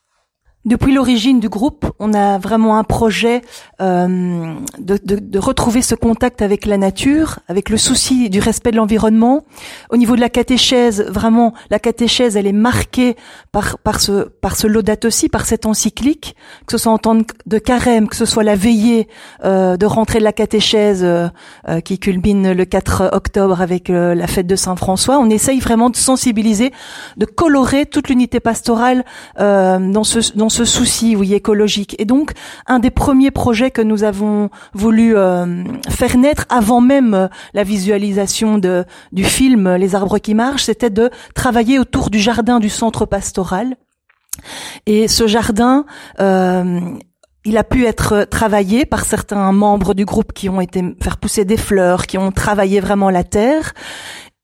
Depuis 0.65 0.95
l'origine 0.95 1.41
du 1.41 1.49
groupe, 1.49 1.87
on 1.99 2.15
a 2.15 2.39
vraiment 2.39 2.79
un 2.79 2.85
projet 2.85 3.43
euh, 3.81 4.55
de, 4.79 4.99
de, 5.05 5.17
de, 5.17 5.39
retrouver 5.39 5.83
ce 5.83 5.95
contact 5.95 6.41
avec 6.41 6.65
la 6.65 6.79
nature, 6.79 7.41
avec 7.49 7.69
le 7.69 7.77
souci 7.77 8.31
du 8.31 8.41
respect 8.41 8.71
de 8.71 8.77
l'environnement. 8.77 9.43
Au 9.91 9.97
niveau 9.97 10.17
de 10.17 10.21
la 10.21 10.31
catéchèse, 10.31 11.03
vraiment, 11.09 11.53
la 11.71 11.79
catéchèse, 11.79 12.37
elle 12.37 12.47
est 12.47 12.53
marquée 12.53 13.17
par, 13.53 13.79
par 13.79 14.01
ce, 14.01 14.29
par 14.29 14.57
ce 14.57 14.67
laudato 14.67 15.09
aussi, 15.09 15.29
par 15.29 15.45
cette 15.45 15.67
encyclique, 15.67 16.35
que 16.67 16.73
ce 16.73 16.79
soit 16.79 16.93
en 16.93 16.99
temps 16.99 17.19
de 17.47 17.59
carême, 17.59 18.09
que 18.09 18.17
ce 18.17 18.25
soit 18.25 18.43
la 18.43 18.57
veillée 18.57 19.09
euh, 19.45 19.77
de 19.77 19.87
rentrée 19.87 20.19
de 20.19 20.25
la 20.25 20.33
catéchèse 20.33 21.05
euh, 21.05 21.29
euh 21.69 21.81
qui 21.81 21.99
culmine 21.99 22.53
le 22.53 22.65
4 22.65 23.11
octobre 23.13 23.61
avec 23.61 23.91
euh, 23.91 24.15
la 24.15 24.27
fête 24.27 24.47
de 24.47 24.57
Saint-François. 24.57 25.19
On 25.19 25.29
essaye 25.29 25.61
vraiment 25.61 25.91
de 25.91 25.97
sensibiliser, 25.97 26.73
de 27.17 27.27
colorer 27.27 27.87
toute 27.87 28.09
l'unité 28.09 28.41
pastorale 28.41 29.05
euh, 29.39 29.79
dans 29.79 30.05
ce 30.05 30.35
dans 30.35 30.49
ce 30.55 30.65
souci, 30.65 31.17
oui, 31.17 31.35
écologique. 31.35 31.97
Et 31.99 32.05
donc, 32.05 32.33
un 32.67 32.79
des 32.79 32.91
premiers 32.91 33.33
projets 33.33 33.73
que 33.73 33.83
nous 33.83 34.05
avons 34.05 34.51
voulu 34.73 35.17
euh, 35.17 35.65
faire 35.89 36.17
naître 36.17 36.47
avant 36.49 36.81
même 36.81 37.15
euh, 37.15 37.29
la 37.55 37.65
visualisation 37.65 38.59
de, 38.59 38.85
du 39.11 39.25
film 39.25 39.75
Les 39.75 39.97
arbres 39.97 40.19
qui 40.19 40.35
marchent, 40.35 40.67
c'était 40.67 40.91
de 40.91 41.11
travailler 41.35 41.81
autour 41.81 42.09
du 42.09 42.21
jardin 42.21 42.61
du 42.61 42.69
centre 42.69 43.05
pastoral. 43.05 43.75
Et 44.87 45.09
ce 45.09 45.27
jardin, 45.27 45.87
euh, 46.21 46.81
il 47.45 47.59
a 47.59 47.65
pu 47.65 47.85
être 47.85 48.25
travaillé 48.31 48.87
par 48.87 49.05
certains 49.05 49.51
membres 49.51 49.93
du 49.93 50.05
groupe 50.05 50.33
qui 50.33 50.49
ont 50.49 50.61
été 50.61 50.83
faire 51.03 51.17
pousser 51.17 51.45
des 51.45 51.57
fleurs, 51.57 52.07
qui 52.07 52.17
ont 52.17 52.31
travaillé 52.31 52.79
vraiment 52.79 53.11
la 53.11 53.25
terre. 53.25 53.75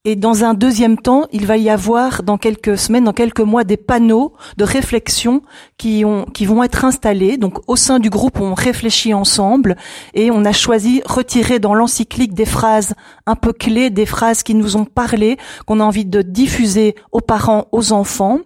Et 0.06 0.16
dans 0.16 0.44
un 0.44 0.54
deuxième 0.54 0.96
temps, 0.96 1.26
il 1.30 1.44
va 1.44 1.58
y 1.58 1.68
avoir 1.68 2.22
dans 2.22 2.38
quelques 2.38 2.78
semaines, 2.78 3.04
dans 3.04 3.12
quelques 3.12 3.40
mois, 3.40 3.64
des 3.64 3.76
panneaux 3.76 4.32
de 4.56 4.64
réflexion 4.64 5.42
qui, 5.76 6.06
ont, 6.06 6.24
qui 6.24 6.46
vont 6.46 6.62
être 6.62 6.86
installés. 6.86 7.36
Donc 7.36 7.58
au 7.66 7.76
sein 7.76 7.98
du 7.98 8.08
groupe, 8.08 8.40
on 8.40 8.54
réfléchit 8.54 9.12
ensemble 9.12 9.76
et 10.14 10.30
on 10.30 10.46
a 10.46 10.52
choisi 10.52 11.02
retirer 11.04 11.58
dans 11.58 11.74
l'encyclique 11.74 12.32
des 12.32 12.46
phrases 12.46 12.94
un 13.26 13.36
peu 13.36 13.52
clés, 13.52 13.90
des 13.90 14.06
phrases 14.06 14.42
qui 14.42 14.54
nous 14.54 14.78
ont 14.78 14.86
parlé, 14.86 15.36
qu'on 15.66 15.80
a 15.80 15.84
envie 15.84 16.06
de 16.06 16.22
diffuser 16.22 16.94
aux 17.12 17.20
parents, 17.20 17.66
aux 17.70 17.92
enfants 17.92 18.38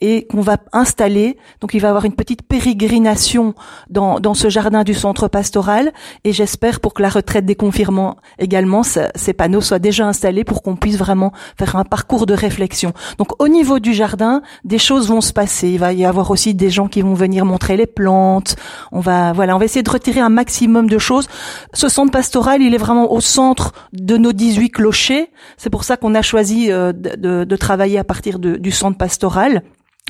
et 0.00 0.26
qu'on 0.26 0.40
va 0.40 0.58
installer. 0.72 1.36
Donc 1.60 1.74
il 1.74 1.80
va 1.80 1.88
avoir 1.88 2.04
une 2.04 2.14
petite 2.14 2.42
pérégrination 2.42 3.54
dans, 3.88 4.20
dans 4.20 4.34
ce 4.34 4.48
jardin 4.48 4.84
du 4.84 4.94
centre 4.94 5.28
pastoral 5.28 5.92
et 6.24 6.32
j'espère 6.32 6.80
pour 6.80 6.94
que 6.94 7.02
la 7.02 7.08
retraite 7.08 7.46
des 7.46 7.54
confirmants 7.54 8.16
également, 8.38 8.82
ces 8.82 9.32
panneaux 9.32 9.60
soient 9.60 9.78
déjà 9.78 10.06
installés 10.06 10.44
pour 10.44 10.62
qu'on 10.62 10.76
puisse 10.76 10.96
vraiment 10.96 11.32
faire 11.58 11.76
un 11.76 11.84
parcours 11.84 12.26
de 12.26 12.34
réflexion. 12.34 12.92
Donc 13.18 13.40
au 13.42 13.48
niveau 13.48 13.78
du 13.78 13.94
jardin, 13.94 14.42
des 14.64 14.78
choses 14.78 15.08
vont 15.08 15.20
se 15.20 15.32
passer. 15.32 15.68
Il 15.68 15.78
va 15.78 15.92
y 15.92 16.04
avoir 16.04 16.30
aussi 16.30 16.54
des 16.54 16.70
gens 16.70 16.88
qui 16.88 17.02
vont 17.02 17.14
venir 17.14 17.44
montrer 17.44 17.76
les 17.76 17.86
plantes. 17.86 18.56
On 18.92 19.00
va 19.00 19.32
voilà, 19.32 19.56
on 19.56 19.58
va 19.58 19.64
essayer 19.64 19.82
de 19.82 19.90
retirer 19.90 20.20
un 20.20 20.28
maximum 20.28 20.88
de 20.88 20.98
choses. 20.98 21.28
Ce 21.72 21.88
centre 21.88 22.12
pastoral, 22.12 22.62
il 22.62 22.74
est 22.74 22.78
vraiment 22.78 23.12
au 23.12 23.20
centre 23.20 23.72
de 23.92 24.16
nos 24.16 24.32
18 24.32 24.70
clochers. 24.70 25.30
C'est 25.56 25.70
pour 25.70 25.84
ça 25.84 25.96
qu'on 25.96 26.14
a 26.14 26.22
choisi 26.22 26.70
euh, 26.70 26.92
de, 26.92 27.56
travailler 27.56 27.98
à 27.98 28.04
partir 28.04 28.38
du 28.38 28.70
centre 28.70 28.96
pastoral 28.96 29.49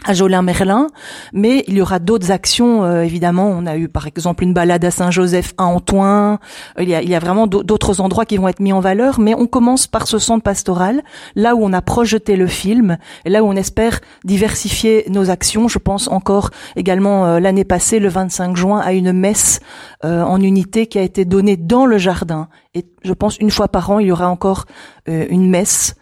à 0.04 0.14
Jolin-Merlin, 0.14 0.86
mais 1.32 1.64
il 1.66 1.74
y 1.74 1.82
aura 1.82 1.98
d'autres 1.98 2.30
actions. 2.30 2.84
Euh, 2.84 3.02
évidemment, 3.02 3.48
on 3.48 3.66
a 3.66 3.76
eu 3.76 3.88
par 3.88 4.06
exemple 4.06 4.44
une 4.44 4.54
balade 4.54 4.84
à 4.84 4.90
Saint-Joseph 4.90 5.52
à 5.58 5.64
Antoine. 5.64 6.38
Il 6.78 6.88
y 6.88 6.94
a, 6.94 7.02
il 7.02 7.08
y 7.08 7.14
a 7.14 7.18
vraiment 7.18 7.46
d'autres 7.46 8.00
endroits 8.00 8.24
qui 8.24 8.38
vont 8.38 8.48
être 8.48 8.60
mis 8.60 8.72
en 8.72 8.80
valeur, 8.80 9.20
mais 9.20 9.34
on 9.34 9.46
commence 9.46 9.86
par 9.86 10.06
ce 10.06 10.18
centre 10.18 10.42
pastoral, 10.42 11.02
là 11.34 11.54
où 11.54 11.62
on 11.62 11.72
a 11.72 11.82
projeté 11.82 12.36
le 12.36 12.46
film, 12.46 12.96
et 13.24 13.30
là 13.30 13.44
où 13.44 13.46
on 13.46 13.56
espère 13.56 14.00
diversifier 14.24 15.04
nos 15.10 15.28
actions. 15.28 15.68
Je 15.68 15.78
pense 15.78 16.08
encore 16.08 16.50
également 16.76 17.26
euh, 17.26 17.40
l'année 17.40 17.64
passée, 17.64 17.98
le 17.98 18.08
25 18.08 18.56
juin, 18.56 18.80
à 18.80 18.92
une 18.92 19.12
messe 19.12 19.60
euh, 20.04 20.22
en 20.22 20.40
unité 20.40 20.86
qui 20.86 20.98
a 20.98 21.02
été 21.02 21.26
donnée 21.26 21.58
dans 21.58 21.84
le 21.84 21.98
jardin. 21.98 22.48
Et 22.72 22.86
je 23.04 23.12
pense 23.12 23.36
une 23.36 23.50
fois 23.50 23.68
par 23.68 23.90
an, 23.90 23.98
il 23.98 24.06
y 24.06 24.12
aura 24.12 24.28
encore 24.28 24.64
une 25.06 25.50
messe 25.50 25.96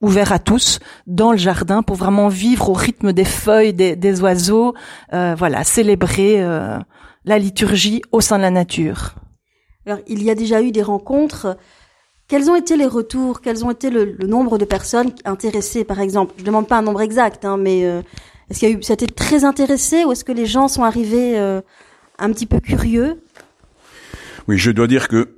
ouvert 0.00 0.32
à 0.32 0.38
tous 0.38 0.78
dans 1.06 1.32
le 1.32 1.38
jardin 1.38 1.82
pour 1.82 1.96
vraiment 1.96 2.28
vivre 2.28 2.70
au 2.70 2.72
rythme 2.72 3.12
des 3.12 3.24
feuilles, 3.24 3.72
des, 3.72 4.20
oiseaux, 4.20 4.74
euh, 5.12 5.34
voilà, 5.36 5.64
célébrer 5.64 6.42
euh, 6.42 6.78
la 7.24 7.38
liturgie 7.38 8.02
au 8.12 8.20
sein 8.20 8.36
de 8.36 8.42
la 8.42 8.50
nature. 8.50 9.14
Alors, 9.86 9.98
il 10.06 10.22
y 10.22 10.30
a 10.30 10.34
déjà 10.34 10.62
eu 10.62 10.72
des 10.72 10.82
rencontres. 10.82 11.56
Quels 12.28 12.50
ont 12.50 12.56
été 12.56 12.76
les 12.76 12.86
retours? 12.86 13.40
Quels 13.40 13.64
ont 13.64 13.70
été 13.70 13.88
le, 13.88 14.16
nombre 14.26 14.58
de 14.58 14.64
personnes 14.64 15.12
intéressées, 15.24 15.84
par 15.84 16.00
exemple 16.00 16.34
Je 16.36 16.42
ne 16.42 16.46
demande 16.46 16.66
pas 16.66 16.78
un 16.78 16.82
nombre 16.82 17.00
exact, 17.00 17.44
hein, 17.44 17.56
mais 17.56 17.84
euh, 17.84 18.02
est-ce 18.50 18.60
qu'il 18.60 18.68
y 18.68 18.72
a 18.72 18.76
eu, 18.76 18.82
ça 18.82 18.92
a 18.92 18.94
été 18.94 19.06
très 19.06 19.44
intéressé 19.44 20.04
ou 20.04 20.12
est-ce 20.12 20.24
que 20.24 20.32
les 20.32 20.46
gens 20.46 20.68
sont 20.68 20.82
arrivés 20.82 21.38
un 22.18 22.32
petit 22.32 22.46
peu 22.46 22.60
curieux? 22.60 23.22
Oui, 24.48 24.58
je 24.58 24.70
dois 24.70 24.86
dire 24.86 25.08
que 25.08 25.34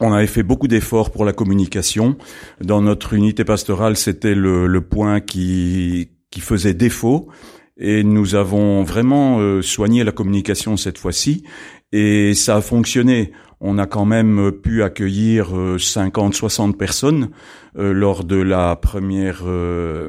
On 0.00 0.14
avait 0.14 0.26
fait 0.26 0.42
beaucoup 0.42 0.66
d'efforts 0.66 1.10
pour 1.10 1.26
la 1.26 1.34
communication. 1.34 2.16
Dans 2.62 2.80
notre 2.80 3.12
unité 3.12 3.44
pastorale, 3.44 3.96
c'était 3.96 4.34
le, 4.34 4.80
point 4.80 5.20
qui, 5.20 6.08
faisait 6.38 6.72
défaut. 6.72 7.28
Et 7.76 8.02
nous 8.02 8.34
avons 8.34 8.82
vraiment 8.82 9.38
euh, 9.40 9.62
soigné 9.62 10.02
la 10.04 10.12
communication 10.12 10.76
cette 10.76 10.98
fois-ci. 10.98 11.44
Et 11.92 12.34
ça 12.34 12.56
a 12.56 12.60
fonctionné. 12.62 13.32
On 13.60 13.76
a 13.76 13.86
quand 13.86 14.06
même 14.06 14.52
pu 14.52 14.82
accueillir 14.82 15.52
50, 15.78 16.32
euh, 16.32 16.36
60 16.36 16.78
personnes 16.78 17.30
euh, 17.78 17.92
lors 17.92 18.24
de 18.24 18.36
la 18.36 18.76
première 18.76 19.44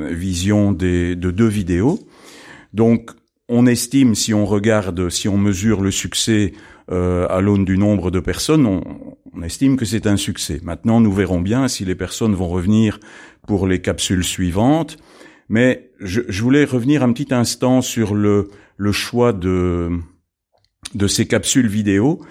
vision 0.09 0.71
de 0.71 1.13
deux 1.15 1.47
vidéos. 1.47 1.99
Donc, 2.73 3.11
on 3.49 3.65
estime, 3.65 4.15
si 4.15 4.33
on 4.33 4.45
regarde, 4.45 5.09
si 5.09 5.27
on 5.27 5.37
mesure 5.37 5.81
le 5.81 5.91
succès 5.91 6.53
à 6.91 7.41
l'aune 7.41 7.65
du 7.65 7.77
nombre 7.77 8.11
de 8.11 8.19
personnes, 8.19 8.65
on, 8.65 8.83
on 9.33 9.43
estime 9.43 9.77
que 9.77 9.85
c'est 9.85 10.07
un 10.07 10.17
succès. 10.17 10.59
Maintenant, 10.63 10.99
nous 10.99 11.13
verrons 11.13 11.41
bien 11.41 11.67
si 11.67 11.85
les 11.85 11.95
personnes 11.95 12.35
vont 12.35 12.49
revenir 12.49 12.99
pour 13.47 13.67
les 13.67 13.81
capsules 13.81 14.23
suivantes. 14.23 14.97
Mais 15.49 15.91
je, 15.99 16.21
voulais 16.41 16.65
revenir 16.65 17.03
un 17.03 17.11
petit 17.11 17.33
instant 17.33 17.81
sur 17.81 18.13
le, 18.13 18.49
le 18.77 18.91
choix 18.91 19.33
de, 19.33 19.89
de 20.95 21.07
ces 21.07 21.27
capsules 21.27 21.67
vidéo. 21.67 22.21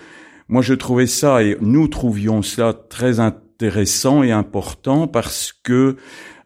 Moi, 0.48 0.62
je 0.62 0.74
trouvais 0.74 1.06
ça, 1.06 1.42
et 1.42 1.56
nous 1.60 1.88
trouvions 1.88 2.42
ça 2.42 2.72
très 2.72 3.20
intéressant 3.20 4.22
et 4.22 4.32
important 4.32 5.06
parce 5.06 5.52
que 5.52 5.96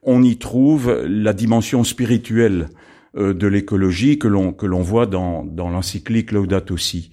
on 0.03 0.23
y 0.23 0.37
trouve 0.37 1.05
la 1.07 1.33
dimension 1.33 1.83
spirituelle 1.85 2.69
euh, 3.17 3.33
de 3.33 3.47
l'écologie 3.47 4.19
que 4.19 4.29
l'on 4.29 4.53
que 4.53 4.67
l'on 4.67 4.83
voit 4.83 5.07
dans 5.07 5.45
dans 5.45 5.71
l'encyclique 5.71 6.33
Laudato 6.33 6.77
Si. 6.77 7.13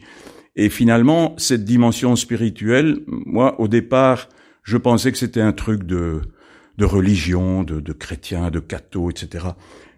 Et 0.56 0.70
finalement, 0.70 1.34
cette 1.38 1.64
dimension 1.64 2.16
spirituelle, 2.16 2.99
moi, 3.08 3.60
au 3.60 3.68
départ, 3.68 4.28
je 4.64 4.78
pensais 4.78 5.12
que 5.12 5.18
c'était 5.18 5.41
un 5.41 5.54
truc 5.54 5.84
de, 5.84 6.22
de 6.78 6.86
religion, 6.86 7.64
de, 7.64 7.80
de 7.80 7.93
chrétiens, 7.93 8.52
de 8.52 8.60
cathos, 8.60 9.10
etc. 9.10 9.45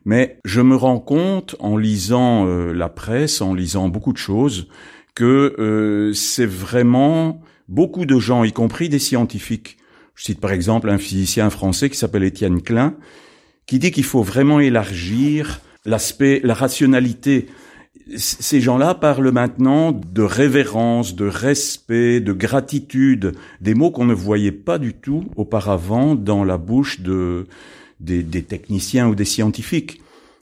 Mais 0.06 0.40
je 0.46 0.62
me 0.62 0.76
rends 0.76 1.00
compte, 1.00 1.56
en 1.60 1.78
lisant 1.78 2.46
euh, 2.46 2.74
la 2.74 2.90
presse, 2.90 3.42
en 3.42 3.54
lisant 3.54 3.90
beaucoup 3.90 4.14
de 4.14 4.18
choses, 4.18 4.68
que 5.16 5.56
euh, 5.60 6.14
c'est 6.14 6.46
vraiment 6.46 7.42
beaucoup 7.68 8.06
de 8.06 8.20
gens, 8.20 8.44
y 8.44 8.52
compris 8.52 8.90
des 8.90 9.00
scientifiques. 9.00 9.78
Je 10.16 10.26
cite 10.26 10.40
par 10.40 10.52
exemple 10.52 10.90
un 10.90 10.98
physicien 10.98 11.50
français 11.50 11.90
qui 11.90 11.98
s'appelle 11.98 12.24
Étienne 12.24 12.62
Klein, 12.62 12.96
qui 13.66 13.80
dit 13.80 13.92
qu'il 13.92 14.04
faut 14.04 14.22
vraiment 14.22 14.60
élargir 14.60 15.62
l'aspect, 15.86 16.42
la 16.44 16.54
rationalité 16.54 17.48
ces 18.18 18.62
gens-là 18.62 18.96
parlent 18.96 19.32
maintenant 19.32 19.92
de 19.92 20.22
révérence, 20.22 21.16
de 21.16 21.26
respect, 21.26 22.20
de 22.20 22.34
gratitude, 22.34 23.34
des 23.62 23.74
mots 23.74 23.92
qu'on 23.92 24.06
ne 24.06 24.14
voyait 24.14 24.52
pas 24.52 24.78
du 24.78 24.94
tout 24.94 25.26
auparavant 25.36 26.16
dans 26.16 26.44
la 26.44 26.58
bouche 26.58 27.00
de, 27.02 27.46
des, 28.00 28.44
techniciens 28.44 29.08
ou 29.08 29.16
des 29.16 29.26
scientifiques. 29.26 30.02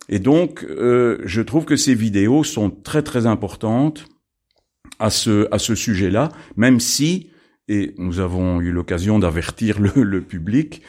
Et 0.10 0.20
donc, 0.20 0.64
euh, 0.64 1.20
je 1.24 1.42
trouve 1.42 1.66
que 1.66 1.76
ces 1.76 1.94
vidéos 1.94 2.44
sont 2.44 2.70
très 2.70 3.04
très 3.04 3.28
importantes 3.28 4.06
à 5.00 5.10
ce, 5.10 5.48
à 5.52 5.60
ce 5.60 5.76
sujet-là, 5.76 6.30
même 6.58 6.80
si, 6.80 7.30
et 7.68 7.94
nous 7.98 8.20
avons 8.20 8.60
eu 8.60 8.72
l'occasion 8.72 9.20
d'avertir 9.20 9.80
le, 9.80 10.22
public, 10.22 10.82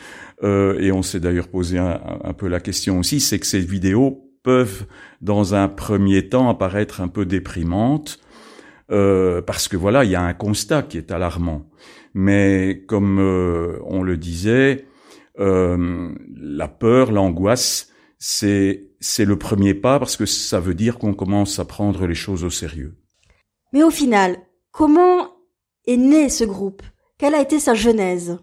euh, 0.42 0.78
et 0.80 0.90
on 0.90 1.02
s'est 1.02 1.20
d'ailleurs 1.20 1.48
posé 1.48 1.78
un 1.78 2.32
peu 2.36 2.48
la 2.48 2.60
question 2.60 2.98
aussi, 2.98 3.20
c'est 3.20 3.38
que 3.38 3.46
ces 3.46 3.60
vidéos 3.60 4.31
peuvent, 4.42 4.86
dans 5.20 5.54
un 5.54 5.68
premier 5.68 6.28
temps, 6.28 6.48
apparaître 6.48 7.00
un 7.00 7.08
peu 7.08 7.24
déprimantes. 7.26 8.20
euh, 8.90 9.40
parce 9.42 9.68
que 9.68 9.76
voilà, 9.76 10.04
il 10.04 10.10
y 10.10 10.14
a 10.16 10.22
un 10.22 10.34
constat 10.34 10.82
qui 10.82 10.98
est 10.98 11.10
alarmant. 11.10 11.70
Mais 12.14 12.84
comme 12.86 13.18
euh, 13.18 13.78
on 13.86 14.02
le 14.02 14.16
disait, 14.18 14.86
euh, 15.38 16.12
la 16.36 16.68
peur, 16.68 17.10
l'angoisse, 17.12 17.88
c'est 18.18 18.90
c'est 19.00 19.24
le 19.24 19.36
premier 19.36 19.74
pas 19.74 19.98
parce 19.98 20.16
que 20.16 20.26
ça 20.26 20.60
veut 20.60 20.74
dire 20.74 20.98
qu'on 20.98 21.14
commence 21.14 21.58
à 21.58 21.64
prendre 21.64 22.06
les 22.06 22.14
choses 22.14 22.44
au 22.44 22.50
sérieux. 22.50 22.96
Mais 23.72 23.82
au 23.82 23.90
final, 23.90 24.36
comment 24.70 25.30
est 25.86 25.96
né 25.96 26.28
ce 26.28 26.44
groupe? 26.44 26.82
Quelle 27.18 27.34
a 27.34 27.40
été 27.40 27.58
sa 27.58 27.74
genèse? 27.74 28.38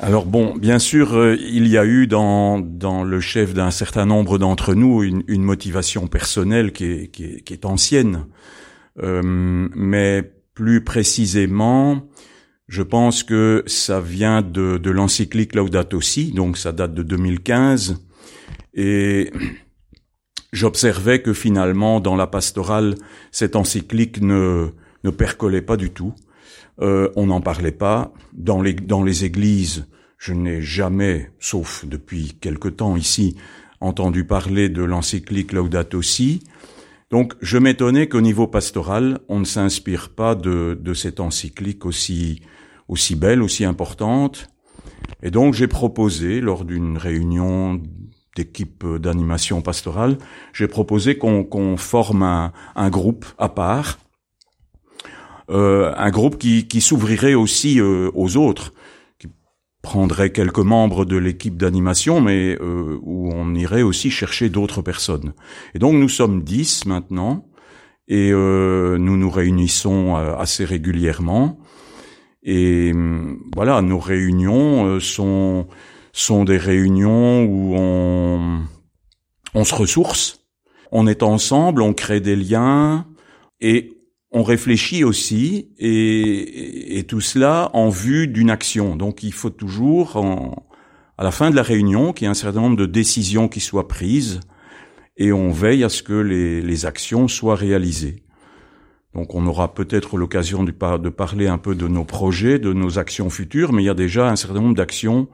Alors 0.00 0.26
bon, 0.26 0.56
bien 0.56 0.78
sûr, 0.78 1.14
euh, 1.14 1.36
il 1.38 1.68
y 1.68 1.78
a 1.78 1.84
eu 1.84 2.06
dans, 2.06 2.58
le 3.04 3.20
chef 3.20 3.54
d'un 3.54 3.70
certain 3.70 4.06
nombre 4.06 4.38
d'entre 4.38 4.74
nous 4.74 5.02
une, 5.02 5.42
motivation 5.42 6.06
personnelle 6.06 6.72
qui 6.72 6.84
est, 6.84 7.64
ancienne. 7.64 8.26
Euh, 9.02 9.22
mais 9.22 10.32
plus 10.54 10.82
précisément, 10.82 12.08
je 12.68 12.82
pense 12.82 13.22
que 13.22 13.62
ça 13.66 14.00
vient 14.00 14.42
de, 14.42 14.78
de 14.78 14.90
l'encyclique 14.90 15.54
Laudato 15.54 16.00
Si, 16.00 16.32
donc 16.32 16.56
ça 16.58 16.72
date 16.72 16.94
de 16.94 17.02
2015. 17.02 18.04
Et 18.74 19.30
j'observais 20.52 21.22
que 21.22 21.32
finalement, 21.32 22.00
dans 22.00 22.16
la 22.16 22.26
pastorale, 22.26 22.96
cette 23.30 23.56
encyclique 23.56 24.20
ne 24.20 24.72
percolait 25.16 25.62
pas 25.62 25.76
du 25.76 25.90
tout. 25.90 26.14
Euh, 26.80 27.10
on 27.16 27.26
n'en 27.26 27.40
parlait 27.40 27.72
pas. 27.72 28.12
Dans 28.32 28.62
les, 28.62 28.72
dans 28.72 29.02
les 29.02 29.24
églises, 29.24 29.86
je 30.18 30.32
n'ai 30.32 30.62
jamais, 30.62 31.30
sauf 31.38 31.84
depuis 31.84 32.36
quelque 32.40 32.68
temps 32.68 32.96
ici, 32.96 33.36
entendu 33.80 34.24
parler 34.24 34.68
de 34.68 34.82
l'encyclique 34.82 35.52
Laudato 35.52 36.00
Si. 36.02 36.42
Donc 37.10 37.34
je 37.42 37.58
m'étonnais 37.58 38.08
qu'au 38.08 38.20
niveau 38.20 38.46
pastoral, 38.46 39.20
on 39.28 39.40
ne 39.40 39.44
s'inspire 39.44 40.10
pas 40.10 40.34
de, 40.34 40.78
de 40.80 40.94
cette 40.94 41.20
encyclique 41.20 41.84
aussi, 41.84 42.40
aussi 42.88 43.16
belle, 43.16 43.42
aussi 43.42 43.64
importante. 43.64 44.48
Et 45.22 45.30
donc 45.30 45.54
j'ai 45.54 45.68
proposé, 45.68 46.40
lors 46.40 46.64
d'une 46.64 46.96
réunion 46.96 47.82
d'équipe 48.34 48.86
d'animation 48.96 49.60
pastorale, 49.60 50.16
j'ai 50.54 50.68
proposé 50.68 51.18
qu'on 51.18 51.76
forme 51.76 52.22
un, 52.22 52.52
un, 52.76 52.88
groupe 52.88 53.26
à 53.36 53.50
part 53.50 53.98
un 55.52 56.10
groupe 56.10 56.38
qui, 56.38 56.66
qui 56.66 56.80
s'ouvrirait 56.80 57.34
aussi 57.34 57.80
euh, 57.80 58.10
aux 58.14 58.36
autres, 58.36 58.72
qui 59.18 59.28
prendrait 59.82 60.30
quelques 60.30 60.58
membres 60.58 61.04
de 61.04 61.16
l'équipe 61.16 61.56
d'animation, 61.56 62.20
mais 62.20 62.56
euh, 62.60 62.98
où 63.02 63.30
on 63.32 63.54
irait 63.54 63.82
aussi 63.82 64.10
chercher 64.10 64.48
d'autres 64.48 64.82
personnes. 64.82 65.34
Et 65.74 65.78
donc 65.78 65.94
nous 65.94 66.08
sommes 66.08 66.42
dix 66.42 66.86
maintenant, 66.86 67.46
et 68.08 68.30
nous 68.32 69.16
nous 69.16 69.30
réunissons 69.30 70.16
assez 70.16 70.64
régulièrement. 70.64 71.58
Et 72.42 72.90
hum, 72.92 73.38
voilà, 73.54 73.80
nos 73.80 73.98
réunions 73.98 74.98
sont 75.00 75.68
sont 76.12 76.44
des 76.44 76.58
réunions 76.58 77.44
où 77.44 77.74
on 77.76 78.60
on 79.54 79.64
se 79.64 79.74
ressource, 79.74 80.40
on 80.90 81.06
est 81.06 81.22
ensemble, 81.22 81.80
on 81.80 81.94
crée 81.94 82.20
des 82.20 82.36
liens 82.36 83.06
et 83.60 84.01
on 84.32 84.42
réfléchit 84.42 85.04
aussi 85.04 85.68
et, 85.78 87.04
tout 87.06 87.20
cela 87.20 87.70
en 87.74 87.90
vue 87.90 88.26
d'une 88.26 88.50
action. 88.50 88.96
Donc 88.96 89.22
il 89.22 89.32
faut 89.32 89.50
toujours, 89.50 90.16
à 91.18 91.24
la 91.24 91.30
fin 91.30 91.50
de 91.50 91.56
la 91.56 91.62
réunion, 91.62 92.12
qu'il 92.12 92.24
y 92.24 92.26
ait 92.26 92.30
un 92.30 92.34
certain 92.34 92.62
nombre 92.62 92.76
de 92.76 92.86
décisions 92.86 93.48
qui 93.48 93.60
soient 93.60 93.88
prises 93.88 94.40
et 95.18 95.32
on 95.32 95.50
veille 95.50 95.84
à 95.84 95.90
ce 95.90 96.02
que 96.02 96.14
les, 96.14 96.86
actions 96.86 97.28
soient 97.28 97.56
réalisées. 97.56 98.22
Donc 99.14 99.34
on 99.34 99.46
aura 99.46 99.74
peut-être 99.74 100.16
l'occasion 100.16 100.64
de, 100.64 100.72
de 100.72 101.08
parler 101.10 101.46
un 101.46 101.58
peu 101.58 101.74
de 101.74 101.86
nos 101.86 102.04
projets, 102.04 102.58
de 102.58 102.72
nos 102.72 102.98
actions 102.98 103.28
futures, 103.28 103.74
mais 103.74 103.82
il 103.82 103.86
y 103.86 103.90
a 103.90 103.94
déjà 103.94 104.30
un 104.30 104.36
certain 104.36 104.60
nombre 104.60 104.74
d'actions, 104.74 105.28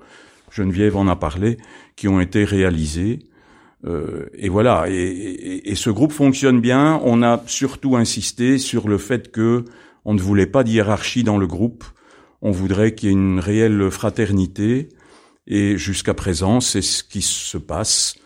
Geneviève 0.51 0.97
en 0.97 1.07
a 1.07 1.15
parlé, 1.15 1.59
qui 1.95 2.09
ont 2.09 2.21
été 2.21 2.43
réalisées 2.43 3.21
euh, 3.87 4.27
et 4.35 4.49
voilà, 4.49 4.87
et, 4.89 5.75
ce 5.75 5.91
groupe 5.91 6.13
fonctionne 6.13 6.61
bien. 6.61 7.01
On 7.05 7.23
a 7.23 7.43
surtout 7.47 7.97
insisté 7.97 8.59
sur 8.59 8.89
le 8.89 8.99
fait 8.99 9.31
que 9.31 9.65
on 10.05 10.15
ne 10.15 10.21
voulait 10.21 10.47
pas 10.47 10.65
de 10.65 10.71
hiérarchie 10.71 11.23
dans 11.23 11.39
le 11.39 11.47
groupe. 11.47 11.85
On 12.43 12.51
voudrait 12.51 12.95
qu'il 12.95 13.09
y 13.09 13.13
ait 13.13 13.15
une 13.15 13.41
réelle 13.41 13.91
fraternité. 13.91 14.89
Et 15.47 15.77
jusqu'à 15.77 16.15
présent, 16.15 16.61
c'est 16.61 16.83
ce 16.83 17.03
qui 17.03 17.23
se 17.23 17.59
passe. 17.59 18.17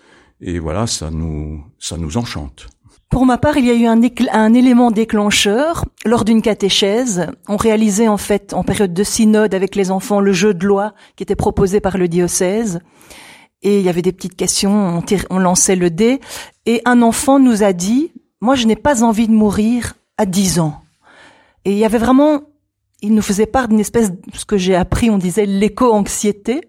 Et 0.40 0.58
voilà, 0.58 0.86
ça 0.86 1.10
nous, 1.10 1.62
ça 1.78 1.96
nous 1.96 2.16
enchante. 2.16 2.66
Pour 3.10 3.26
ma 3.26 3.36
part, 3.36 3.58
il 3.58 3.66
y 3.66 3.70
a 3.70 3.74
eu 3.74 3.86
un, 3.86 4.00
un 4.32 4.54
élément 4.54 4.90
déclencheur 4.90 5.84
lors 6.04 6.24
d'une 6.24 6.40
catéchèse. 6.40 7.26
On 7.46 7.56
réalisait 7.56 8.08
en 8.08 8.16
fait 8.16 8.54
en 8.54 8.64
période 8.64 8.94
de 8.94 9.04
synode 9.04 9.54
avec 9.54 9.76
les 9.76 9.90
enfants 9.90 10.20
le 10.20 10.32
jeu 10.32 10.54
de 10.54 10.66
loi 10.66 10.94
qui 11.14 11.22
était 11.22 11.36
proposé 11.36 11.80
par 11.80 11.98
le 11.98 12.08
diocèse 12.08 12.80
et 13.62 13.78
il 13.78 13.84
y 13.84 13.88
avait 13.88 14.02
des 14.02 14.12
petites 14.12 14.36
questions, 14.36 15.02
on, 15.30 15.38
lançait 15.38 15.76
le 15.76 15.90
dé, 15.90 16.20
et 16.66 16.82
un 16.84 17.02
enfant 17.02 17.38
nous 17.38 17.62
a 17.62 17.72
dit, 17.72 18.12
moi 18.40 18.54
je 18.54 18.66
n'ai 18.66 18.76
pas 18.76 19.02
envie 19.04 19.28
de 19.28 19.32
mourir 19.32 19.94
à 20.18 20.26
10 20.26 20.60
ans. 20.60 20.80
Et 21.64 21.72
il 21.72 21.78
y 21.78 21.84
avait 21.84 21.98
vraiment, 21.98 22.42
il 23.00 23.14
nous 23.14 23.22
faisait 23.22 23.46
part 23.46 23.68
d'une 23.68 23.80
espèce, 23.80 24.10
ce 24.34 24.44
que 24.44 24.56
j'ai 24.56 24.74
appris, 24.74 25.10
on 25.10 25.18
disait 25.18 25.46
l'éco-anxiété, 25.46 26.60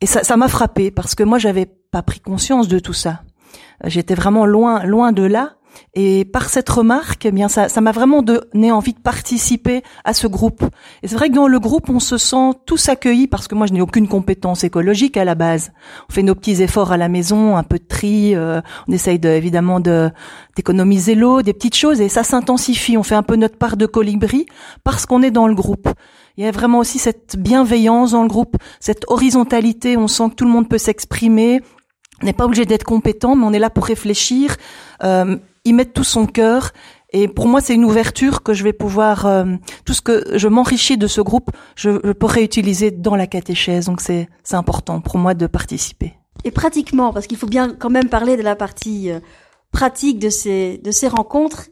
et 0.00 0.06
ça, 0.06 0.22
ça 0.22 0.36
m'a 0.36 0.48
frappé 0.48 0.90
parce 0.90 1.14
que 1.14 1.24
moi 1.24 1.38
j'avais 1.38 1.66
pas 1.66 2.02
pris 2.02 2.20
conscience 2.20 2.68
de 2.68 2.78
tout 2.78 2.92
ça. 2.92 3.22
J'étais 3.84 4.14
vraiment 4.14 4.46
loin, 4.46 4.84
loin 4.84 5.12
de 5.12 5.22
là. 5.22 5.54
Et 5.94 6.24
par 6.24 6.48
cette 6.48 6.68
remarque, 6.68 7.26
eh 7.26 7.32
bien 7.32 7.48
ça, 7.48 7.68
m'a 7.80 7.92
vraiment 7.92 8.22
donné 8.22 8.70
envie 8.70 8.92
de 8.92 9.00
participer 9.00 9.82
à 10.04 10.14
ce 10.14 10.26
groupe. 10.26 10.62
Et 11.02 11.08
c'est 11.08 11.16
vrai 11.16 11.28
que 11.28 11.34
dans 11.34 11.48
le 11.48 11.58
groupe, 11.58 11.88
on 11.90 12.00
se 12.00 12.18
sent 12.18 12.52
tous 12.66 12.88
accueillis 12.88 13.26
parce 13.26 13.48
que 13.48 13.54
moi, 13.54 13.66
je 13.66 13.72
n'ai 13.72 13.80
aucune 13.80 14.08
compétence 14.08 14.64
écologique 14.64 15.16
à 15.16 15.24
la 15.24 15.34
base. 15.34 15.72
On 16.08 16.12
fait 16.12 16.22
nos 16.22 16.34
petits 16.34 16.62
efforts 16.62 16.92
à 16.92 16.96
la 16.96 17.08
maison, 17.08 17.56
un 17.56 17.62
peu 17.62 17.78
de 17.78 17.86
tri, 17.86 18.34
euh, 18.34 18.60
on 18.86 18.92
essaye 18.92 19.18
de, 19.18 19.28
évidemment 19.28 19.80
de 19.80 20.10
d'économiser 20.56 21.14
l'eau, 21.14 21.42
des 21.42 21.52
petites 21.52 21.76
choses, 21.76 22.00
et 22.00 22.08
ça 22.08 22.24
s'intensifie. 22.24 22.96
On 22.96 23.04
fait 23.04 23.14
un 23.14 23.22
peu 23.22 23.36
notre 23.36 23.56
part 23.56 23.76
de 23.76 23.86
colibri 23.86 24.46
parce 24.82 25.06
qu'on 25.06 25.22
est 25.22 25.30
dans 25.30 25.46
le 25.46 25.54
groupe. 25.54 25.88
Il 26.36 26.44
y 26.44 26.46
a 26.46 26.52
vraiment 26.52 26.78
aussi 26.78 26.98
cette 26.98 27.36
bienveillance 27.36 28.12
dans 28.12 28.22
le 28.22 28.28
groupe, 28.28 28.56
cette 28.78 29.04
horizontalité. 29.08 29.96
On 29.96 30.06
sent 30.06 30.30
que 30.30 30.34
tout 30.34 30.44
le 30.44 30.50
monde 30.50 30.68
peut 30.68 30.78
s'exprimer. 30.78 31.60
On 32.22 32.26
n'est 32.26 32.32
pas 32.32 32.44
obligé 32.44 32.64
d'être 32.64 32.84
compétent, 32.84 33.36
mais 33.36 33.44
on 33.44 33.52
est 33.52 33.58
là 33.58 33.70
pour 33.70 33.84
réfléchir. 33.84 34.56
Euh, 35.02 35.36
mettre 35.72 35.92
tout 35.92 36.04
son 36.04 36.26
cœur. 36.26 36.72
Et 37.10 37.26
pour 37.26 37.48
moi, 37.48 37.60
c'est 37.60 37.74
une 37.74 37.84
ouverture 37.84 38.42
que 38.42 38.52
je 38.52 38.62
vais 38.62 38.74
pouvoir, 38.74 39.24
euh, 39.24 39.44
tout 39.84 39.94
ce 39.94 40.02
que 40.02 40.36
je 40.36 40.48
m'enrichis 40.48 40.98
de 40.98 41.06
ce 41.06 41.22
groupe, 41.22 41.50
je, 41.74 41.90
je 42.04 42.40
utiliser 42.40 42.90
dans 42.90 43.16
la 43.16 43.26
catéchèse. 43.26 43.86
Donc 43.86 44.00
c'est 44.00 44.28
c'est 44.44 44.56
important 44.56 45.00
pour 45.00 45.16
moi 45.16 45.34
de 45.34 45.46
participer. 45.46 46.14
Et 46.44 46.50
pratiquement, 46.50 47.12
parce 47.12 47.26
qu'il 47.26 47.38
faut 47.38 47.46
bien 47.46 47.70
quand 47.70 47.90
même 47.90 48.08
parler 48.08 48.36
de 48.36 48.42
la 48.42 48.56
partie 48.56 49.10
euh, 49.10 49.20
pratique 49.72 50.18
de 50.18 50.30
ces 50.30 50.78
de 50.78 50.90
ces 50.90 51.08
rencontres. 51.08 51.68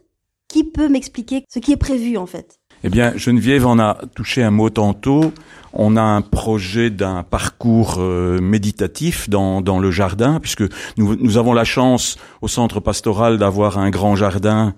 Qui 0.49 0.63
peut 0.63 0.87
m'expliquer 0.87 1.43
ce 1.49 1.59
qui 1.59 1.73
est 1.73 1.77
prévu 1.77 2.15
en 2.15 2.25
fait? 2.25 2.61
Eh 2.83 2.89
bien, 2.89 3.13
Geneviève 3.15 3.65
en 3.65 3.79
a 3.79 3.97
touché 4.15 4.43
un 4.43 4.51
mot 4.51 4.69
tantôt. 4.69 5.33
On 5.73 5.95
a 5.95 6.01
un 6.01 6.21
projet 6.21 6.89
d'un 6.89 7.23
parcours 7.23 7.97
euh, 7.99 8.39
méditatif 8.39 9.29
dans, 9.29 9.61
le 9.79 9.91
jardin, 9.91 10.39
puisque 10.39 10.63
nous, 10.97 11.15
nous 11.15 11.37
avons 11.37 11.53
la 11.53 11.63
chance 11.63 12.17
au 12.41 12.47
centre 12.47 12.79
pastoral 12.79 13.37
d'avoir 13.37 13.77
un 13.77 13.89
grand 13.89 14.15
jardin 14.15 14.73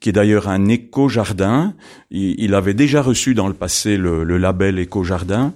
qui 0.00 0.08
est 0.08 0.12
d'ailleurs 0.12 0.48
un 0.48 0.68
éco-jardin. 0.68 1.74
Il, 2.10 2.54
avait 2.54 2.74
déjà 2.74 3.02
reçu 3.02 3.34
dans 3.34 3.48
le 3.48 3.54
passé 3.54 3.96
le, 3.96 4.24
label 4.38 4.78
éco-jardin. 4.78 5.52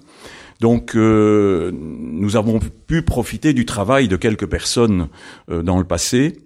Donc 0.61 0.95
euh, 0.95 1.73
nous 1.73 2.37
avons 2.37 2.61
pu 2.87 3.03
profiter 3.03 3.53
du 3.53 3.67
travail 3.67 4.07
de 4.07 4.17
quelques 4.17 4.47
personnes 4.47 5.09
euh, 5.51 5.63
dans 5.63 5.79
le 5.79 5.85
passé 5.85 6.39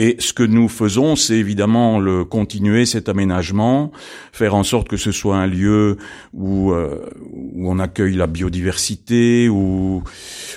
et 0.00 0.14
ce 0.20 0.32
que 0.32 0.44
nous 0.44 0.68
faisons, 0.68 1.16
c'est 1.16 1.36
évidemment 1.36 1.98
le 1.98 2.24
continuer 2.24 2.86
cet 2.86 3.08
aménagement, 3.08 3.90
faire 4.30 4.54
en 4.54 4.62
sorte 4.62 4.86
que 4.86 4.96
ce 4.96 5.10
soit 5.10 5.36
un 5.36 5.48
lieu 5.48 5.96
où 6.32 6.70
euh, 6.70 7.00
où 7.32 7.68
on 7.68 7.80
accueille 7.80 8.14
la 8.14 8.28
biodiversité, 8.28 9.48
où, 9.48 10.04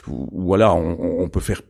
voilà, 0.07 0.75
on, 0.75 1.27
peut 1.27 1.39
faire 1.39 1.63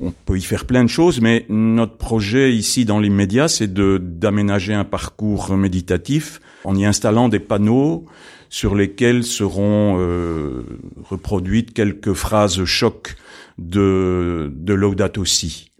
on 0.00 0.12
peut 0.12 0.38
y 0.38 0.40
faire 0.40 0.66
plein 0.66 0.84
de 0.84 0.88
choses, 0.88 1.20
mais 1.20 1.46
notre 1.48 1.96
projet 1.96 2.54
ici 2.54 2.84
dans 2.84 3.00
l'immédiat, 3.00 3.48
c'est 3.48 3.74
de 3.74 3.98
d'aménager 3.98 4.72
un 4.72 4.84
parcours 4.84 5.56
méditatif 5.56 6.40
en 6.62 6.76
y 6.76 6.84
installant 6.84 7.28
des 7.28 7.40
panneaux 7.40 8.04
sur 8.50 8.76
lesquels 8.76 9.24
seront 9.24 9.96
euh, 9.98 10.62
reproduites 11.02 11.72
quelques 11.72 12.12
phrases 12.12 12.64
choc 12.64 13.16
de 13.58 14.52
de 14.54 14.74
Laudato 14.74 15.24
Si. 15.24 15.72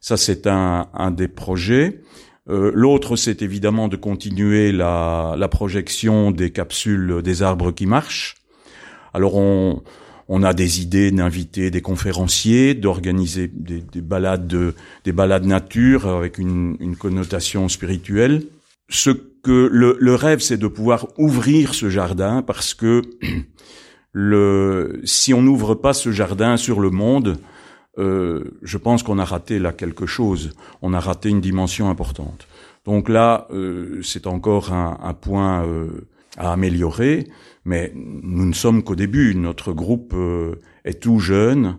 Ça, 0.00 0.16
c'est 0.16 0.46
un, 0.46 0.88
un, 0.94 1.10
des 1.10 1.28
projets. 1.28 2.00
Euh, 2.48 2.70
L'autre, 2.74 3.16
c'est 3.16 3.42
évidemment 3.42 3.88
de 3.88 3.96
continuer 3.96 4.72
la, 4.72 5.34
la, 5.36 5.48
projection 5.48 6.30
des 6.30 6.50
capsules 6.50 7.20
des 7.22 7.42
arbres 7.42 7.72
qui 7.72 7.86
marchent. 7.86 8.36
Alors, 9.12 9.36
on, 9.36 9.82
on 10.28 10.42
a 10.42 10.52
des 10.52 10.82
idées 10.82 11.10
d'inviter 11.10 11.70
des 11.70 11.80
conférenciers, 11.80 12.74
d'organiser 12.74 13.50
des, 13.52 13.80
des, 13.80 14.00
balades, 14.00 14.46
de, 14.46 14.74
des 15.04 15.12
balades 15.12 15.46
nature 15.46 16.06
avec 16.06 16.38
une, 16.38 16.76
une 16.80 16.96
connotation 16.96 17.68
spirituelle. 17.68 18.44
Ce 18.90 19.10
que 19.10 19.68
le, 19.72 19.96
le 20.00 20.14
rêve, 20.14 20.40
c'est 20.40 20.58
de 20.58 20.66
pouvoir 20.66 21.08
ouvrir 21.18 21.74
ce 21.74 21.88
jardin 21.88 22.42
parce 22.42 22.74
que 22.74 23.02
le, 24.12 25.00
si 25.04 25.32
on 25.32 25.42
n'ouvre 25.42 25.74
pas 25.74 25.94
ce 25.94 26.12
jardin 26.12 26.56
sur 26.56 26.80
le 26.80 26.90
monde, 26.90 27.38
euh, 27.98 28.58
je 28.62 28.78
pense 28.78 29.02
qu'on 29.02 29.18
a 29.18 29.24
raté 29.24 29.58
là 29.58 29.72
quelque 29.72 30.06
chose. 30.06 30.52
On 30.82 30.94
a 30.94 31.00
raté 31.00 31.28
une 31.28 31.40
dimension 31.40 31.90
importante. 31.90 32.46
Donc 32.84 33.08
là, 33.08 33.46
euh, 33.50 34.00
c'est 34.02 34.26
encore 34.26 34.72
un, 34.72 34.98
un 35.02 35.14
point 35.14 35.66
euh, 35.66 36.06
à 36.36 36.52
améliorer, 36.52 37.28
mais 37.64 37.92
nous 37.94 38.46
ne 38.46 38.54
sommes 38.54 38.82
qu'au 38.82 38.94
début. 38.94 39.34
Notre 39.34 39.72
groupe 39.72 40.12
euh, 40.14 40.54
est 40.84 41.02
tout 41.02 41.18
jeune. 41.18 41.76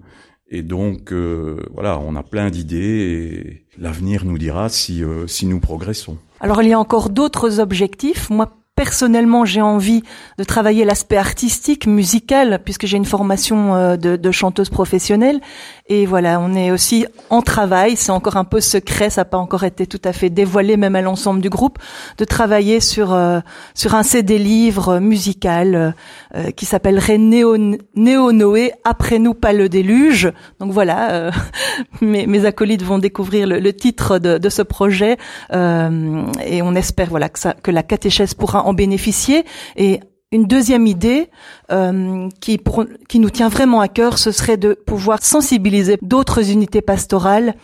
Et 0.52 0.62
donc, 0.62 1.12
euh, 1.14 1.64
voilà, 1.74 2.00
on 2.00 2.16
a 2.16 2.24
plein 2.24 2.50
d'idées 2.50 2.78
et 2.78 3.66
l'avenir 3.82 4.26
nous 4.26 4.38
dira 4.38 4.68
si, 4.70 5.04
si 5.28 5.46
nous 5.46 5.60
progressons. 5.60 6.18
Alors, 6.40 6.62
il 6.64 6.70
y 6.70 6.74
a 6.74 6.80
encore 6.80 7.10
d'autres 7.10 7.60
objectifs. 7.60 8.30
Moi, 8.30 8.59
personnellement, 8.80 9.44
j'ai 9.44 9.60
envie 9.60 10.04
de 10.38 10.46
travailler 10.46 10.86
l'aspect 10.86 11.18
artistique, 11.18 11.86
musical, 11.86 12.62
puisque 12.64 12.86
j'ai 12.86 12.96
une 12.96 13.04
formation 13.04 13.76
euh, 13.76 13.98
de, 13.98 14.32
chanteuse 14.32 14.70
professionnelle. 14.70 15.42
Et 15.88 16.06
voilà, 16.06 16.40
on 16.40 16.54
est 16.56 16.72
aussi 16.72 17.06
en 17.30 17.42
travail. 17.42 17.98
C'est 17.98 18.14
encore 18.14 18.38
un 18.38 18.46
peu 18.46 18.62
secret, 18.62 19.10
ça 19.10 19.22
n'a 19.22 19.26
pas 19.26 19.38
encore 19.38 19.66
été 19.66 19.86
tout 19.86 20.00
à 20.06 20.14
fait 20.14 20.30
dévoilé, 20.30 20.78
même 20.78 20.96
à 20.96 21.02
l'ensemble 21.02 21.42
du 21.42 21.50
groupe, 21.50 21.78
de 22.20 22.24
travailler 22.24 22.80
sur 22.80 23.12
euh, 23.12 23.42
sur 23.74 23.96
un 23.96 24.04
CD 24.04 24.38
livre 24.38 25.00
musical 25.00 25.94
euh, 26.36 26.52
qui 26.52 26.66
s'appellerait 26.66 27.18
Néo, 27.18 27.58
Néo 27.96 28.32
Noé 28.32 28.72
après 28.86 29.20
nous 29.20 29.34
pas 29.34 29.52
le 29.52 29.68
déluge. 29.68 30.32
Donc 30.62 30.72
voilà, 30.72 31.32
mes, 32.02 32.28
mes, 32.28 32.46
acolytes 32.46 32.84
vont 32.84 33.00
découvrir 33.00 33.46
le, 33.46 33.60
le 33.60 33.74
titre 33.74 34.20
de, 34.20 34.38
de, 34.38 34.50
ce 34.50 34.62
projet 34.62 35.18
et 35.52 36.62
on 36.62 36.76
espère 36.76 37.10
voilà 37.10 37.28
que, 37.28 37.40
ça, 37.40 37.56
que 37.62 37.72
la 37.72 37.84
catéchèse 37.84 38.36
pourra 38.36 38.69
bénéficier. 38.74 39.46
Et 39.76 40.00
une 40.32 40.46
deuxième 40.46 40.86
idée 40.86 41.30
euh, 41.72 42.30
qui, 42.40 42.60
qui 43.08 43.20
nous 43.20 43.30
tient 43.32 43.50
vraiment 43.50 43.82
à 43.82 43.88
cœur, 43.88 44.20
ce 44.20 44.32
serait 44.32 44.58
de 44.58 44.74
pouvoir 44.74 45.24
sensibiliser 45.24 45.98
d'autres 46.04 46.52
unités 46.52 46.82
pastorales. 46.82 47.56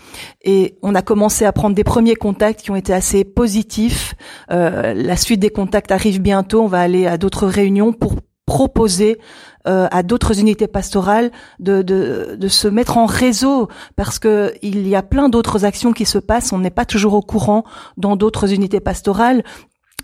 Et 0.44 0.76
on 0.82 0.96
a 0.96 1.04
commencé 1.04 1.46
à 1.46 1.52
prendre 1.52 1.76
des 1.76 1.84
premiers 1.84 2.16
contacts 2.16 2.62
qui 2.62 2.72
ont 2.72 2.76
été 2.76 2.92
assez 2.92 3.24
positifs. 3.24 4.16
Euh, 4.52 4.96
la 4.96 5.16
suite 5.16 5.40
des 5.40 5.52
contacts 5.52 5.92
arrive 5.92 6.22
bientôt. 6.22 6.64
On 6.64 6.68
va 6.68 6.82
aller 6.82 7.06
à 7.06 7.18
d'autres 7.18 7.46
réunions 7.46 7.94
pour 7.94 8.16
proposer 8.48 9.20
euh, 9.68 9.88
à 9.92 10.04
d'autres 10.04 10.40
unités 10.40 10.68
pastorales 10.68 11.32
de, 11.60 11.82
de, 11.82 12.36
de, 12.38 12.48
se 12.48 12.68
mettre 12.68 12.98
en 13.00 13.08
réseau 13.08 13.68
parce 13.96 14.20
que 14.20 14.54
il 14.62 14.88
y 14.88 14.96
a 14.96 15.02
plein 15.02 15.30
d'autres 15.30 15.66
actions 15.66 15.94
qui 15.94 16.06
se 16.06 16.20
passent. 16.20 16.54
On 16.54 16.60
n'est 16.60 16.70
pas 16.70 16.86
toujours 16.86 17.16
au 17.16 17.22
courant 17.22 17.64
dans 17.98 18.16
d'autres 18.16 18.54
unités 18.54 18.80
pastorales 18.80 19.44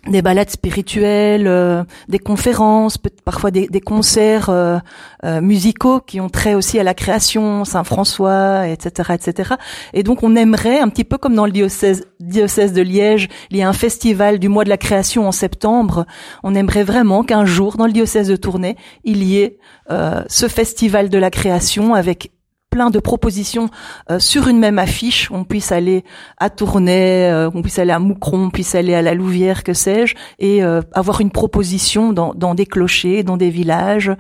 des 0.08 0.22
balades 0.22 0.50
spirituelles, 0.50 1.48
euh, 1.48 1.84
des 2.10 2.18
conférences, 2.18 2.98
parfois 3.24 3.52
des, 3.52 3.68
des 3.68 3.82
concerts 3.82 4.50
euh, 4.50 4.80
euh, 5.24 5.42
musicaux 5.42 6.00
qui 6.00 6.20
ont 6.20 6.30
trait 6.30 6.56
aussi 6.56 6.80
à 6.80 6.84
la 6.84 6.94
création, 6.94 7.66
Saint-François, 7.66 8.68
etc., 8.68 9.14
etc. 9.14 9.54
Et 9.94 10.02
donc 10.02 10.24
on 10.24 10.36
aimerait, 10.36 10.80
un 10.80 10.90
petit 10.90 11.04
peu 11.04 11.18
comme 11.18 11.36
dans 11.36 11.46
le 11.46 11.52
diocèse, 11.52 12.06
diocèse 12.20 12.74
de 12.74 12.82
Liège, 12.82 13.30
il 13.52 13.58
y 13.58 13.62
a 13.62 13.70
un 13.70 13.74
festival 13.74 14.40
du 14.40 14.50
mois 14.50 14.64
de 14.64 14.70
la 14.70 14.78
création 14.78 15.28
en 15.28 15.32
septembre. 15.32 16.06
On 16.42 16.56
aimerait 16.56 16.84
vraiment 16.84 17.24
qu'un 17.24 17.46
jour, 17.46 17.78
dans 17.78 17.86
le 17.86 17.94
diocèse 17.94 18.28
de 18.28 18.36
Tournai, 18.36 18.78
il 19.04 19.24
y 19.24 19.40
ait 19.40 19.60
ce 20.28 20.48
festival 20.48 21.10
de 21.10 21.18
la 21.18 21.30
création 21.30 21.94
avec 21.94 22.32
plein 22.72 22.90
de 22.90 22.98
propositions 22.98 23.70
euh, 24.10 24.18
sur 24.18 24.48
une 24.48 24.58
même 24.58 24.80
affiche. 24.80 25.30
On 25.30 25.44
puisse 25.44 25.72
aller 25.72 26.04
à 26.38 26.50
Tournai, 26.50 27.30
euh, 27.30 27.52
on 27.54 27.62
puisse 27.62 27.78
aller 27.78 27.92
à 27.92 28.00
Moucron, 28.00 28.46
on 28.46 28.50
puisse 28.50 28.74
aller 28.74 28.96
à 28.96 29.04
la 29.04 29.14
Louvière, 29.14 29.64
que 29.64 29.74
sais-je, 29.74 30.16
et 30.40 30.64
euh, 30.64 30.82
avoir 30.94 31.22
une 31.22 31.30
proposition 31.30 32.14
dans, 32.14 32.56
des 32.56 32.66
clochers, 32.66 33.22
dans 33.22 33.38
des 33.38 33.52
villages 33.52 34.12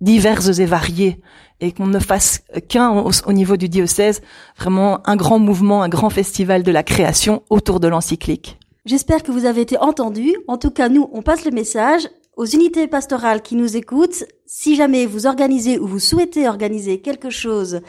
diverses 0.00 0.58
et 0.58 0.66
variés 0.66 1.20
et 1.60 1.72
qu'on 1.72 1.86
ne 1.86 1.98
fasse 1.98 2.42
qu'un 2.68 2.90
au, 2.90 3.10
au, 3.24 3.32
niveau 3.32 3.56
du 3.56 3.70
diocèse, 3.70 4.20
vraiment 4.58 5.00
un 5.08 5.16
grand 5.16 5.38
mouvement, 5.38 5.82
un 5.82 5.88
grand 5.88 6.10
festival 6.10 6.62
de 6.62 6.70
la 6.70 6.82
création 6.82 7.42
autour 7.48 7.80
de 7.80 7.88
l'encyclique. 7.88 8.58
J'espère 8.84 9.22
que 9.22 9.32
vous 9.32 9.46
avez 9.46 9.62
été 9.62 9.78
entendus. 9.78 10.36
En 10.46 10.58
tout 10.58 10.70
cas, 10.70 10.88
nous, 10.90 11.08
on 11.12 11.22
passe 11.22 11.44
le 11.46 11.50
message 11.50 12.08
aux 12.36 12.44
unités 12.44 12.86
pastorales 12.86 13.42
qui 13.42 13.56
nous 13.56 13.76
écoutent, 13.76 14.24
si 14.46 14.76
jamais 14.76 15.06
vous 15.06 15.26
organisez 15.26 15.78
ou 15.78 15.86
vous 15.86 15.98
souhaitez 15.98 16.48
organiser 16.48 17.00
quelque 17.00 17.30
chose 17.30 17.80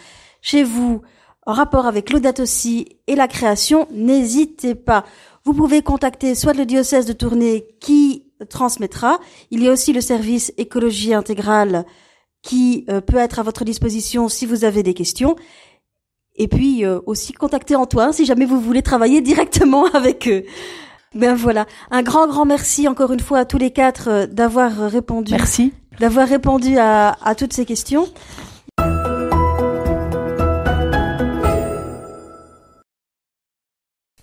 chez 0.42 0.64
vous 0.64 1.02
en 1.46 1.54
rapport 1.54 1.86
avec 1.86 2.10
l'audate 2.10 2.40
aussi 2.40 2.98
et 3.08 3.16
la 3.16 3.28
création, 3.28 3.88
n'hésitez 3.92 4.76
pas. 4.76 5.06
Vous 5.46 5.54
pouvez 5.54 5.82
contacter 5.82 6.36
soit 6.36 6.54
le 6.54 6.66
diocèse 6.66 7.06
de 7.06 7.14
Tournai 7.14 7.66
qui 7.80 8.26
transmettra. 8.50 9.20
Il 9.52 9.64
y 9.64 9.68
a 9.70 9.72
aussi 9.72 9.94
le 9.94 10.02
service 10.02 10.54
écologie 10.58 11.14
intégrale 11.14 11.86
qui 12.42 12.86
euh, 12.90 13.02
peut 13.02 13.18
être 13.18 13.40
à 13.40 13.44
votre 13.44 13.66
disposition 13.66 14.30
si 14.30 14.46
vous 14.46 14.64
avez 14.64 14.84
des 14.84 14.94
questions. 14.94 15.36
Et 16.36 16.48
puis 16.48 16.86
euh, 16.86 17.00
aussi 17.06 17.34
contacter 17.34 17.76
Antoine 17.76 18.14
si 18.14 18.26
jamais 18.26 18.46
vous 18.46 18.60
voulez 18.60 18.82
travailler 18.82 19.22
directement 19.22 19.86
avec 19.94 20.28
eux. 20.28 20.44
Ben 21.18 21.34
voilà, 21.34 21.66
un 21.90 22.04
grand 22.04 22.28
grand 22.28 22.46
merci 22.46 22.88
encore 22.88 23.12
une 23.12 23.20
fois 23.20 23.40
à 23.40 23.46
tous 23.46 23.58
les 23.58 23.72
quatre 23.72 24.08
euh, 24.08 24.28
d'avoir 24.28 24.72
répondu. 24.72 25.32
Merci. 25.32 25.74
D'avoir 26.00 26.28
répondu 26.28 26.78
à, 26.78 27.18
à 27.24 27.34
toutes 27.34 27.54
ces 27.54 27.66
questions. 27.66 28.06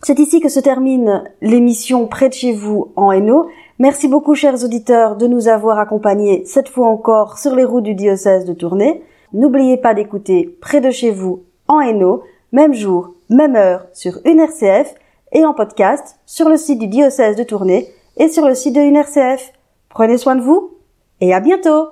C'est 0.04 0.20
ici 0.20 0.38
que 0.38 0.48
se 0.48 0.60
termine 0.60 1.24
l'émission 1.42 2.06
Près 2.06 2.28
de 2.28 2.34
chez 2.34 2.52
vous 2.52 2.92
en 2.94 3.10
Hainaut. 3.10 3.48
Merci 3.80 4.06
beaucoup 4.06 4.36
chers 4.36 4.62
auditeurs 4.62 5.16
de 5.16 5.26
nous 5.26 5.48
avoir 5.48 5.80
accompagnés 5.80 6.44
cette 6.44 6.68
fois 6.68 6.86
encore 6.86 7.38
sur 7.38 7.56
les 7.56 7.64
routes 7.64 7.82
du 7.82 7.96
diocèse 7.96 8.44
de 8.44 8.52
Tournai. 8.52 9.02
N'oubliez 9.32 9.78
pas 9.78 9.94
d'écouter 9.94 10.56
Près 10.60 10.80
de 10.80 10.92
chez 10.92 11.10
vous 11.10 11.42
en 11.66 11.80
Hainaut, 11.80 12.22
même 12.52 12.72
jour, 12.72 13.14
même 13.30 13.56
heure 13.56 13.86
sur 13.92 14.20
une 14.24 14.38
RCF 14.38 14.94
et 15.34 15.44
en 15.44 15.52
podcast 15.52 16.18
sur 16.24 16.48
le 16.48 16.56
site 16.56 16.78
du 16.78 16.86
diocèse 16.86 17.36
de 17.36 17.42
Tournai 17.42 17.92
et 18.16 18.28
sur 18.28 18.46
le 18.46 18.54
site 18.54 18.74
de 18.74 18.80
UNRCF. 18.80 19.52
Prenez 19.88 20.16
soin 20.16 20.36
de 20.36 20.42
vous 20.42 20.78
et 21.20 21.34
à 21.34 21.40
bientôt 21.40 21.88